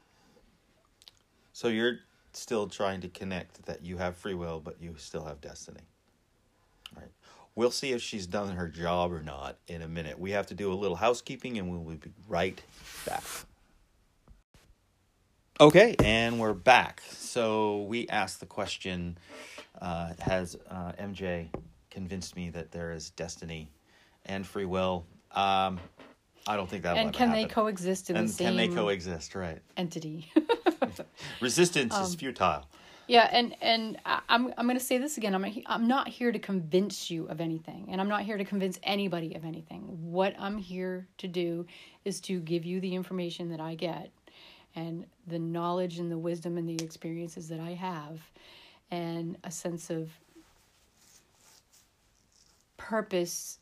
So 1.53 1.69
you're 1.69 1.99
still 2.33 2.69
trying 2.69 3.01
to 3.03 3.09
connect 3.09 3.65
that 3.67 3.85
you 3.85 3.97
have 3.99 4.17
free 4.17 4.35
will, 4.35 4.61
but 4.61 4.81
you 4.81 4.95
still 4.99 5.25
have 5.25 5.41
destiny. 5.41 5.81
All 6.95 7.03
right. 7.03 7.11
We'll 7.55 7.71
see 7.71 7.93
if 7.93 8.01
she's 8.01 8.27
done 8.27 8.55
her 8.55 8.69
job 8.69 9.13
or 9.13 9.23
not 9.23 9.59
in 9.67 9.83
a 9.83 9.89
minute. 9.89 10.19
We 10.19 10.31
have 10.31 10.47
to 10.47 10.55
do 10.55 10.73
a 10.73 10.75
little 10.75 10.97
housekeeping 10.97 11.59
and 11.59 11.71
we 11.71 11.79
will 11.79 11.97
be 11.97 12.11
right 12.29 12.61
back. 13.05 13.25
Okay, 15.61 15.95
and 16.03 16.41
we're 16.41 16.55
back. 16.55 17.03
So 17.11 17.83
we 17.83 18.09
asked 18.09 18.41
the 18.41 18.47
question 18.47 19.19
uh, 19.79 20.15
Has 20.19 20.57
uh, 20.71 20.93
MJ 20.99 21.49
convinced 21.91 22.35
me 22.35 22.49
that 22.49 22.73
there 22.73 22.93
is 22.93 23.11
destiny 23.11 23.71
and 24.25 24.47
free 24.47 24.65
will? 24.65 25.05
Um, 25.33 25.79
I 26.47 26.57
don't 26.57 26.67
think 26.67 26.85
that. 26.85 26.97
And 26.97 27.13
can 27.13 27.31
they 27.31 27.45
coexist 27.45 28.09
in 28.09 28.17
and 28.17 28.27
the 28.31 28.33
same 28.33 28.47
can 28.47 28.57
they 28.57 28.75
coexist? 28.75 29.35
Right. 29.35 29.59
entity? 29.77 30.33
Resistance 31.43 31.95
Um, 31.95 32.05
is 32.05 32.15
futile. 32.15 32.65
Yeah, 33.07 33.29
and 33.31 33.55
and 33.61 33.99
I'm 34.07 34.55
I'm 34.57 34.67
going 34.67 34.79
to 34.79 34.85
say 34.85 34.97
this 34.97 35.19
again. 35.19 35.35
I'm 35.35 35.45
I'm 35.67 35.89
not 35.89 36.09
here 36.09 36.33
to 36.33 36.39
convince 36.39 37.11
you 37.11 37.27
of 37.27 37.41
anything, 37.41 37.89
and 37.91 38.01
I'm 38.01 38.09
not 38.09 38.23
here 38.23 38.39
to 38.39 38.45
convince 38.45 38.79
anybody 38.83 39.35
of 39.35 39.45
anything. 39.45 39.83
What 40.01 40.35
I'm 40.39 40.57
here 40.57 41.09
to 41.19 41.29
do 41.29 41.67
is 42.05 42.21
to 42.23 42.39
give 42.41 42.65
you 42.65 42.81
the 42.81 42.95
information 42.95 43.51
that 43.51 43.61
I 43.61 43.75
get, 43.75 44.11
and 44.75 45.07
the 45.27 45.39
knowledge 45.39 45.99
and 45.99 46.11
the 46.11 46.19
wisdom 46.19 46.59
and 46.59 46.69
the 46.69 46.83
experiences 46.85 47.49
that 47.49 47.61
I 47.61 47.71
have, 47.71 48.21
and 48.91 49.37
a 49.45 49.51
sense 49.51 49.91
of 49.91 50.11
purpose 52.77 53.59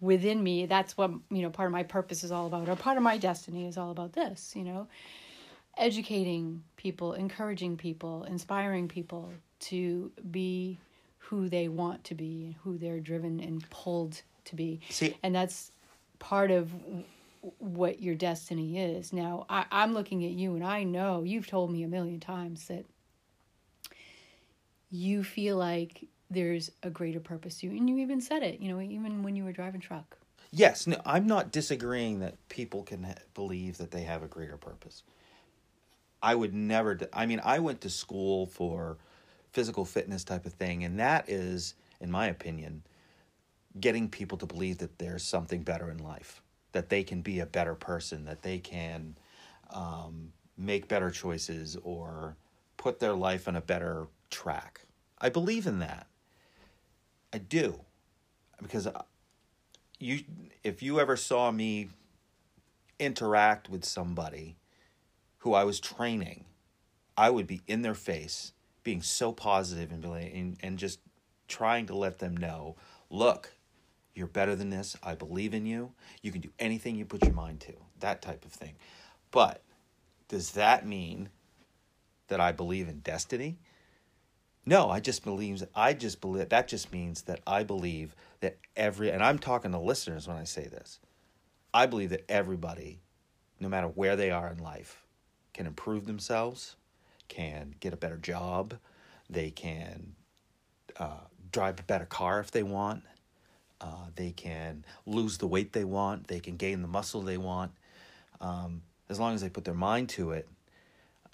within 0.00 0.42
me. 0.42 0.66
That's 0.66 0.96
what 0.96 1.10
you 1.30 1.42
know. 1.42 1.50
Part 1.50 1.66
of 1.66 1.72
my 1.72 1.82
purpose 1.82 2.24
is 2.24 2.32
all 2.32 2.46
about, 2.46 2.68
or 2.68 2.76
part 2.76 2.96
of 2.96 3.02
my 3.02 3.18
destiny 3.18 3.66
is 3.66 3.76
all 3.76 3.90
about 3.90 4.12
this. 4.12 4.52
You 4.56 4.64
know 4.64 4.88
educating 5.76 6.62
people, 6.76 7.14
encouraging 7.14 7.76
people, 7.76 8.24
inspiring 8.24 8.88
people 8.88 9.32
to 9.58 10.12
be 10.30 10.78
who 11.18 11.48
they 11.48 11.68
want 11.68 12.04
to 12.04 12.14
be, 12.14 12.56
who 12.62 12.76
they're 12.78 13.00
driven 13.00 13.40
and 13.40 13.68
pulled 13.70 14.22
to 14.44 14.56
be. 14.56 14.80
See- 14.90 15.16
and 15.22 15.34
that's 15.34 15.72
part 16.18 16.50
of 16.50 16.70
what 17.58 18.00
your 18.00 18.14
destiny 18.14 18.78
is. 18.78 19.12
Now, 19.12 19.46
I, 19.48 19.66
I'm 19.70 19.94
looking 19.94 20.24
at 20.24 20.32
you, 20.32 20.54
and 20.54 20.64
I 20.64 20.84
know 20.84 21.22
you've 21.22 21.46
told 21.46 21.70
me 21.70 21.82
a 21.82 21.88
million 21.88 22.20
times 22.20 22.66
that 22.68 22.84
you 24.90 25.24
feel 25.24 25.56
like 25.56 26.06
there's 26.30 26.70
a 26.82 26.90
greater 26.90 27.20
purpose 27.20 27.60
to 27.60 27.66
you, 27.66 27.76
and 27.76 27.88
you 27.88 27.98
even 27.98 28.20
said 28.20 28.42
it. 28.42 28.60
You 28.60 28.70
know, 28.70 28.80
even 28.80 29.22
when 29.22 29.36
you 29.36 29.44
were 29.44 29.52
driving 29.52 29.80
truck. 29.80 30.16
Yes, 30.50 30.86
no, 30.86 31.00
I'm 31.04 31.26
not 31.26 31.50
disagreeing 31.50 32.20
that 32.20 32.36
people 32.48 32.84
can 32.84 33.14
believe 33.34 33.78
that 33.78 33.90
they 33.90 34.02
have 34.02 34.22
a 34.22 34.28
greater 34.28 34.56
purpose. 34.56 35.02
I 36.22 36.34
would 36.34 36.54
never. 36.54 36.98
I 37.12 37.26
mean, 37.26 37.40
I 37.44 37.58
went 37.58 37.80
to 37.82 37.90
school 37.90 38.46
for 38.46 38.96
physical 39.52 39.84
fitness 39.84 40.24
type 40.24 40.46
of 40.46 40.52
thing, 40.54 40.84
and 40.84 40.98
that 40.98 41.28
is, 41.28 41.74
in 42.00 42.10
my 42.10 42.28
opinion, 42.28 42.82
getting 43.78 44.08
people 44.08 44.38
to 44.38 44.46
believe 44.46 44.78
that 44.78 44.98
there's 44.98 45.22
something 45.22 45.62
better 45.62 45.90
in 45.90 45.98
life, 45.98 46.40
that 46.74 46.90
they 46.90 47.02
can 47.02 47.22
be 47.22 47.40
a 47.40 47.46
better 47.46 47.74
person, 47.74 48.24
that 48.26 48.42
they 48.42 48.58
can 48.58 49.16
um, 49.70 50.32
make 50.58 50.88
better 50.88 51.10
choices 51.10 51.78
or 51.82 52.36
put 52.76 52.98
their 52.98 53.14
life 53.14 53.48
on 53.48 53.56
a 53.56 53.60
better 53.60 54.08
track. 54.28 54.82
I 55.18 55.30
believe 55.30 55.66
in 55.66 55.78
that. 55.78 56.08
I 57.32 57.38
do, 57.38 57.80
because 58.60 58.86
you, 59.98 60.20
if 60.62 60.82
you 60.82 61.00
ever 61.00 61.16
saw 61.16 61.50
me 61.50 61.88
interact 62.98 63.70
with 63.70 63.84
somebody 63.84 64.56
who 65.38 65.54
I 65.54 65.64
was 65.64 65.80
training, 65.80 66.44
I 67.16 67.30
would 67.30 67.46
be 67.46 67.62
in 67.66 67.82
their 67.82 67.94
face, 67.94 68.52
being 68.82 69.00
so 69.00 69.32
positive 69.32 69.92
and, 69.92 70.04
and, 70.04 70.56
and 70.60 70.78
just 70.78 70.98
trying 71.48 71.86
to 71.86 71.96
let 71.96 72.18
them 72.18 72.36
know 72.36 72.76
look, 73.10 73.53
you're 74.14 74.26
better 74.26 74.54
than 74.54 74.70
this. 74.70 74.96
I 75.02 75.14
believe 75.14 75.54
in 75.54 75.66
you. 75.66 75.92
You 76.22 76.32
can 76.32 76.40
do 76.40 76.50
anything 76.58 76.96
you 76.96 77.04
put 77.04 77.24
your 77.24 77.34
mind 77.34 77.60
to. 77.60 77.74
That 78.00 78.22
type 78.22 78.44
of 78.44 78.52
thing. 78.52 78.74
But 79.30 79.62
does 80.28 80.52
that 80.52 80.86
mean 80.86 81.30
that 82.28 82.40
I 82.40 82.52
believe 82.52 82.88
in 82.88 83.00
destiny? 83.00 83.58
No, 84.66 84.88
I 84.88 85.00
just 85.00 85.24
believe 85.24 85.62
I 85.74 85.92
just 85.92 86.20
believe 86.20 86.48
that 86.48 86.68
just 86.68 86.92
means 86.92 87.22
that 87.22 87.40
I 87.46 87.64
believe 87.64 88.14
that 88.40 88.58
every 88.76 89.10
and 89.10 89.22
I'm 89.22 89.38
talking 89.38 89.72
to 89.72 89.78
listeners 89.78 90.26
when 90.26 90.36
I 90.36 90.44
say 90.44 90.66
this. 90.66 91.00
I 91.74 91.86
believe 91.86 92.10
that 92.10 92.24
everybody, 92.30 93.00
no 93.60 93.68
matter 93.68 93.88
where 93.88 94.16
they 94.16 94.30
are 94.30 94.48
in 94.48 94.58
life, 94.58 95.04
can 95.52 95.66
improve 95.66 96.06
themselves, 96.06 96.76
can 97.28 97.74
get 97.80 97.92
a 97.92 97.96
better 97.96 98.16
job, 98.16 98.74
they 99.28 99.50
can 99.50 100.14
uh, 100.98 101.24
drive 101.50 101.80
a 101.80 101.82
better 101.82 102.06
car 102.06 102.40
if 102.40 102.50
they 102.50 102.62
want, 102.62 103.02
uh, 103.84 104.06
they 104.16 104.30
can 104.30 104.82
lose 105.04 105.36
the 105.36 105.46
weight 105.46 105.74
they 105.74 105.84
want, 105.84 106.26
they 106.28 106.40
can 106.40 106.56
gain 106.56 106.80
the 106.80 106.88
muscle 106.88 107.20
they 107.20 107.36
want, 107.36 107.70
um, 108.40 108.80
as 109.10 109.20
long 109.20 109.34
as 109.34 109.42
they 109.42 109.50
put 109.50 109.64
their 109.64 109.74
mind 109.74 110.08
to 110.08 110.30
it. 110.32 110.48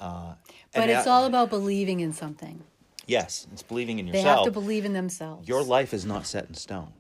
Uh, 0.01 0.34
But 0.74 0.90
it's 0.90 1.07
all 1.07 1.26
about 1.26 1.48
believing 1.48 2.01
in 2.01 2.12
something. 2.12 2.62
yes, 3.07 3.46
it's 3.53 3.62
believing 3.62 3.98
in 4.01 4.09
yourself. 4.09 4.24
They 4.24 4.28
have 4.28 4.44
to 4.44 4.51
believe 4.51 4.84
in 4.84 4.94
themselves. 4.94 5.48
Your 5.48 5.62
life 5.62 5.94
is 5.94 6.05
not 6.05 6.26
set 6.26 6.48
in 6.48 6.55
stone. 6.55 6.92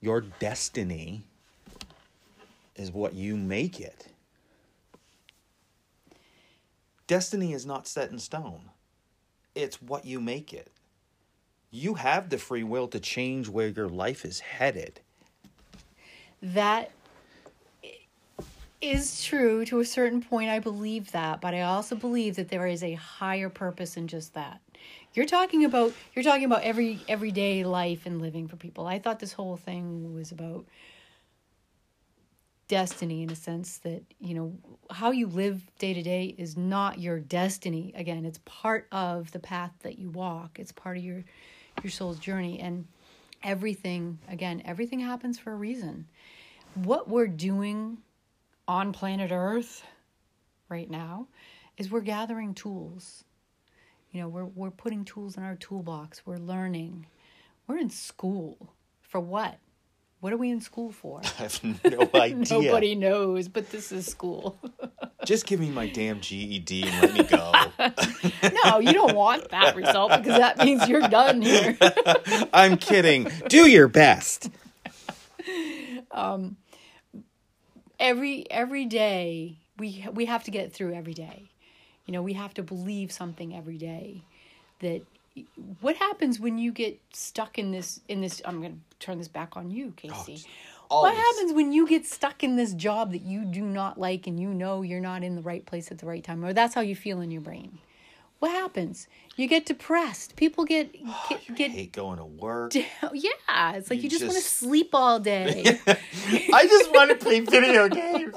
Your 0.00 0.20
destiny 0.20 1.24
is 2.76 2.90
what 2.90 3.14
you 3.14 3.36
make 3.36 3.80
it. 3.80 4.08
Destiny 7.06 7.52
is 7.52 7.64
not 7.64 7.86
set 7.86 8.10
in 8.10 8.18
stone. 8.18 8.70
It's 9.54 9.80
what 9.80 10.04
you 10.04 10.20
make 10.20 10.52
it. 10.52 10.70
You 11.74 11.94
have 11.94 12.30
the 12.30 12.38
free 12.38 12.62
will 12.62 12.86
to 12.86 13.00
change 13.00 13.48
where 13.48 13.66
your 13.66 13.88
life 13.88 14.24
is 14.24 14.38
headed. 14.38 15.00
that 16.40 16.92
is 18.80 19.24
true 19.24 19.64
to 19.64 19.80
a 19.80 19.84
certain 19.84 20.22
point. 20.22 20.50
I 20.50 20.60
believe 20.60 21.10
that, 21.10 21.40
but 21.40 21.52
I 21.52 21.62
also 21.62 21.96
believe 21.96 22.36
that 22.36 22.48
there 22.48 22.68
is 22.68 22.84
a 22.84 22.92
higher 22.92 23.48
purpose 23.48 23.94
than 23.94 24.06
just 24.06 24.34
that. 24.34 24.60
You're 25.14 25.26
talking 25.26 25.64
about 25.64 25.92
you're 26.14 26.22
talking 26.22 26.44
about 26.44 26.62
every 26.62 27.00
everyday 27.08 27.64
life 27.64 28.06
and 28.06 28.22
living 28.22 28.46
for 28.46 28.54
people. 28.54 28.86
I 28.86 29.00
thought 29.00 29.18
this 29.18 29.32
whole 29.32 29.56
thing 29.56 30.14
was 30.14 30.30
about 30.30 30.66
destiny 32.68 33.22
in 33.22 33.30
a 33.30 33.36
sense 33.36 33.78
that 33.78 34.02
you 34.20 34.34
know 34.34 34.56
how 34.90 35.10
you 35.10 35.26
live 35.26 35.62
day 35.78 35.92
to 35.92 36.02
day 36.02 36.34
is 36.38 36.56
not 36.56 36.98
your 36.98 37.20
destiny 37.20 37.92
again 37.94 38.24
it's 38.24 38.40
part 38.46 38.88
of 38.90 39.30
the 39.32 39.38
path 39.38 39.70
that 39.82 39.98
you 39.98 40.08
walk 40.08 40.58
it's 40.58 40.72
part 40.72 40.96
of 40.96 41.04
your 41.04 41.22
your 41.84 41.90
soul's 41.90 42.18
journey 42.18 42.58
and 42.58 42.86
everything 43.42 44.18
again 44.28 44.62
everything 44.64 45.00
happens 45.00 45.38
for 45.38 45.52
a 45.52 45.56
reason. 45.56 46.06
What 46.74 47.08
we're 47.08 47.28
doing 47.28 47.98
on 48.66 48.92
planet 48.92 49.30
earth 49.30 49.84
right 50.68 50.90
now 50.90 51.28
is 51.76 51.90
we're 51.90 52.00
gathering 52.00 52.54
tools. 52.54 53.24
You 54.10 54.22
know 54.22 54.28
we're 54.28 54.46
we're 54.46 54.70
putting 54.70 55.04
tools 55.04 55.36
in 55.36 55.42
our 55.42 55.56
toolbox. 55.56 56.26
We're 56.26 56.38
learning. 56.38 57.06
We're 57.66 57.78
in 57.78 57.90
school. 57.90 58.72
For 59.02 59.20
what 59.20 59.58
what 60.24 60.32
are 60.32 60.38
we 60.38 60.50
in 60.50 60.62
school 60.62 60.90
for 60.90 61.20
I 61.38 61.42
have 61.42 61.62
no 61.84 62.08
idea. 62.14 62.46
Nobody 62.50 62.94
knows, 62.94 63.46
but 63.48 63.70
this 63.70 63.92
is 63.92 64.06
school. 64.06 64.58
Just 65.26 65.44
give 65.44 65.60
me 65.60 65.68
my 65.68 65.86
damn 65.86 66.18
GED 66.18 66.82
and 66.82 67.02
let 67.02 67.12
me 67.12 67.24
go. 67.24 67.52
no, 68.64 68.78
you 68.78 68.94
don't 68.94 69.14
want 69.14 69.50
that 69.50 69.76
result 69.76 70.12
because 70.12 70.38
that 70.38 70.56
means 70.64 70.88
you're 70.88 71.08
done 71.08 71.42
here. 71.42 71.76
I'm 72.54 72.78
kidding. 72.78 73.30
Do 73.48 73.68
your 73.68 73.86
best. 73.86 74.48
Um, 76.10 76.56
every 78.00 78.50
every 78.50 78.86
day 78.86 79.58
we 79.78 80.06
we 80.10 80.24
have 80.24 80.44
to 80.44 80.50
get 80.50 80.72
through 80.72 80.94
every 80.94 81.14
day. 81.14 81.50
You 82.06 82.12
know, 82.12 82.22
we 82.22 82.32
have 82.32 82.54
to 82.54 82.62
believe 82.62 83.12
something 83.12 83.54
every 83.54 83.76
day 83.76 84.22
that 84.80 85.02
what 85.80 85.96
happens 85.96 86.38
when 86.38 86.58
you 86.58 86.72
get 86.72 87.00
stuck 87.12 87.58
in 87.58 87.70
this 87.70 88.00
in 88.08 88.20
this 88.20 88.40
I'm 88.44 88.60
going 88.60 88.72
to 88.72 88.96
turn 89.04 89.18
this 89.18 89.28
back 89.28 89.56
on 89.56 89.70
you, 89.70 89.92
Casey. 89.96 90.44
Oh, 90.90 91.02
what 91.02 91.16
happens 91.16 91.52
when 91.52 91.72
you 91.72 91.88
get 91.88 92.06
stuck 92.06 92.44
in 92.44 92.56
this 92.56 92.74
job 92.74 93.12
that 93.12 93.22
you 93.22 93.44
do 93.44 93.62
not 93.62 93.98
like 93.98 94.26
and 94.26 94.38
you 94.38 94.52
know 94.52 94.82
you're 94.82 95.00
not 95.00 95.22
in 95.24 95.34
the 95.34 95.42
right 95.42 95.64
place 95.64 95.90
at 95.90 95.98
the 95.98 96.06
right 96.06 96.22
time 96.22 96.44
or 96.44 96.52
that's 96.52 96.74
how 96.74 96.82
you 96.82 96.94
feel 96.94 97.20
in 97.20 97.30
your 97.30 97.40
brain? 97.40 97.78
What 98.38 98.50
happens? 98.50 99.08
You 99.36 99.48
get 99.48 99.64
depressed. 99.64 100.36
People 100.36 100.64
get 100.64 100.92
get, 101.28 101.48
You 101.48 101.54
get 101.54 101.70
hate 101.70 101.92
going 101.92 102.18
to 102.18 102.24
work. 102.24 102.74
yeah, 103.14 103.72
it's 103.72 103.90
like 103.90 103.98
you, 103.98 104.04
You 104.04 104.10
just, 104.10 104.24
want 104.24 104.36
to 104.36 104.42
sleep 104.42 104.90
all 104.92 105.18
day. 105.18 105.78
I 105.86 106.66
just 106.66 106.92
want 106.92 107.10
to 107.10 107.16
play 107.16 107.40
video 107.40 107.88
games. 107.88 108.34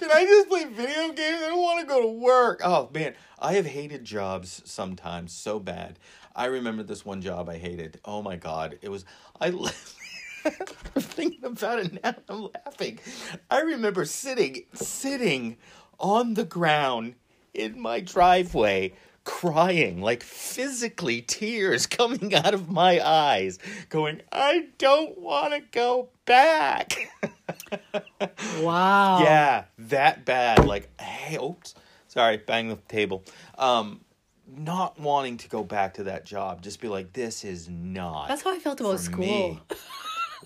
Can 0.00 0.10
I 0.10 0.24
just 0.24 0.48
play 0.48 0.64
video 0.64 1.12
games? 1.12 1.42
I 1.42 1.48
don't 1.48 1.60
want 1.60 1.80
to 1.80 1.86
go 1.86 2.00
to 2.00 2.08
work. 2.08 2.62
Oh 2.64 2.88
man, 2.94 3.14
I 3.38 3.54
have 3.54 3.66
hated 3.66 4.04
jobs 4.04 4.62
sometimes 4.64 5.32
so 5.32 5.58
bad. 5.58 5.98
I 6.34 6.46
remember 6.46 6.82
this 6.82 7.04
one 7.04 7.20
job 7.20 7.48
I 7.48 7.58
hated. 7.58 8.00
Oh 8.04 8.22
my 8.22 8.36
god, 8.36 8.78
it 8.82 8.88
was 8.88 9.04
I 9.40 9.48
I'm 10.44 11.02
thinking 11.02 11.44
about 11.44 11.80
it 11.80 12.02
now. 12.02 12.14
I'm 12.28 12.48
laughing. 12.54 12.98
I 13.50 13.60
remember 13.60 14.04
sitting, 14.04 14.64
sitting 14.74 15.56
on 15.98 16.34
the 16.34 16.44
ground 16.44 17.14
in 17.52 17.78
my 17.80 18.00
driveway, 18.00 18.94
crying, 19.24 20.00
like 20.00 20.22
physically 20.22 21.20
tears 21.20 21.86
coming 21.98 22.34
out 22.34 22.54
of 22.54 22.70
my 22.70 23.06
eyes, 23.06 23.58
going, 23.88 24.22
I 24.32 24.68
don't 24.78 25.18
want 25.18 25.52
to 25.52 25.60
go 25.72 26.08
back. 26.24 27.10
Wow. 28.60 29.20
Yeah, 29.22 29.64
that 29.78 30.24
bad. 30.24 30.66
Like, 30.66 30.88
hey, 31.00 31.38
oops, 31.42 31.74
sorry, 32.08 32.36
bang 32.36 32.68
the 32.68 32.76
table. 32.76 33.24
Um, 33.58 34.00
not 34.56 34.98
wanting 34.98 35.36
to 35.38 35.48
go 35.48 35.62
back 35.62 35.94
to 35.94 36.04
that 36.04 36.24
job, 36.24 36.62
just 36.62 36.80
be 36.80 36.88
like, 36.88 37.12
this 37.12 37.44
is 37.44 37.68
not. 37.68 38.28
That's 38.28 38.42
how 38.42 38.54
I 38.54 38.58
felt 38.58 38.80
about 38.80 39.00
school. 39.00 39.24
me. 39.24 39.60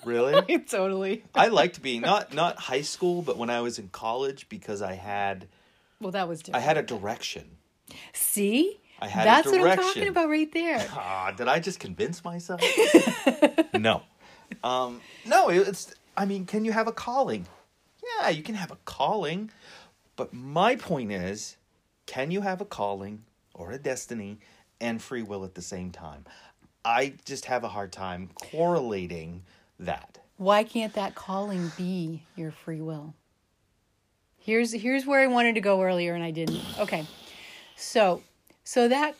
Really? 0.04 0.58
totally. 0.68 1.24
I 1.34 1.48
liked 1.48 1.82
being 1.82 2.02
not 2.02 2.34
not 2.34 2.58
high 2.58 2.82
school, 2.82 3.22
but 3.22 3.36
when 3.36 3.50
I 3.50 3.60
was 3.60 3.78
in 3.78 3.88
college 3.88 4.48
because 4.48 4.82
I 4.82 4.94
had 4.94 5.46
Well, 6.00 6.12
that 6.12 6.28
was 6.28 6.40
Different. 6.40 6.62
I 6.62 6.66
had 6.66 6.76
a 6.76 6.82
direction. 6.82 7.56
See? 8.12 8.80
I 9.00 9.08
had 9.08 9.22
a 9.22 9.24
That's 9.24 9.46
what 9.46 9.70
I'm 9.70 9.78
talking 9.78 10.08
about 10.08 10.28
right 10.28 10.50
there. 10.52 10.84
Ah, 10.92 11.32
did 11.36 11.48
I 11.48 11.58
just 11.58 11.80
convince 11.80 12.24
myself? 12.24 12.60
no, 13.74 14.02
um, 14.62 15.00
no. 15.24 15.48
It's. 15.48 15.94
I 16.16 16.26
mean, 16.26 16.46
can 16.46 16.64
you 16.64 16.72
have 16.72 16.86
a 16.86 16.92
calling? 16.92 17.46
Yeah, 18.20 18.28
you 18.28 18.42
can 18.42 18.54
have 18.54 18.70
a 18.70 18.78
calling, 18.84 19.50
but 20.16 20.32
my 20.32 20.76
point 20.76 21.12
is, 21.12 21.56
can 22.06 22.30
you 22.30 22.42
have 22.42 22.60
a 22.60 22.64
calling 22.64 23.24
or 23.54 23.72
a 23.72 23.78
destiny 23.78 24.38
and 24.80 25.00
free 25.00 25.22
will 25.22 25.44
at 25.44 25.54
the 25.54 25.62
same 25.62 25.90
time? 25.90 26.24
I 26.84 27.14
just 27.24 27.46
have 27.46 27.64
a 27.64 27.68
hard 27.68 27.92
time 27.92 28.30
correlating 28.34 29.42
that. 29.78 30.18
Why 30.36 30.64
can't 30.64 30.92
that 30.94 31.14
calling 31.14 31.72
be 31.76 32.24
your 32.36 32.50
free 32.50 32.80
will? 32.80 33.14
Here's 34.38 34.72
here's 34.72 35.06
where 35.06 35.20
I 35.20 35.26
wanted 35.26 35.54
to 35.54 35.60
go 35.60 35.82
earlier 35.82 36.14
and 36.14 36.22
I 36.22 36.30
didn't. 36.30 36.60
Okay. 36.78 37.06
So 37.76 38.22
so 38.64 38.88
that 38.88 39.14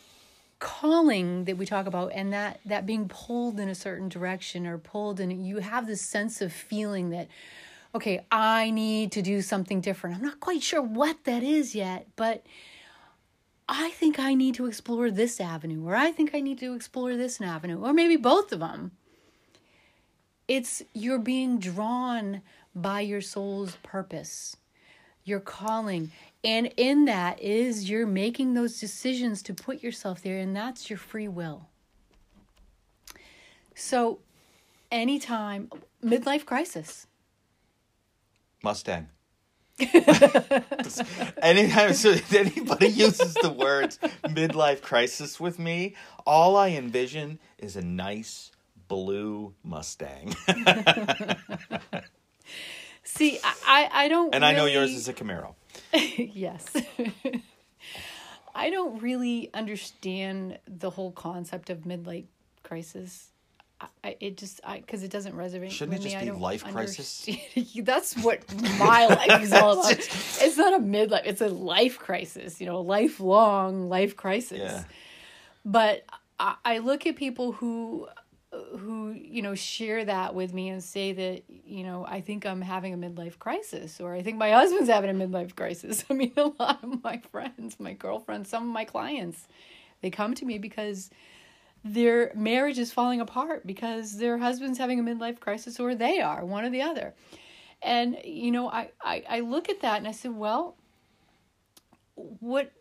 calling 0.58 1.44
that 1.44 1.56
we 1.56 1.66
talk 1.66 1.86
about 1.86 2.12
and 2.14 2.32
that 2.32 2.60
that 2.66 2.84
being 2.84 3.08
pulled 3.08 3.58
in 3.58 3.68
a 3.68 3.74
certain 3.74 4.08
direction 4.08 4.66
or 4.66 4.76
pulled 4.76 5.20
in 5.20 5.44
you 5.44 5.58
have 5.58 5.86
this 5.86 6.02
sense 6.02 6.40
of 6.40 6.52
feeling 6.52 7.10
that 7.10 7.28
okay, 7.94 8.26
I 8.30 8.70
need 8.70 9.12
to 9.12 9.22
do 9.22 9.40
something 9.40 9.80
different. 9.80 10.16
I'm 10.16 10.22
not 10.22 10.40
quite 10.40 10.62
sure 10.62 10.82
what 10.82 11.24
that 11.24 11.42
is 11.44 11.74
yet, 11.74 12.08
but 12.16 12.44
I 13.68 13.90
think 13.90 14.18
I 14.18 14.34
need 14.34 14.54
to 14.56 14.66
explore 14.66 15.10
this 15.10 15.40
avenue, 15.40 15.86
or 15.86 15.96
I 15.96 16.12
think 16.12 16.34
I 16.34 16.40
need 16.40 16.58
to 16.58 16.74
explore 16.74 17.16
this 17.16 17.40
avenue, 17.40 17.80
or 17.80 17.92
maybe 17.92 18.16
both 18.16 18.52
of 18.52 18.60
them. 18.60 18.92
It's 20.46 20.82
you're 20.92 21.18
being 21.18 21.58
drawn 21.58 22.42
by 22.74 23.00
your 23.00 23.22
soul's 23.22 23.76
purpose, 23.82 24.56
your 25.24 25.40
calling. 25.40 26.10
And 26.42 26.72
in 26.76 27.06
that 27.06 27.40
is 27.40 27.88
you're 27.88 28.06
making 28.06 28.52
those 28.52 28.78
decisions 28.78 29.42
to 29.44 29.54
put 29.54 29.82
yourself 29.82 30.20
there, 30.22 30.38
and 30.38 30.54
that's 30.54 30.90
your 30.90 30.98
free 30.98 31.28
will. 31.28 31.68
So, 33.74 34.20
anytime, 34.92 35.70
midlife 36.04 36.44
crisis. 36.44 37.06
Mustang. 38.62 39.08
Anytime 41.42 41.94
so 41.94 42.14
anybody 42.36 42.86
uses 42.88 43.34
the 43.34 43.50
words 43.50 43.98
midlife 44.24 44.82
crisis 44.82 45.40
with 45.40 45.58
me, 45.58 45.96
all 46.24 46.56
I 46.56 46.68
envision 46.70 47.40
is 47.58 47.74
a 47.76 47.82
nice 47.82 48.52
blue 48.88 49.54
Mustang. 49.64 50.34
See, 53.02 53.38
I, 53.42 53.54
I, 53.66 53.90
I 54.04 54.08
don't. 54.08 54.34
and 54.34 54.44
I 54.44 54.52
know 54.52 54.66
yours 54.66 54.92
is 54.92 55.08
a 55.08 55.12
Camaro. 55.12 55.54
yes. 55.92 56.72
I 58.54 58.70
don't 58.70 59.02
really 59.02 59.50
understand 59.52 60.58
the 60.68 60.90
whole 60.90 61.10
concept 61.12 61.68
of 61.70 61.80
midlife 61.80 62.26
crisis. 62.62 63.30
I, 64.02 64.16
it 64.20 64.36
just 64.36 64.60
I 64.64 64.78
because 64.78 65.02
it 65.02 65.10
doesn't 65.10 65.34
resonate. 65.34 65.70
Shouldn't 65.70 65.94
it 65.94 65.98
with 65.98 66.04
me. 66.04 66.10
just 66.10 66.16
I 66.16 66.24
be 66.24 66.30
life 66.30 66.64
crisis? 66.64 67.28
That's 67.76 68.16
what 68.18 68.42
my 68.78 69.06
life 69.06 69.42
is 69.42 69.52
all 69.52 69.80
about. 69.80 69.90
It's 70.40 70.56
not 70.56 70.74
a 70.74 70.78
midlife; 70.78 71.22
it's 71.24 71.40
a 71.40 71.48
life 71.48 71.98
crisis. 71.98 72.60
You 72.60 72.66
know, 72.66 72.80
lifelong 72.80 73.88
life 73.88 74.16
crisis. 74.16 74.58
Yeah. 74.58 74.84
But 75.64 76.04
I, 76.38 76.56
I 76.64 76.78
look 76.78 77.06
at 77.06 77.16
people 77.16 77.52
who 77.52 78.08
who 78.78 79.10
you 79.10 79.42
know 79.42 79.54
share 79.54 80.04
that 80.04 80.34
with 80.34 80.52
me 80.52 80.68
and 80.68 80.82
say 80.82 81.12
that 81.12 81.42
you 81.48 81.84
know 81.84 82.04
I 82.08 82.20
think 82.20 82.46
I'm 82.46 82.60
having 82.60 82.94
a 82.94 82.96
midlife 82.96 83.38
crisis 83.38 84.00
or 84.00 84.14
I 84.14 84.22
think 84.22 84.38
my 84.38 84.50
husband's 84.50 84.88
having 84.88 85.10
a 85.10 85.26
midlife 85.26 85.54
crisis. 85.54 86.04
I 86.10 86.14
mean, 86.14 86.32
a 86.36 86.52
lot 86.58 86.82
of 86.82 87.02
my 87.02 87.18
friends, 87.30 87.78
my 87.78 87.92
girlfriends, 87.92 88.48
some 88.48 88.64
of 88.64 88.68
my 88.72 88.84
clients, 88.84 89.46
they 90.02 90.10
come 90.10 90.34
to 90.34 90.44
me 90.44 90.58
because 90.58 91.10
their 91.84 92.32
marriage 92.34 92.78
is 92.78 92.92
falling 92.92 93.20
apart 93.20 93.66
because 93.66 94.16
their 94.16 94.38
husband's 94.38 94.78
having 94.78 94.98
a 94.98 95.02
midlife 95.02 95.38
crisis 95.38 95.78
or 95.78 95.94
they 95.94 96.20
are 96.20 96.44
one 96.44 96.64
or 96.64 96.70
the 96.70 96.80
other. 96.80 97.14
And 97.82 98.16
you 98.24 98.50
know, 98.50 98.70
I 98.70 98.90
I, 99.02 99.22
I 99.28 99.40
look 99.40 99.68
at 99.68 99.82
that 99.82 99.98
and 99.98 100.08
I 100.08 100.12
said, 100.12 100.34
well, 100.34 100.76
what 102.14 102.72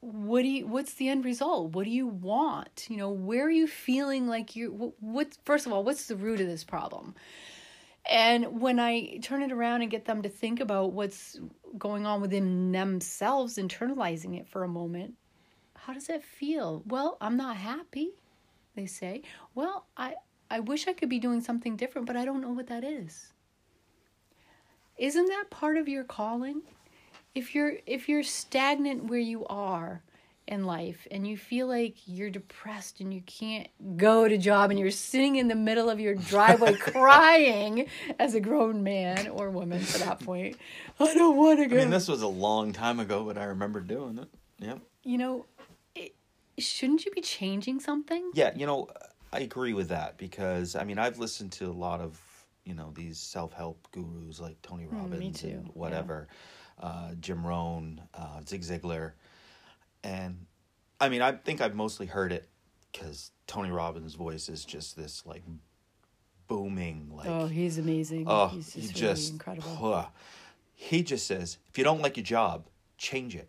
what 0.00 0.42
do 0.42 0.48
you 0.48 0.66
what's 0.68 0.94
the 0.94 1.08
end 1.08 1.24
result? 1.24 1.72
What 1.72 1.84
do 1.84 1.90
you 1.90 2.06
want? 2.06 2.86
You 2.88 2.96
know 2.96 3.10
where 3.10 3.46
are 3.46 3.50
you 3.50 3.66
feeling 3.66 4.28
like 4.28 4.54
you 4.54 4.70
what, 4.72 4.92
what 5.00 5.36
first 5.44 5.66
of 5.66 5.72
all 5.72 5.82
what's 5.82 6.06
the 6.06 6.16
root 6.16 6.40
of 6.40 6.46
this 6.46 6.62
problem? 6.62 7.14
And 8.08 8.60
when 8.60 8.78
i 8.78 9.18
turn 9.22 9.42
it 9.42 9.50
around 9.50 9.80
and 9.80 9.90
get 9.90 10.04
them 10.04 10.22
to 10.22 10.28
think 10.28 10.60
about 10.60 10.92
what's 10.92 11.40
going 11.78 12.04
on 12.04 12.20
within 12.20 12.70
themselves 12.70 13.56
internalizing 13.56 14.38
it 14.38 14.46
for 14.46 14.62
a 14.62 14.68
moment 14.68 15.14
how 15.74 15.92
does 15.94 16.06
that 16.08 16.22
feel? 16.22 16.82
Well 16.86 17.16
i'm 17.22 17.38
not 17.38 17.56
happy 17.56 18.12
they 18.74 18.86
say 18.86 19.22
well 19.54 19.86
i 19.96 20.14
i 20.50 20.60
wish 20.60 20.86
i 20.88 20.92
could 20.92 21.08
be 21.08 21.18
doing 21.18 21.40
something 21.40 21.76
different 21.76 22.06
but 22.06 22.16
i 22.16 22.24
don't 22.24 22.40
know 22.40 22.52
what 22.52 22.66
that 22.66 22.84
is 22.84 23.32
isn't 24.96 25.26
that 25.26 25.50
part 25.50 25.76
of 25.76 25.88
your 25.88 26.04
calling 26.04 26.62
if 27.34 27.54
you're 27.54 27.74
if 27.86 28.08
you're 28.08 28.22
stagnant 28.22 29.04
where 29.04 29.18
you 29.18 29.44
are 29.46 30.02
in 30.46 30.64
life 30.66 31.06
and 31.10 31.26
you 31.26 31.38
feel 31.38 31.66
like 31.66 31.96
you're 32.06 32.28
depressed 32.28 33.00
and 33.00 33.14
you 33.14 33.22
can't 33.22 33.66
go 33.96 34.28
to 34.28 34.36
job 34.36 34.70
and 34.70 34.78
you're 34.78 34.90
sitting 34.90 35.36
in 35.36 35.48
the 35.48 35.54
middle 35.54 35.88
of 35.88 35.98
your 35.98 36.14
driveway 36.14 36.74
crying 36.78 37.86
as 38.18 38.34
a 38.34 38.40
grown 38.40 38.82
man 38.82 39.26
or 39.28 39.48
woman 39.50 39.80
for 39.80 39.98
that 39.98 40.20
point 40.20 40.56
i 41.00 41.14
don't 41.14 41.36
want 41.36 41.58
to 41.58 41.66
go 41.66 41.76
I 41.76 41.80
mean, 41.80 41.90
this 41.90 42.08
was 42.08 42.20
a 42.22 42.28
long 42.28 42.72
time 42.72 43.00
ago, 43.00 43.24
but 43.24 43.38
I 43.38 43.44
remember 43.44 43.80
doing 43.80 44.18
it. 44.18 44.28
Yep. 44.58 44.80
you 45.02 45.18
know 45.18 45.46
shouldn't 46.58 47.04
you 47.04 47.10
be 47.10 47.20
changing 47.20 47.80
something 47.80 48.30
Yeah, 48.34 48.52
you 48.54 48.66
know, 48.66 48.88
I 49.32 49.40
agree 49.40 49.72
with 49.72 49.88
that 49.88 50.16
because 50.16 50.76
I 50.76 50.84
mean, 50.84 50.98
I've 50.98 51.18
listened 51.18 51.52
to 51.52 51.66
a 51.66 51.72
lot 51.72 52.00
of 52.00 52.20
you 52.64 52.74
know 52.74 52.92
these 52.94 53.18
self 53.18 53.52
help 53.52 53.88
gurus 53.92 54.40
like 54.40 54.60
Tony 54.62 54.86
Robbins 54.86 55.40
too, 55.40 55.48
and 55.48 55.66
yeah. 55.66 55.72
whatever, 55.74 56.28
uh, 56.80 57.10
Jim 57.20 57.46
Rohn, 57.46 58.00
uh, 58.14 58.40
Zig 58.46 58.62
Ziglar, 58.62 59.12
and 60.02 60.46
I 61.00 61.08
mean, 61.08 61.22
I 61.22 61.32
think 61.32 61.60
I've 61.60 61.74
mostly 61.74 62.06
heard 62.06 62.32
it 62.32 62.48
because 62.92 63.32
Tony 63.46 63.70
Robbins' 63.70 64.14
voice 64.14 64.48
is 64.48 64.64
just 64.64 64.96
this 64.96 65.26
like 65.26 65.42
booming, 66.46 67.10
like 67.14 67.26
oh 67.26 67.46
he's 67.46 67.78
amazing 67.78 68.24
oh, 68.26 68.48
he's 68.48 68.72
he 68.72 68.82
just, 68.82 68.94
just 68.94 69.22
really 69.22 69.32
incredible. 69.32 70.12
He 70.76 71.02
just 71.02 71.26
says, 71.26 71.58
if 71.68 71.78
you 71.78 71.84
don't 71.84 72.02
like 72.02 72.16
your 72.16 72.24
job, 72.24 72.66
change 72.98 73.36
it. 73.36 73.48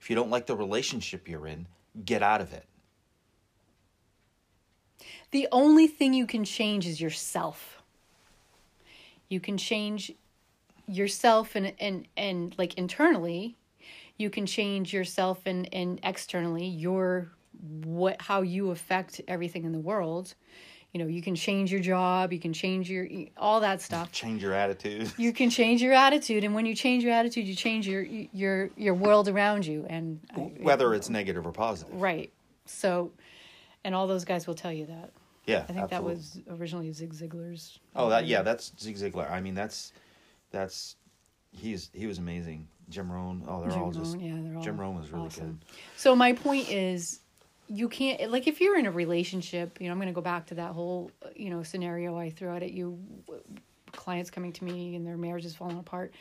If 0.00 0.08
you 0.08 0.16
don't 0.16 0.30
like 0.30 0.46
the 0.46 0.56
relationship 0.56 1.28
you're 1.28 1.46
in, 1.46 1.66
get 2.04 2.22
out 2.22 2.40
of 2.40 2.52
it. 2.52 2.64
The 5.30 5.48
only 5.52 5.86
thing 5.86 6.12
you 6.12 6.26
can 6.26 6.44
change 6.44 6.86
is 6.86 7.00
yourself. 7.00 7.82
You 9.28 9.40
can 9.40 9.56
change 9.56 10.12
yourself 10.86 11.54
and 11.54 11.72
and 11.78 12.06
and 12.16 12.54
like 12.58 12.74
internally. 12.74 13.56
You 14.16 14.28
can 14.28 14.46
change 14.46 14.92
yourself 14.92 15.42
and 15.46 15.72
and 15.72 16.00
externally. 16.02 16.66
Your 16.66 17.30
what 17.84 18.22
how 18.22 18.42
you 18.42 18.70
affect 18.70 19.20
everything 19.28 19.64
in 19.64 19.72
the 19.72 19.78
world. 19.78 20.34
You 20.92 20.98
know, 21.00 21.06
you 21.06 21.22
can 21.22 21.36
change 21.36 21.70
your 21.70 21.80
job, 21.80 22.32
you 22.32 22.40
can 22.40 22.52
change 22.52 22.90
your 22.90 23.06
all 23.36 23.60
that 23.60 23.80
stuff. 23.80 24.10
Change 24.10 24.42
your 24.42 24.54
attitude. 24.54 25.12
You 25.16 25.32
can 25.32 25.48
change 25.48 25.80
your 25.82 25.92
attitude 25.92 26.42
and 26.42 26.52
when 26.54 26.66
you 26.66 26.74
change 26.74 27.04
your 27.04 27.12
attitude, 27.12 27.46
you 27.46 27.54
change 27.54 27.86
your 27.86 28.02
your 28.02 28.70
your 28.76 28.94
world 28.94 29.28
around 29.28 29.64
you 29.66 29.86
and 29.88 30.18
I- 30.36 30.52
Whether 30.60 30.92
it's 30.94 31.08
negative 31.08 31.46
or 31.46 31.52
positive. 31.52 31.94
right. 31.94 32.32
So 32.66 33.12
and 33.84 33.94
all 33.94 34.06
those 34.06 34.24
guys 34.24 34.46
will 34.46 34.54
tell 34.54 34.72
you 34.72 34.86
that. 34.86 35.10
Yeah, 35.46 35.64
I 35.68 35.72
think 35.72 35.88
that 35.90 36.04
was 36.04 36.38
originally 36.50 36.92
Zig 36.92 37.12
Ziglar's. 37.14 37.78
Oh, 37.96 38.08
that 38.10 38.26
yeah, 38.26 38.42
that's 38.42 38.72
Zig 38.78 38.96
Ziglar. 38.96 39.30
I 39.30 39.40
mean, 39.40 39.54
that's 39.54 39.92
that's 40.50 40.96
he's 41.52 41.90
he 41.94 42.06
was 42.06 42.18
amazing. 42.18 42.68
Jim 42.88 43.10
Rohn. 43.10 43.42
Oh, 43.48 43.60
they're 43.62 43.70
Jim 43.70 43.82
all 43.82 43.90
just 43.92 44.14
Rohn, 44.16 44.20
yeah, 44.24 44.34
they're 44.42 44.56
all 44.56 44.62
Jim 44.62 44.78
Rohn 44.80 44.96
was 44.98 45.10
really 45.10 45.26
awesome. 45.26 45.60
good. 45.66 45.76
So 45.96 46.14
my 46.14 46.32
point 46.32 46.68
is, 46.70 47.20
you 47.72 47.88
can't 47.88 48.30
like 48.32 48.48
if 48.48 48.60
you're 48.60 48.76
in 48.76 48.86
a 48.86 48.90
relationship 48.90 49.80
you 49.80 49.86
know 49.86 49.92
i'm 49.92 49.98
going 49.98 50.08
to 50.08 50.12
go 50.12 50.20
back 50.20 50.44
to 50.46 50.54
that 50.56 50.72
whole 50.72 51.10
you 51.36 51.50
know 51.50 51.62
scenario 51.62 52.16
i 52.18 52.28
threw 52.28 52.48
out 52.48 52.64
at 52.64 52.72
you 52.72 52.98
clients 53.92 54.30
coming 54.30 54.52
to 54.52 54.64
me 54.64 54.94
and 54.96 55.06
their 55.06 55.16
marriage 55.16 55.44
is 55.44 55.54
falling 55.54 55.78
apart. 55.78 56.14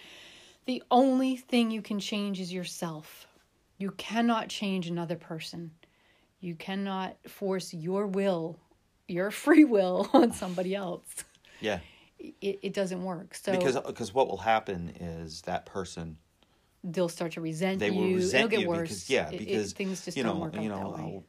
The 0.65 0.83
only 0.91 1.35
thing 1.37 1.71
you 1.71 1.81
can 1.81 1.99
change 1.99 2.39
is 2.39 2.51
yourself. 2.53 3.27
You 3.77 3.91
cannot 3.91 4.49
change 4.49 4.87
another 4.87 5.15
person. 5.15 5.71
You 6.41 6.55
cannot 6.55 7.15
force 7.27 7.73
your 7.73 8.07
will 8.07 8.57
your 9.07 9.31
free 9.43 9.63
will 9.63 10.09
on 10.13 10.31
somebody 10.33 10.75
else. 10.75 11.23
Yeah. 11.61 11.79
it, 12.19 12.59
it 12.61 12.73
doesn't 12.73 13.03
work. 13.03 13.35
So 13.35 13.51
Because 13.51 13.75
because 13.77 14.13
what 14.13 14.27
will 14.27 14.37
happen 14.37 14.89
is 14.99 15.41
that 15.43 15.65
person 15.65 16.17
they'll 16.83 17.09
start 17.09 17.33
to 17.33 17.41
resent 17.41 17.79
they 17.79 17.89
you. 17.89 17.99
Will 17.99 18.13
resent 18.15 18.35
it'll 18.45 18.49
get 18.49 18.59
you 18.61 18.69
worse. 18.69 18.79
because 18.89 19.09
yeah 19.09 19.29
It- 19.29 19.41
it- 19.41 19.45
because 19.47 19.73
things 19.73 20.05
just 20.05 20.15
you 20.15 20.23
don't 20.23 20.35
know 20.35 20.41
work 20.43 20.55
out 20.55 20.63
you 20.63 20.69
know 20.69 21.23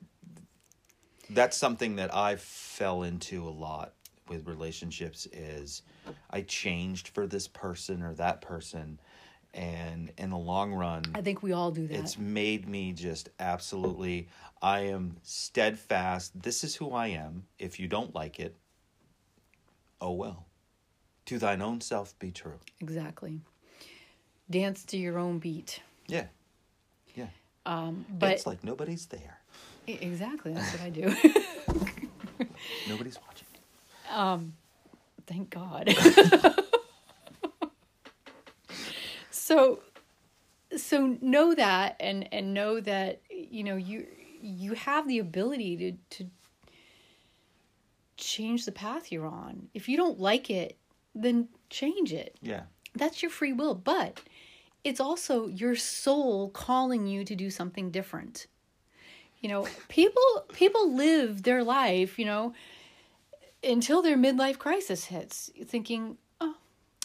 that's 1.31 1.57
something 1.57 1.97
that 1.97 2.14
I 2.14 2.37
fell 2.37 3.03
into 3.03 3.47
a 3.47 3.51
lot 3.51 3.93
with 4.28 4.47
relationships 4.47 5.26
is 5.33 5.83
I 6.31 6.43
changed 6.43 7.09
for 7.09 7.26
this 7.26 7.49
person 7.49 8.03
or 8.03 8.14
that 8.14 8.41
person. 8.41 9.01
And 9.53 10.12
in 10.16 10.31
the 10.31 10.39
long 10.39 10.72
run 10.72 11.03
i 11.12 11.20
think 11.20 11.43
we 11.43 11.51
all 11.51 11.72
do 11.72 11.89
that. 11.89 11.99
it's 11.99 12.16
made 12.16 12.68
me 12.68 12.93
just 12.93 13.31
absolutely 13.41 14.28
I 14.62 14.83
am 14.83 15.16
steadfast. 15.24 16.41
This 16.41 16.62
is 16.62 16.76
who 16.76 16.93
I 16.93 17.09
am. 17.09 17.47
If 17.59 17.81
you 17.81 17.89
don't 17.89 18.14
like 18.14 18.39
it 18.39 18.55
oh 20.01 20.12
well. 20.12 20.47
To 21.26 21.39
thine 21.39 21.62
own 21.62 21.81
self 21.81 22.16
be 22.20 22.31
true. 22.31 22.61
Exactly. 22.81 23.41
Dance 24.49 24.85
to 24.85 24.97
your 24.97 25.18
own 25.18 25.41
beat. 25.41 25.81
yeah. 26.07 26.26
Yeah. 27.14 27.26
Um, 27.66 28.07
but 28.09 28.31
it's 28.31 28.47
like 28.47 28.62
nobody's 28.62 29.07
there 29.07 29.39
exactly, 30.01 30.53
that's 30.53 30.72
what 30.72 30.82
I 30.82 30.91
do. 30.91 31.03
nobody's 32.88 33.18
watching 33.26 33.47
Um, 34.11 34.55
Thank 35.30 35.51
God. 35.51 35.95
so 39.30 39.80
so 40.76 41.16
know 41.20 41.55
that 41.55 41.95
and 42.01 42.28
and 42.32 42.53
know 42.53 42.80
that 42.80 43.20
you 43.30 43.62
know 43.62 43.76
you 43.76 44.07
you 44.43 44.72
have 44.74 45.07
the 45.07 45.20
ability 45.20 45.76
to 45.76 45.93
to 46.24 46.30
change 48.16 48.64
the 48.64 48.72
path 48.72 49.12
you're 49.12 49.26
on. 49.26 49.68
If 49.72 49.88
you 49.88 49.97
don't 49.97 50.18
like 50.18 50.51
it, 50.51 50.76
then 51.14 51.49
change 51.70 52.12
it. 52.12 52.36
yeah 52.43 52.62
That's 52.97 53.22
your 53.22 53.30
free 53.30 53.53
will, 53.53 53.76
but 53.76 54.20
it's 54.82 55.01
also 55.01 55.47
your 55.47 55.76
soul 55.76 56.51
calling 56.51 57.07
you 57.07 57.24
to 57.24 57.36
do 57.36 57.51
something 57.51 57.91
different. 57.93 58.49
You 59.41 59.49
know, 59.49 59.66
people 59.88 60.22
people 60.53 60.93
live 60.95 61.43
their 61.43 61.64
life, 61.64 62.18
you 62.18 62.26
know, 62.26 62.55
until 63.64 64.03
their 64.03 64.16
midlife 64.16 64.59
crisis 64.59 65.07
hits, 65.07 65.51
thinking, 65.66 66.18
"Oh, 66.41 66.57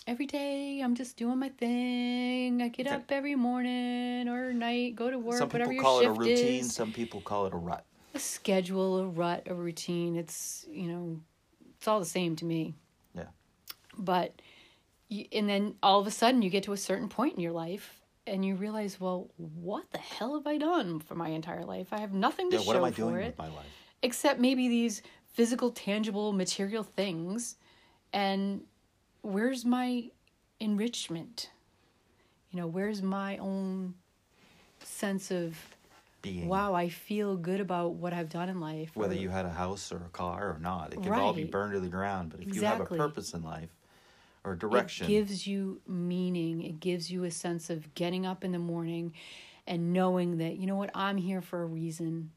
every 0.06 0.26
day 0.26 0.82
I'm 0.82 0.96
just 0.96 1.16
doing 1.18 1.40
my 1.40 1.50
thing. 1.50 2.62
I 2.62 2.68
get 2.68 2.88
Okay. 2.88 2.96
up 2.96 3.12
every 3.12 3.36
morning 3.36 4.28
or 4.28 4.54
night, 4.54 4.96
go 4.96 5.10
to 5.10 5.18
work, 5.18 5.38
some 5.38 5.50
people 5.50 5.76
call 5.76 6.00
it 6.02 6.06
a 6.08 6.12
routine 6.12 6.66
is." 6.66 6.76
some 6.76 6.92
people 6.92 7.22
call 7.22 7.46
it 7.46 7.54
a 7.54 7.58
rut 7.58 7.86
A 8.14 8.20
schedule, 8.20 8.98
a 9.00 9.08
rut, 9.08 9.44
a 9.48 9.54
routine. 9.54 10.16
It's, 10.16 10.66
you 10.70 10.88
know, 10.88 11.20
it's 11.78 11.88
all 11.88 12.00
the 12.00 12.06
same 12.06 12.36
to 12.38 12.46
me 12.46 12.76
yeah 13.14 13.28
but 13.98 14.42
you, 15.08 15.26
and 15.32 15.48
then 15.48 15.76
all 15.82 16.02
of 16.02 16.08
a 16.08 16.12
sudden 16.12 16.42
you 16.42 16.50
get 16.50 16.64
to 16.64 16.74
a 16.74 16.78
certain 16.78 17.08
point 17.08 17.36
in 17.36 17.40
your 17.40 17.54
life 17.54 18.02
and 18.28 18.44
you 18.46 18.56
realize 18.56 19.00
well 19.00 19.30
what 19.38 19.90
the 19.92 19.98
hell 19.98 20.34
have 20.36 20.48
i 20.48 20.58
done 20.58 21.00
for 21.00 21.16
my 21.16 21.30
entire 21.30 21.64
life? 21.64 21.88
I 21.92 22.00
have 22.00 22.14
nothing 22.14 22.50
to 22.52 22.58
yeah 22.58 22.62
show 22.64 22.68
what 22.68 22.76
am 22.76 22.84
i 22.84 22.92
for 22.92 22.98
doing 22.98 23.16
it 23.16 23.26
with 23.28 23.38
my 23.38 23.48
life? 23.48 23.66
except 24.02 24.40
maybe 24.40 24.68
these 24.68 25.02
physical 25.34 25.72
tangible 25.72 26.32
material 26.32 26.84
things. 26.84 27.56
And 28.14 28.62
where's 29.22 29.66
my 29.66 30.10
enrichment? 30.60 31.50
You 32.52 32.62
know 32.62 32.68
where's 32.68 33.02
my 33.02 33.38
own 33.38 33.96
sense 34.80 35.32
of 35.32 35.58
being. 36.22 36.48
wow 36.48 36.74
i 36.74 36.88
feel 36.90 37.36
good 37.36 37.60
about 37.60 37.94
what 37.94 38.14
i've 38.14 38.30
done 38.30 38.50
in 38.50 38.60
life 38.60 38.92
whether 38.96 39.14
or- 39.14 39.18
you 39.18 39.30
had 39.30 39.46
a 39.46 39.50
house 39.50 39.92
or 39.92 39.98
a 39.98 40.10
car 40.10 40.52
or 40.56 40.60
not 40.60 40.94
it 40.94 41.02
could 41.02 41.12
all 41.12 41.34
be 41.34 41.44
burned 41.44 41.74
to 41.74 41.80
the 41.80 41.88
ground 41.88 42.30
but 42.30 42.40
if 42.40 42.56
you 42.56 42.62
have 42.62 42.80
a 42.82 42.86
purpose 42.86 43.34
in 43.34 43.42
life 43.44 43.70
or 44.46 44.56
direction 44.56 45.08
It 45.08 45.10
gives 45.10 45.48
you 45.48 45.82
meaning. 45.88 46.62
It 46.64 46.80
gives 46.80 47.12
you 47.12 47.24
a 47.24 47.32
sense 47.32 47.70
of 47.70 47.94
getting 47.96 48.26
up 48.26 48.44
in 48.44 48.52
the 48.52 48.60
morning 48.60 49.14
and 49.68 49.92
knowing 49.92 50.38
that, 50.38 50.58
you 50.58 50.68
know 50.68 50.76
what, 50.76 50.92
I'm 50.94 51.18
here 51.18 51.42
for 51.42 51.64
a 51.64 51.66
reason. 51.66 52.32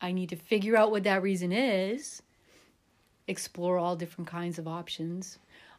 I 0.00 0.12
need 0.12 0.28
to 0.28 0.36
figure 0.36 0.76
out 0.76 0.90
what 0.90 1.04
that 1.04 1.22
reason 1.22 1.50
is, 1.52 2.22
explore 3.26 3.78
all 3.78 3.96
different 3.96 4.28
kinds 4.28 4.58
of 4.58 4.68
options, 4.68 5.38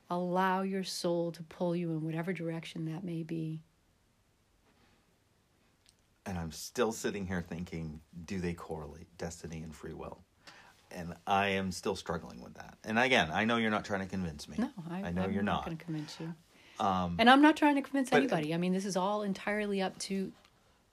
allow 0.10 0.64
your 0.64 0.84
soul 0.84 1.32
to 1.34 1.44
pull 1.44 1.76
you 1.76 1.92
in 1.92 2.04
whatever 2.04 2.34
direction 2.34 2.86
that 2.86 3.04
may 3.04 3.24
be. 3.24 3.62
and 6.26 6.38
i'm 6.38 6.52
still 6.52 6.92
sitting 6.92 7.26
here 7.26 7.42
thinking 7.42 8.00
do 8.26 8.40
they 8.40 8.54
correlate 8.54 9.08
destiny 9.18 9.62
and 9.62 9.76
free 9.76 9.94
will 9.94 10.25
and 10.96 11.14
i 11.28 11.48
am 11.50 11.72
still 11.72 11.96
struggling 11.96 12.42
with 12.42 12.54
that 12.56 12.78
and 12.84 12.98
again 12.98 13.30
i 13.32 13.46
know 13.46 13.58
you're 13.58 13.70
not 13.70 13.86
trying 13.86 14.00
to 14.02 14.08
convince 14.08 14.48
me 14.48 14.56
No, 14.58 14.70
I, 14.90 15.04
I 15.04 15.12
know 15.12 15.24
I'm 15.24 15.34
you're 15.34 15.44
not 15.44 15.58
not 15.58 15.66
going 15.66 15.78
to 15.78 15.86
convince 15.86 16.18
you. 16.20 16.34
um 16.84 17.16
And 17.20 17.30
I'm 17.30 17.42
not 17.42 17.56
trying 17.58 17.76
to 17.76 17.82
convince 17.82 18.10
but- 18.10 18.18
anybody. 18.18 18.54
I 18.54 18.58
mean, 18.58 18.74
this 18.74 18.86
is 18.86 18.96
all 18.98 19.22
entirely 19.24 19.82
up 19.82 19.98
to 20.00 20.32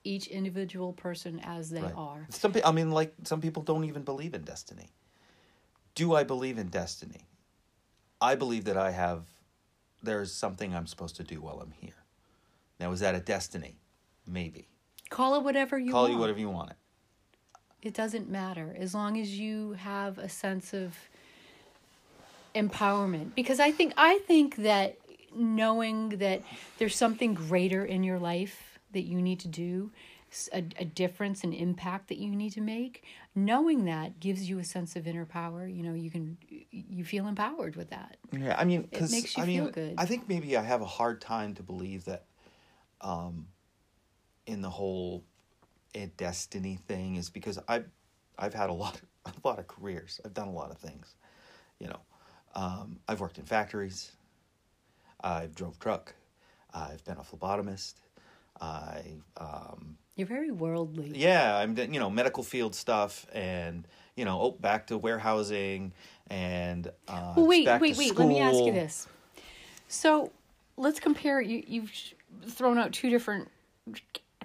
each 0.05 0.27
individual 0.27 0.91
person 0.93 1.39
as 1.45 1.69
they 1.69 1.81
right. 1.81 1.93
are. 1.95 2.27
some 2.29 2.53
i 2.65 2.71
mean 2.73 2.91
like 2.91 3.13
some 3.23 3.39
people 3.41 3.63
don't 3.63 3.85
even 3.85 4.03
believe 4.03 4.33
in 4.33 4.43
destiny 4.43 4.89
do 5.95 6.13
i 6.13 6.23
believe 6.25 6.57
in 6.57 6.67
destiny 6.67 7.21
i 8.19 8.35
believe 8.35 8.65
that 8.65 8.75
i 8.75 8.91
have 8.91 9.23
there's 10.01 10.33
something 10.33 10.75
i'm 10.75 10.87
supposed 10.87 11.15
to 11.15 11.23
do 11.23 11.39
while 11.39 11.59
i'm 11.61 11.71
here 11.71 12.03
now 12.81 12.91
is 12.91 12.99
that 12.99 13.15
a 13.15 13.19
destiny 13.21 13.77
maybe 14.27 14.67
Call 15.09 15.35
it 15.35 15.43
whatever 15.43 15.77
you 15.79 15.91
call 15.93 16.01
want. 16.03 16.13
you 16.13 16.19
whatever 16.19 16.39
you 16.39 16.49
want 16.49 16.71
it 16.71 16.77
it 17.85 17.93
doesn't 17.93 18.29
matter 18.29 18.75
as 18.79 18.93
long 18.93 19.19
as 19.19 19.37
you 19.37 19.73
have 19.73 20.17
a 20.17 20.29
sense 20.29 20.73
of 20.73 20.95
empowerment 22.55 23.33
because 23.35 23.59
i 23.59 23.71
think 23.71 23.93
i 23.97 24.19
think 24.19 24.55
that 24.57 24.97
knowing 25.35 26.09
that 26.09 26.41
there's 26.77 26.95
something 26.95 27.33
greater 27.33 27.83
in 27.83 28.03
your 28.03 28.19
life 28.19 28.79
that 28.91 29.01
you 29.01 29.21
need 29.21 29.39
to 29.39 29.47
do 29.47 29.91
a 30.51 30.61
difference 30.85 31.43
an 31.43 31.53
impact 31.53 32.07
that 32.07 32.17
you 32.17 32.31
need 32.35 32.51
to 32.51 32.61
make 32.61 33.03
knowing 33.35 33.85
that 33.85 34.19
gives 34.19 34.49
you 34.49 34.57
a 34.57 34.63
sense 34.63 34.95
of 34.95 35.07
inner 35.07 35.25
power 35.25 35.67
you 35.67 35.83
know 35.83 35.93
you 35.93 36.09
can 36.09 36.37
you 36.71 37.05
feel 37.05 37.27
empowered 37.27 37.75
with 37.75 37.89
that 37.91 38.17
Yeah, 38.31 38.55
I 38.57 38.65
mean, 38.65 38.81
because 38.81 39.11
makes 39.11 39.37
you 39.37 39.43
I 39.43 39.45
mean, 39.45 39.63
feel 39.63 39.71
good. 39.71 39.93
I 39.97 40.05
think 40.05 40.27
maybe 40.27 40.57
I 40.57 40.63
have 40.63 40.81
a 40.81 40.87
hard 40.87 41.21
time 41.21 41.53
to 41.55 41.63
believe 41.63 42.05
that, 42.05 42.25
um, 43.01 43.47
in 44.47 44.61
the 44.61 44.69
whole, 44.69 45.23
eh, 45.95 46.07
destiny 46.17 46.79
thing 46.87 47.15
is 47.15 47.29
because 47.29 47.59
I've, 47.67 47.89
I've 48.37 48.53
had 48.53 48.69
a 48.69 48.73
lot, 48.73 48.99
a 49.25 49.47
lot 49.47 49.59
of 49.59 49.67
careers. 49.67 50.19
I've 50.25 50.33
done 50.33 50.47
a 50.47 50.53
lot 50.53 50.71
of 50.71 50.77
things, 50.77 51.15
you 51.79 51.87
know. 51.87 51.99
Um, 52.55 52.99
I've 53.07 53.19
worked 53.19 53.39
in 53.39 53.45
factories. 53.45 54.11
I've 55.21 55.55
drove 55.55 55.79
truck. 55.79 56.13
I've 56.73 57.03
been 57.05 57.17
a 57.17 57.21
phlebotomist. 57.21 57.95
I, 58.61 59.15
um, 59.37 59.97
you're 60.15 60.27
very 60.27 60.51
worldly 60.51 61.11
yeah, 61.15 61.57
I'm 61.57 61.75
you 61.75 61.99
know 61.99 62.09
medical 62.09 62.43
field 62.43 62.75
stuff 62.75 63.25
and 63.33 63.87
you 64.15 64.25
know 64.25 64.39
oh 64.39 64.51
back 64.51 64.87
to 64.87 64.97
warehousing 64.97 65.91
and 66.27 66.87
uh, 67.07 67.33
Well, 67.35 67.47
wait, 67.47 67.67
wait, 67.81 67.97
wait. 67.97 68.17
Let 68.17 68.27
me 68.27 68.39
ask 68.39 68.63
you 68.65 68.71
this. 68.71 69.07
So, 69.87 70.31
let's 70.77 70.99
compare. 70.99 71.41
You 71.41 71.63
you've 71.67 71.91
thrown 72.47 72.77
out 72.77 72.91
two 72.91 73.09
different 73.09 73.49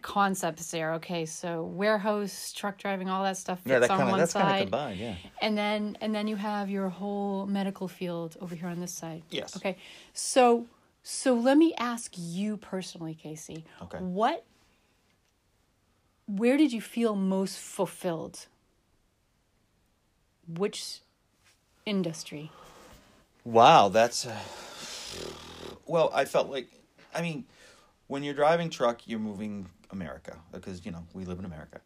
concepts 0.03 0.71
there. 0.71 0.95
Okay, 0.95 1.27
so 1.27 1.65
warehouse, 1.65 2.53
truck 2.53 2.79
driving, 2.79 3.09
all 3.09 3.23
that 3.25 3.37
stuff 3.37 3.59
fits 3.61 3.71
Yeah, 3.71 3.79
that 3.81 3.91
on 3.91 3.99
kind 3.99 4.09
of 4.09 4.13
one 4.13 4.21
that's 4.21 4.33
kind 4.33 4.47
of 4.47 4.51
side, 4.53 4.63
combined. 4.63 4.99
Yeah. 5.01 5.15
and 5.41 5.57
then 5.57 5.97
and 6.01 6.15
then 6.15 6.27
you 6.29 6.37
have 6.37 6.71
your 6.71 6.89
whole 6.89 7.47
medical 7.47 7.89
field 7.89 8.37
over 8.41 8.55
here 8.55 8.69
on 8.69 8.81
this 8.81 8.93
side. 8.93 9.23
Yes. 9.31 9.57
Okay, 9.57 9.77
so 10.13 10.67
so 11.03 11.35
let 11.35 11.57
me 11.57 11.75
ask 11.79 12.13
you 12.17 12.57
personally, 12.57 13.15
Casey. 13.15 13.65
Okay. 13.83 13.99
What? 13.99 14.45
Where 16.27 16.57
did 16.59 16.73
you 16.73 16.83
feel 16.83 17.17
most 17.17 17.59
fulfilled? 17.59 18.47
Which 20.47 21.01
industry? 21.87 22.51
Wow, 23.45 23.89
that's 23.89 24.27
uh, 24.27 24.37
well. 25.87 26.11
I 26.13 26.25
felt 26.27 26.51
like, 26.51 26.69
I 27.15 27.23
mean, 27.23 27.45
when 28.09 28.23
you're 28.23 28.35
driving 28.35 28.69
truck, 28.69 29.07
you're 29.07 29.19
moving 29.19 29.67
America 29.91 30.37
because 30.53 30.85
you 30.85 30.93
know 30.93 31.05
we 31.15 31.25
live 31.25 31.39
in 31.39 31.45
America. 31.45 31.81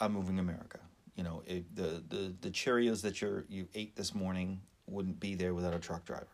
I'm 0.00 0.12
moving 0.12 0.38
America. 0.38 0.78
You 1.16 1.24
know, 1.24 1.42
it, 1.46 1.74
the 1.74 2.02
the 2.08 2.34
the 2.40 2.50
Cheerios 2.50 3.02
that 3.02 3.20
you 3.22 3.44
you 3.48 3.68
ate 3.74 3.96
this 3.96 4.14
morning 4.14 4.60
wouldn't 4.86 5.18
be 5.20 5.34
there 5.34 5.54
without 5.54 5.74
a 5.74 5.78
truck 5.78 6.04
driver. 6.04 6.26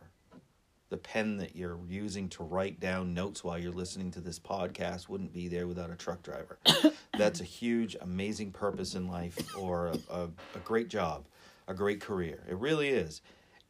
the 0.89 0.97
pen 0.97 1.37
that 1.37 1.55
you're 1.55 1.79
using 1.89 2.29
to 2.29 2.43
write 2.43 2.79
down 2.79 3.15
notes 3.15 3.43
while 3.43 3.57
you're 3.57 3.71
listening 3.71 4.11
to 4.11 4.21
this 4.21 4.37
podcast 4.37 5.09
wouldn't 5.09 5.33
be 5.33 5.47
there 5.47 5.65
without 5.65 5.89
a 5.89 5.95
truck 5.95 6.21
driver. 6.21 6.59
That's 7.17 7.41
a 7.41 7.43
huge, 7.45 7.95
amazing 8.01 8.51
purpose 8.51 8.93
in 8.93 9.07
life 9.07 9.37
or 9.57 9.87
a, 9.87 9.97
a, 10.13 10.23
a 10.55 10.59
great 10.63 10.89
job, 10.89 11.25
a 11.67 11.73
great 11.73 11.99
career. 11.99 12.43
It 12.47 12.57
really 12.57 12.89
is. 12.89 13.21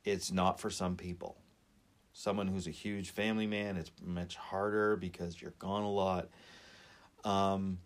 It's 0.03 0.33
not 0.33 0.59
for 0.59 0.69
some 0.69 0.97
people. 0.97 1.37
Someone 2.11 2.47
who's 2.47 2.67
a 2.67 2.71
huge 2.71 3.11
family 3.11 3.47
man, 3.47 3.77
it's 3.77 3.91
much 4.01 4.35
harder 4.35 4.97
because 4.97 5.41
you're 5.41 5.53
gone 5.59 5.83
a 5.83 5.89
lot. 5.89 6.27
Um, 7.23 7.79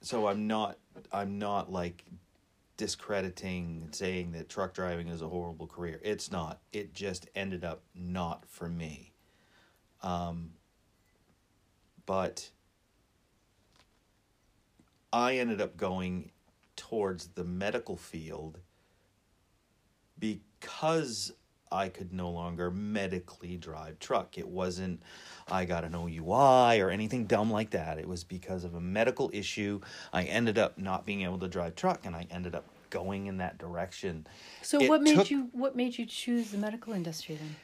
so 0.00 0.26
I'm 0.28 0.46
not, 0.46 0.78
I'm 1.12 1.38
not 1.38 1.72
like 1.72 2.04
discrediting 2.76 3.80
and 3.84 3.94
saying 3.94 4.32
that 4.32 4.48
truck 4.48 4.74
driving 4.74 5.08
is 5.08 5.22
a 5.22 5.28
horrible 5.28 5.66
career. 5.66 6.00
It's 6.02 6.30
not. 6.30 6.60
It 6.72 6.94
just 6.94 7.28
ended 7.34 7.64
up 7.64 7.82
not 7.94 8.44
for 8.46 8.68
me. 8.68 9.12
Um, 10.02 10.52
but 12.04 12.50
I 15.12 15.38
ended 15.38 15.60
up 15.60 15.76
going 15.76 16.30
towards 16.76 17.28
the 17.28 17.44
medical 17.44 17.96
field 17.96 18.58
because 20.18 21.32
I 21.70 21.88
could 21.88 22.12
no 22.12 22.30
longer 22.30 22.70
medically 22.70 23.56
drive 23.56 23.98
truck. 23.98 24.38
It 24.38 24.48
wasn't 24.48 25.02
I 25.48 25.64
got 25.64 25.84
an 25.84 25.94
OUI 25.94 26.80
or 26.80 26.90
anything 26.90 27.26
dumb 27.26 27.50
like 27.50 27.70
that. 27.70 27.98
It 27.98 28.08
was 28.08 28.24
because 28.24 28.64
of 28.64 28.74
a 28.74 28.80
medical 28.80 29.30
issue. 29.32 29.80
I 30.12 30.24
ended 30.24 30.58
up 30.58 30.78
not 30.78 31.06
being 31.06 31.22
able 31.22 31.38
to 31.38 31.48
drive 31.48 31.74
truck 31.76 32.04
and 32.04 32.16
I 32.16 32.26
ended 32.30 32.54
up 32.54 32.64
going 32.90 33.26
in 33.26 33.38
that 33.38 33.58
direction. 33.58 34.26
So 34.62 34.80
It 34.80 34.88
what 34.88 35.02
made 35.02 35.16
took 35.16 35.30
you 35.30 35.48
what 35.52 35.76
made 35.76 35.98
you 35.98 36.06
choose 36.06 36.50
the 36.50 36.58
medical 36.58 36.92
industry 36.92 37.36
then? 37.36 37.56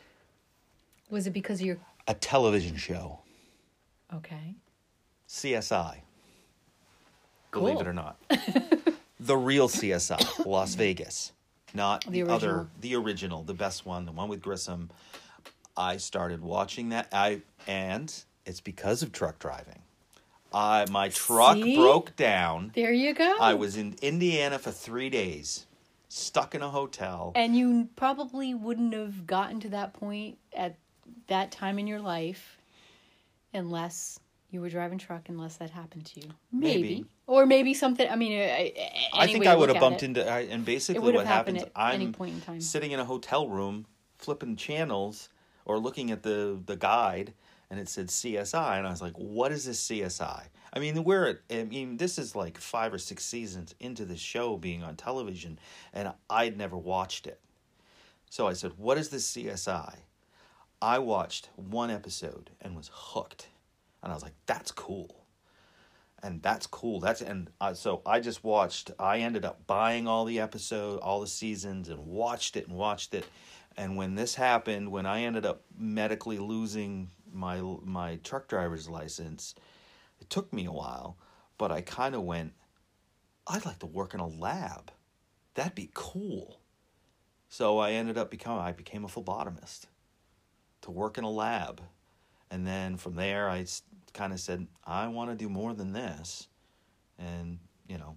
Was 1.11 1.27
it 1.27 1.33
because 1.33 1.61
of 1.61 1.67
your 1.67 1.79
a 2.09 2.15
television 2.15 2.77
show, 2.77 3.21
okay? 4.13 4.57
CSI. 5.29 5.99
Believe 7.53 7.81
it 7.81 7.87
or 7.87 7.93
not. 7.93 8.17
the 9.21 9.37
real 9.37 9.69
CSI, 9.69 10.47
Las 10.47 10.75
Vegas. 10.75 11.33
Not 11.75 12.05
The 12.05 12.23
the, 12.23 12.33
other 12.33 12.69
the 12.81 12.95
original, 12.97 13.43
the 13.43 13.55
best 13.55 13.87
one, 13.87 14.05
the 14.07 14.13
one 14.13 14.29
with 14.29 14.43
Grissom. 14.43 14.91
I 15.77 15.97
started 15.97 16.43
watching 16.43 16.91
that. 16.91 17.09
I 17.13 17.43
and 17.67 18.13
it's 18.45 18.61
because 18.61 19.03
of 19.03 19.13
truck 19.13 19.39
driving. 19.39 19.81
I 20.53 20.85
my 20.91 21.09
truck 21.09 21.57
See? 21.57 21.77
broke 21.77 22.15
down. 22.17 22.73
There 22.75 22.93
you 22.93 23.15
go. 23.15 23.37
I 23.41 23.55
was 23.55 23.77
in 23.77 23.97
Indiana 24.03 24.59
for 24.59 24.71
three 24.71 25.09
days, 25.09 25.67
stuck 26.09 26.55
in 26.55 26.61
a 26.63 26.69
hotel. 26.69 27.33
and 27.35 27.57
you 27.57 27.89
probably 27.97 28.53
wouldn't 28.53 28.93
have 28.93 29.27
gotten 29.27 29.61
to 29.61 29.69
that 29.71 29.95
point 29.95 30.37
at 30.55 30.77
that 31.29 31.51
time 31.53 31.79
in 31.79 31.87
your 31.87 32.01
life 32.01 32.59
unless 33.55 34.19
you 34.53 34.61
were 34.61 34.69
driving 34.69 34.99
truck 34.99 35.29
unless 35.29 35.57
that 35.57 35.71
happened 35.71 36.05
to 36.07 36.21
you 36.21 36.29
maybe, 36.53 36.83
Maybe. 36.83 37.05
or 37.27 37.47
maybe 37.47 37.75
something 37.75 38.09
i 38.09 38.15
mean 38.17 38.39
I, 38.41 38.73
I 39.15 39.27
think 39.27 39.47
I 39.47 39.57
would 39.57 39.69
have 39.71 39.81
bumped 39.81 40.03
into. 40.03 40.29
I, 40.29 40.41
and 40.41 40.65
basically, 40.65 41.13
what 41.13 41.27
happens, 41.27 41.65
I'm 41.75 42.13
point 42.13 42.35
in 42.35 42.41
time. 42.41 42.61
sitting 42.61 42.93
in 42.93 43.01
a 43.01 43.05
hotel 43.05 43.49
room, 43.49 43.87
flipping 44.19 44.57
channels 44.57 45.29
or 45.65 45.79
looking 45.79 46.11
at 46.11 46.23
the 46.23 46.61
the 46.65 46.77
guide, 46.77 47.35
and 47.71 47.79
it 47.81 47.89
said 47.89 48.09
CSI, 48.09 48.79
and 48.79 48.87
I 48.87 48.91
was 48.91 49.03
like, 49.03 49.15
"What 49.17 49.53
is 49.53 49.65
this 49.65 49.81
CSI?" 49.87 50.45
I 50.75 50.79
mean, 50.79 51.05
we're 51.05 51.27
at, 51.29 51.39
I 51.51 51.65
mean, 51.65 51.99
this 51.99 52.19
is 52.19 52.35
like 52.35 52.57
five 52.59 52.93
or 52.95 52.99
six 52.99 53.25
seasons 53.25 53.75
into 53.79 54.05
the 54.05 54.17
show 54.17 54.57
being 54.57 54.83
on 54.83 54.97
television, 54.97 55.59
and 55.93 56.13
I'd 56.31 56.57
never 56.57 56.77
watched 56.77 57.27
it. 57.27 57.41
So 58.31 58.47
I 58.47 58.55
said, 58.55 58.73
"What 58.77 58.99
is 58.99 59.11
this 59.11 59.31
CSI?" 59.31 59.97
I 60.81 60.99
watched 60.99 61.51
one 61.55 61.91
episode 61.91 62.51
and 62.61 62.75
was 62.75 62.91
hooked, 62.93 63.49
and 64.03 64.13
I 64.13 64.15
was 64.15 64.23
like, 64.23 64.35
"That's 64.47 64.71
cool." 64.71 65.23
and 66.23 66.41
that's 66.43 66.67
cool. 66.67 67.01
That's 67.01 67.21
and 67.21 67.51
uh, 67.61 67.75
so 67.75 68.01
I 68.07 68.21
just 68.21 68.45
watched. 68.45 68.93
I 68.99 69.19
ended 69.19 69.45
up 69.45 69.67
buying 69.67 70.07
all 70.07 70.25
the 70.25 70.41
episode, 70.41 71.01
all 71.01 71.21
the 71.21 71.27
seasons, 71.27 71.89
and 71.89 72.07
watched 72.07 72.57
it 72.57 72.69
and 72.69 72.77
watched 72.77 73.15
it. 73.15 73.27
And 73.77 73.97
when 73.97 74.15
this 74.15 74.35
happened, 74.35 74.93
when 74.93 75.07
I 75.07 75.23
ended 75.23 75.45
up 75.45 75.63
medically 75.77 76.39
losing 76.39 77.11
my 77.33 77.61
my 77.83 78.17
truck 78.23 78.49
driver's 78.49 78.89
license, 78.89 79.55
it 80.21 80.31
took 80.31 80.53
me 80.53 80.67
a 80.67 80.73
while, 80.73 81.17
but 81.59 81.73
I 81.73 81.81
kind 81.81 82.15
of 82.15 82.23
went. 82.23 82.53
I'd 83.47 83.67
like 83.67 83.81
to 83.81 83.87
work 83.87 84.15
in 84.15 84.21
a 84.21 84.29
lab. 84.29 84.93
That'd 85.55 85.75
be 85.75 85.91
cool. 85.95 86.61
So 87.49 87.79
I 87.79 87.93
ended 87.93 88.17
up 88.17 88.31
becoming. 88.31 88.61
I 88.61 88.73
became 88.73 89.05
a 89.05 89.09
phlebotomist 89.09 89.87
to 90.83 90.91
work 90.93 91.19
in 91.19 91.25
a 91.25 91.31
lab, 91.31 91.81
and 92.53 92.65
then 92.67 92.97
from 92.97 93.17
there 93.17 93.49
I 93.49 93.65
kind 94.13 94.33
of 94.33 94.39
said 94.39 94.69
I 94.87 95.09
want 95.09 95.31
to 95.31 95.37
do 95.37 95.49
more 95.49 95.75
than 95.75 95.93
this, 95.93 96.47
and 97.19 97.59
you 97.89 97.99
know 97.99 98.17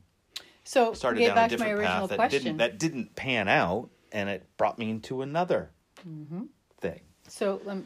so 0.63 0.93
started 0.93 1.25
down 1.25 1.37
a 1.37 1.47
different 1.47 1.79
path 1.79 2.09
that 2.09 2.15
question 2.17 2.43
didn't 2.43 2.57
that 2.57 2.77
didn't 2.77 3.15
pan 3.15 3.47
out, 3.47 3.89
and 4.11 4.29
it 4.29 4.45
brought 4.57 4.77
me 4.77 4.91
into 4.91 5.21
another 5.23 5.71
Mm-hmm. 6.07 6.43
thing. 6.81 6.99
so 7.27 7.59
um, 7.67 7.85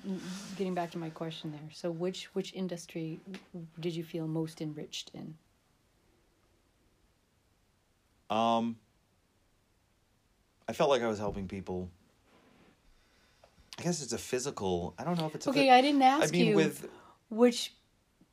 getting 0.58 0.74
back 0.74 0.92
to 0.92 0.98
my 0.98 1.10
question 1.10 1.52
there 1.52 1.70
so 1.72 1.90
which 1.92 2.26
which 2.36 2.54
industry 2.54 3.20
did 3.80 3.96
you 3.96 4.04
feel 4.04 4.28
most 4.28 4.60
enriched 4.62 5.12
in 5.14 5.36
Um, 8.30 8.78
I 10.68 10.74
felt 10.74 10.90
like 10.92 11.02
I 11.02 11.08
was 11.08 11.18
helping 11.18 11.48
people. 11.48 11.90
I 13.80 13.84
guess 13.84 14.04
it's 14.04 14.14
a 14.14 14.18
physical. 14.18 14.94
I 15.00 15.06
don't 15.06 15.18
know 15.18 15.26
if 15.28 15.36
it's 15.36 15.48
okay 15.48 15.70
i 15.70 15.82
didn't 15.82 16.02
ask 16.02 16.30
I 16.30 16.32
mean, 16.32 16.48
you 16.48 16.56
with 16.56 16.88
which 17.30 17.74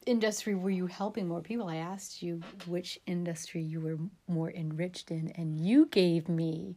industry 0.05 0.55
were 0.55 0.71
you 0.71 0.87
helping 0.87 1.29
more 1.29 1.41
people. 1.41 1.69
I 1.69 1.77
asked 1.77 2.23
you 2.23 2.41
which 2.67 2.99
industry 3.07 3.63
you 3.63 3.81
were 3.81 3.99
more 4.29 4.51
enriched 4.51 5.11
in 5.11 5.31
and 5.37 5.61
you 5.61 5.87
gave 5.87 6.29
me 6.29 6.77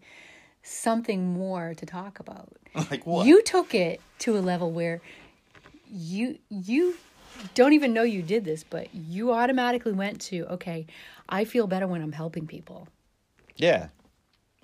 something 0.62 1.28
more 1.34 1.74
to 1.76 1.86
talk 1.86 2.20
about. 2.20 2.54
Like 2.92 3.06
what? 3.06 3.26
You 3.26 3.42
took 3.42 3.74
it 3.74 4.02
to 4.20 4.38
a 4.38 4.42
level 4.42 4.72
where 4.72 5.02
you 5.92 6.38
you 6.50 6.96
don't 7.56 7.74
even 7.74 7.94
know 7.94 8.04
you 8.04 8.22
did 8.22 8.46
this 8.46 8.64
but 8.64 8.94
you 8.94 9.32
automatically 9.32 9.94
went 9.94 10.20
to 10.22 10.46
okay 10.46 10.86
i 11.30 11.46
feel 11.46 11.66
better 11.66 11.88
when 11.88 12.02
i'm 12.04 12.12
helping 12.12 12.46
people. 12.46 12.88
Yeah, 13.56 13.90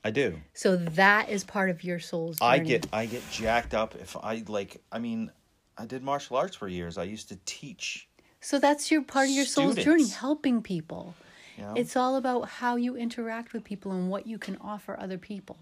I 0.05 0.11
do. 0.11 0.39
so 0.53 0.75
that 0.77 1.29
is 1.29 1.43
part 1.43 1.71
of 1.71 1.83
your 1.83 1.99
soul's 1.99 2.37
I 2.39 2.59
get 2.59 2.85
I 2.93 3.07
get 3.07 3.23
jacked 3.31 3.73
up 3.73 3.95
if 3.95 4.15
I 4.15 4.43
like. 4.47 4.81
I 4.91 4.99
mean, 4.99 5.31
I 5.77 5.85
did 5.87 6.03
martial 6.03 6.37
arts 6.37 6.55
for 6.55 6.67
years. 6.67 6.97
I 6.99 7.03
used 7.05 7.27
to 7.29 7.39
teach. 7.45 8.07
so 8.39 8.59
that's 8.59 8.91
your 8.91 9.01
part 9.01 9.27
of 9.29 9.35
your 9.35 9.45
soul's 9.45 9.75
journey 9.75 10.07
helping 10.07 10.61
people 10.61 11.15
You 11.57 11.63
know, 11.63 11.73
It's 11.75 11.95
all 11.95 12.17
about 12.17 12.47
how 12.47 12.75
you 12.75 12.95
interact 12.95 13.51
with 13.53 13.63
people 13.63 13.91
and 13.93 14.09
what 14.09 14.27
you 14.27 14.37
can 14.37 14.57
offer 14.61 14.95
other 14.99 15.17
people. 15.17 15.57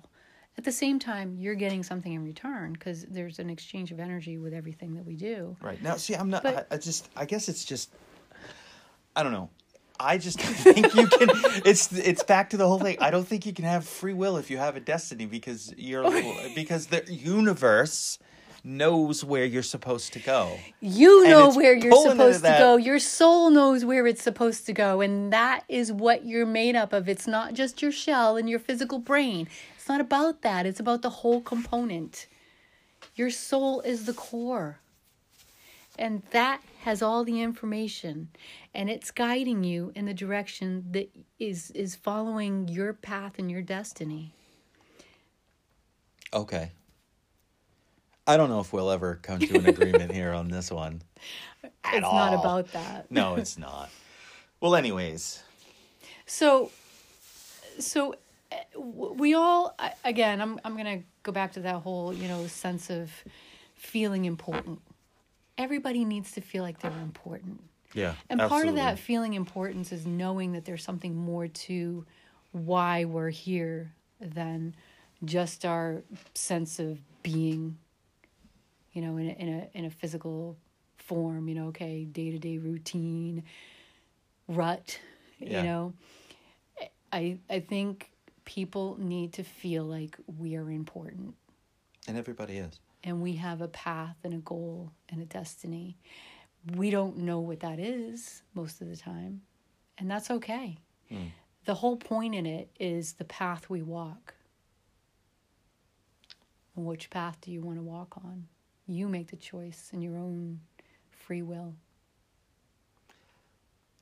At 0.58 0.66
the 0.66 0.72
same 0.72 1.00
time, 1.00 1.38
you're 1.40 1.56
getting 1.56 1.82
something 1.82 2.12
in 2.14 2.24
return 2.24 2.74
because 2.74 3.06
there's 3.06 3.40
an 3.40 3.50
exchange 3.50 3.92
of 3.92 4.00
energy 4.00 4.38
with 4.38 4.54
everything 4.54 4.94
that 4.96 5.06
we 5.06 5.16
do. 5.16 5.56
right 5.62 5.82
now. 5.82 5.96
See, 5.96 6.16
I'm 6.16 6.30
not. 6.30 6.44
But- 6.44 6.68
I, 6.70 6.76
I 6.76 6.78
just. 6.78 7.10
I 7.16 7.26
guess 7.26 7.48
it's 7.48 7.64
just. 7.66 7.90
I 9.16 9.24
don't 9.24 9.32
know. 9.32 9.50
I 10.04 10.18
just 10.18 10.40
think 10.40 10.94
you 10.94 11.08
can. 11.08 11.30
It's 11.66 11.92
it's 11.94 12.24
back 12.24 12.50
to 12.50 12.58
the 12.58 12.68
whole 12.68 12.80
thing. 12.80 12.98
I 13.00 13.10
don't 13.10 13.28
think 13.28 13.46
you 13.46 13.54
can 13.54 13.66
have 13.66 13.88
free 13.88 14.14
will 14.14 14.38
if 14.38 14.52
you 14.52 14.58
have 14.58 14.76
a 14.76 14.80
destiny 14.80 15.26
because 15.26 15.74
you're 15.78 16.04
because 16.56 16.88
the 16.88 17.04
universe 17.08 18.20
knows 18.64 19.24
where 19.24 19.46
you're 19.46 19.64
supposed 19.64 20.14
to 20.14 20.20
go. 20.20 20.58
You 20.80 21.28
know 21.28 21.52
where 21.52 21.76
you're 21.76 21.92
supposed 21.92 22.44
to 22.44 22.56
go. 22.58 22.78
Your 22.78 23.00
soul 23.00 23.50
knows 23.50 23.84
where 23.84 24.08
it's 24.08 24.24
supposed 24.24 24.66
to 24.68 24.74
go. 24.74 25.02
And 25.02 25.34
that 25.34 25.64
is 25.68 25.92
what 25.92 26.26
you're 26.26 26.46
made 26.46 26.76
up 26.76 26.94
of. 26.94 27.10
It's 27.10 27.28
not 27.28 27.54
just 27.54 27.82
your 27.82 27.92
shell 27.92 28.38
and 28.38 28.50
your 28.50 28.60
physical 28.60 29.00
brain. 29.00 29.48
It's 29.76 29.90
not 29.90 30.00
about 30.00 30.42
that. 30.44 30.66
It's 30.66 30.80
about 30.80 31.02
the 31.02 31.10
whole 31.10 31.42
component. 31.42 32.28
Your 33.16 33.30
soul 33.30 33.82
is 33.82 34.06
the 34.06 34.14
core. 34.14 34.80
And 36.00 36.24
that 36.32 36.62
has 36.84 37.02
all 37.02 37.24
the 37.24 37.42
information. 37.42 38.28
And 38.74 38.90
it's 38.90 39.10
guiding 39.10 39.64
you 39.64 39.92
in 39.96 40.06
the 40.06 40.14
direction 40.14 40.86
that 40.92 41.10
is 41.40 41.72
is 41.72 41.96
following 41.96 42.68
your 42.68 42.94
path 42.94 43.40
and 43.40 43.50
your 43.50 43.62
destiny. 43.62 44.34
Okay. 46.34 46.72
I 48.26 48.38
don't 48.38 48.50
know 48.50 48.60
if 48.60 48.72
we'll 48.72 48.90
ever 48.92 49.20
come 49.22 49.40
to 49.40 49.58
an 49.58 49.66
agreement 49.66 50.12
here 50.12 50.32
on 50.32 50.48
this 50.48 50.72
one. 50.72 51.02
At 51.84 51.96
it's 51.96 52.02
not 52.02 52.34
about 52.34 52.72
that. 52.72 53.08
No, 53.12 53.36
it's 53.36 53.58
not. 53.58 53.90
Well, 54.62 54.76
anyways, 54.76 55.44
So, 56.26 56.72
so 57.80 58.16
uh, 58.52 58.80
we 58.80 59.34
all 59.34 59.76
again. 60.04 60.42
I'm 60.42 60.60
I'm 60.66 60.76
gonna 60.76 61.04
go 61.24 61.32
back 61.32 61.54
to 61.54 61.62
that 61.62 61.76
whole 61.76 62.14
you 62.14 62.28
know 62.28 62.48
sense 62.48 62.90
of 62.90 63.12
feeling 63.76 64.26
important. 64.26 64.82
Everybody 65.58 66.06
needs 66.06 66.32
to 66.32 66.42
feel 66.42 66.64
like 66.64 66.80
they're 66.80 66.92
important, 66.92 67.62
yeah. 67.94 68.16
and 68.30 68.40
part 68.40 68.68
of 68.68 68.76
that 68.76 68.98
feeling 68.98 69.34
importance 69.34 69.92
is 69.92 70.06
knowing 70.06 70.54
that 70.54 70.66
there's 70.66 70.84
something 70.84 71.16
more 71.16 71.48
to 71.48 72.06
why 72.52 73.06
we're 73.06 73.30
here 73.30 73.94
than 74.20 74.76
just 75.24 75.64
our 75.64 76.02
sense 76.34 76.80
of 76.80 77.00
being 77.22 77.78
you 78.94 79.02
know, 79.02 79.18
in 79.18 79.30
a, 79.30 79.34
in 79.34 79.50
a 79.50 79.78
in 79.78 79.86
a 79.86 79.90
physical 79.90 80.56
form. 80.98 81.50
You 81.50 81.56
know, 81.56 81.68
okay, 81.68 82.06
day 82.06 82.32
to 82.32 82.40
day 82.40 82.58
routine, 82.60 83.44
rut. 84.48 85.00
Yeah. 85.40 85.58
You 85.58 85.68
know, 85.68 85.94
I 87.12 87.38
I 87.50 87.60
think 87.60 88.12
people 88.46 88.98
need 89.00 89.34
to 89.34 89.44
feel 89.44 89.84
like 89.86 90.18
we 90.38 90.56
are 90.56 90.70
important 90.70 91.34
And 92.08 92.18
everybody 92.18 92.58
is. 92.58 92.80
And 93.04 93.22
we 93.22 93.34
have 93.34 93.62
a 93.62 93.68
path 93.68 94.16
and 94.24 94.34
a 94.34 94.38
goal 94.38 94.92
and 95.10 95.22
a 95.22 95.26
destiny. 95.26 95.98
We 96.76 96.90
don't 96.90 97.18
know 97.18 97.40
what 97.40 97.60
that 97.62 97.80
is 97.80 98.42
most 98.54 98.82
of 98.82 98.88
the 98.90 98.96
time, 98.96 99.42
and 99.98 100.10
that's 100.10 100.32
okay. 100.32 100.78
Hmm. 101.10 101.28
The 101.66 101.74
whole 101.76 101.98
point 101.98 102.36
in 102.36 102.46
it 102.46 102.70
is 102.80 103.14
the 103.14 103.26
path 103.26 103.70
we 103.70 103.82
walk. 103.82 104.34
And 106.76 106.86
which 106.86 107.10
path 107.10 107.38
do 107.42 107.52
you 107.52 107.62
want 107.62 107.78
to 107.78 107.84
walk 107.84 108.18
on? 108.18 108.48
You 108.88 109.08
make 109.08 109.30
the 109.30 109.38
choice 109.38 109.90
in 109.94 110.02
your 110.02 110.18
own 110.18 110.60
free 111.12 111.42
will. 111.42 111.76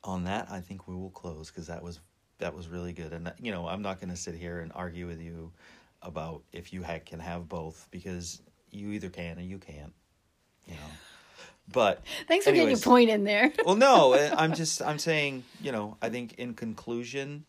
on 0.04 0.24
that 0.24 0.48
i 0.50 0.60
think 0.60 0.88
we 0.88 0.94
will 0.96 1.10
close 1.10 1.48
because 1.48 1.66
that 1.68 1.82
was 1.82 2.00
that 2.38 2.52
was 2.54 2.68
really 2.68 2.92
good 2.92 3.12
and 3.12 3.32
you 3.40 3.52
know 3.52 3.68
i'm 3.68 3.82
not 3.82 4.00
going 4.00 4.10
to 4.10 4.16
sit 4.16 4.34
here 4.34 4.58
and 4.60 4.72
argue 4.74 5.06
with 5.06 5.20
you 5.20 5.52
about 6.02 6.42
if 6.52 6.72
you 6.72 6.82
ha- 6.82 6.98
can 7.06 7.20
have 7.20 7.48
both 7.48 7.86
because 7.92 8.42
you 8.72 8.90
either 8.90 9.08
can 9.08 9.38
or 9.38 9.42
you 9.42 9.58
can't 9.58 9.92
you 10.66 10.74
know 10.74 10.80
but 11.72 12.02
Thanks 12.26 12.44
for 12.44 12.52
getting 12.52 12.70
your 12.70 12.78
point 12.78 13.08
in 13.08 13.22
there. 13.24 13.52
well 13.64 13.76
no 13.76 14.14
i'm 14.36 14.52
just 14.54 14.82
i'm 14.82 14.98
saying 14.98 15.44
you 15.60 15.70
know 15.70 15.96
i 16.02 16.08
think 16.08 16.34
in 16.34 16.54
conclusion 16.54 17.44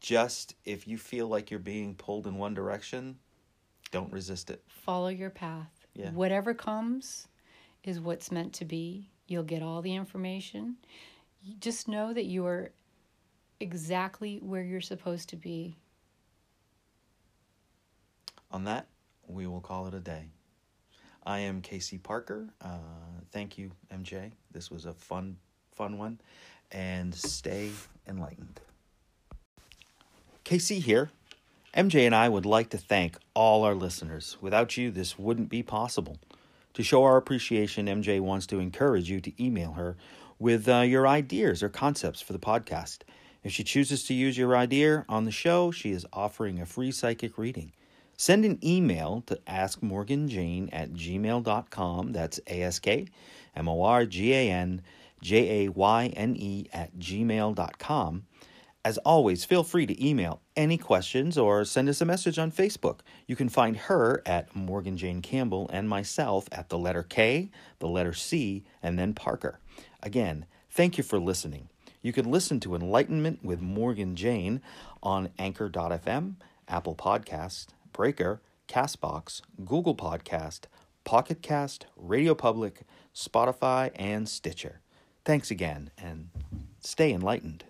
just 0.00 0.54
if 0.64 0.86
you 0.86 0.96
feel 0.96 1.26
like 1.26 1.50
you're 1.50 1.58
being 1.58 1.94
pulled 1.94 2.26
in 2.26 2.36
one 2.36 2.54
direction 2.54 3.18
don't 3.90 4.12
resist 4.12 4.50
it 4.50 4.62
Follow 4.88 5.08
your 5.08 5.28
path. 5.28 5.86
Yeah. 5.92 6.12
Whatever 6.12 6.54
comes 6.54 7.28
is 7.84 8.00
what's 8.00 8.32
meant 8.32 8.54
to 8.54 8.64
be. 8.64 9.10
You'll 9.26 9.42
get 9.42 9.62
all 9.62 9.82
the 9.82 9.94
information. 9.94 10.76
You 11.42 11.56
just 11.60 11.88
know 11.88 12.14
that 12.14 12.24
you 12.24 12.46
are 12.46 12.70
exactly 13.60 14.38
where 14.42 14.62
you're 14.62 14.80
supposed 14.80 15.28
to 15.28 15.36
be. 15.36 15.76
on 18.50 18.64
that, 18.64 18.86
we 19.28 19.46
will 19.46 19.60
call 19.60 19.86
it 19.86 19.94
a 19.94 20.00
day. 20.00 20.30
I 21.24 21.40
am 21.40 21.60
Casey 21.60 21.98
Parker. 21.98 22.48
Uh, 22.60 22.78
thank 23.30 23.58
you, 23.58 23.70
MJ. 23.92 24.32
This 24.50 24.70
was 24.70 24.86
a 24.86 24.94
fun, 24.94 25.36
fun 25.74 25.98
one. 25.98 26.20
And 26.72 27.14
stay 27.14 27.70
enlightened. 28.06 28.60
Casey 30.44 30.80
here. 30.80 31.10
MJ 31.76 32.06
and 32.06 32.14
I 32.14 32.28
would 32.28 32.46
like 32.46 32.70
to 32.70 32.78
thank 32.78 33.18
all 33.34 33.64
our 33.64 33.74
listeners. 33.74 34.38
Without 34.40 34.76
you, 34.76 34.90
this 34.90 35.18
wouldn't 35.18 35.50
be 35.50 35.62
possible. 35.62 36.16
To 36.74 36.82
show 36.82 37.04
our 37.04 37.16
appreciation, 37.16 37.86
MJ 37.86 38.20
wants 38.20 38.46
to 38.46 38.58
encourage 38.58 39.10
you 39.10 39.20
to 39.20 39.44
email 39.44 39.72
her 39.72 39.96
with 40.38 40.68
uh, 40.68 40.80
your 40.80 41.06
ideas 41.06 41.62
or 41.62 41.68
concepts 41.68 42.20
for 42.20 42.32
the 42.32 42.38
podcast. 42.38 43.00
If 43.42 43.52
she 43.52 43.64
chooses 43.64 44.04
to 44.04 44.14
use 44.14 44.38
your 44.38 44.56
idea 44.56 45.04
on 45.08 45.24
the 45.24 45.30
show, 45.30 45.70
she 45.70 45.90
is 45.90 46.06
offering 46.12 46.60
a 46.60 46.66
free 46.66 46.90
psychic 46.90 47.36
reading. 47.36 47.72
Send 48.18 48.44
an 48.44 48.58
email 48.64 49.22
to 49.26 49.36
askmorganjayne 49.46 50.70
at 50.72 50.92
gmail.com. 50.92 52.12
That's 52.12 52.40
A 52.48 52.62
S 52.62 52.80
K 52.80 53.06
M 53.54 53.68
O 53.68 53.82
R 53.82 54.06
G 54.06 54.34
A 54.34 54.50
N 54.50 54.82
J 55.22 55.64
A 55.66 55.68
Y 55.70 56.06
N 56.08 56.34
E 56.36 56.66
at 56.72 56.98
gmail.com. 56.98 58.24
As 58.84 58.98
always, 58.98 59.44
feel 59.44 59.62
free 59.62 59.86
to 59.86 60.04
email 60.04 60.40
any 60.56 60.78
questions 60.78 61.38
or 61.38 61.64
send 61.64 61.88
us 61.88 62.00
a 62.00 62.04
message 62.04 62.38
on 62.38 62.50
Facebook. 62.50 63.00
You 63.26 63.36
can 63.36 63.48
find 63.48 63.76
her 63.76 64.22
at 64.26 64.54
Morgan 64.54 64.96
Jayne 64.96 65.22
Campbell 65.22 65.70
and 65.72 65.88
myself 65.88 66.48
at 66.50 66.70
the 66.70 66.78
letter 66.78 67.04
K, 67.04 67.50
the 67.78 67.88
letter 67.88 68.14
C, 68.14 68.64
and 68.82 68.98
then 68.98 69.14
Parker. 69.14 69.60
Again, 70.02 70.46
thank 70.70 70.98
you 70.98 71.04
for 71.04 71.20
listening. 71.20 71.68
You 72.02 72.12
can 72.12 72.30
listen 72.30 72.58
to 72.60 72.74
Enlightenment 72.74 73.44
with 73.44 73.60
Morgan 73.60 74.16
Jayne 74.16 74.60
on 75.02 75.30
Anchor.fm, 75.38 76.34
Apple 76.68 76.94
Podcast, 76.94 77.66
Breaker, 77.98 78.40
Castbox, 78.68 79.42
Google 79.64 79.96
Podcast, 79.96 80.66
Pocket 81.02 81.42
Cast, 81.42 81.86
Radio 81.96 82.32
Public, 82.32 82.82
Spotify, 83.12 83.90
and 83.96 84.28
Stitcher. 84.28 84.82
Thanks 85.24 85.50
again, 85.50 85.90
and 85.98 86.30
stay 86.78 87.12
enlightened. 87.12 87.64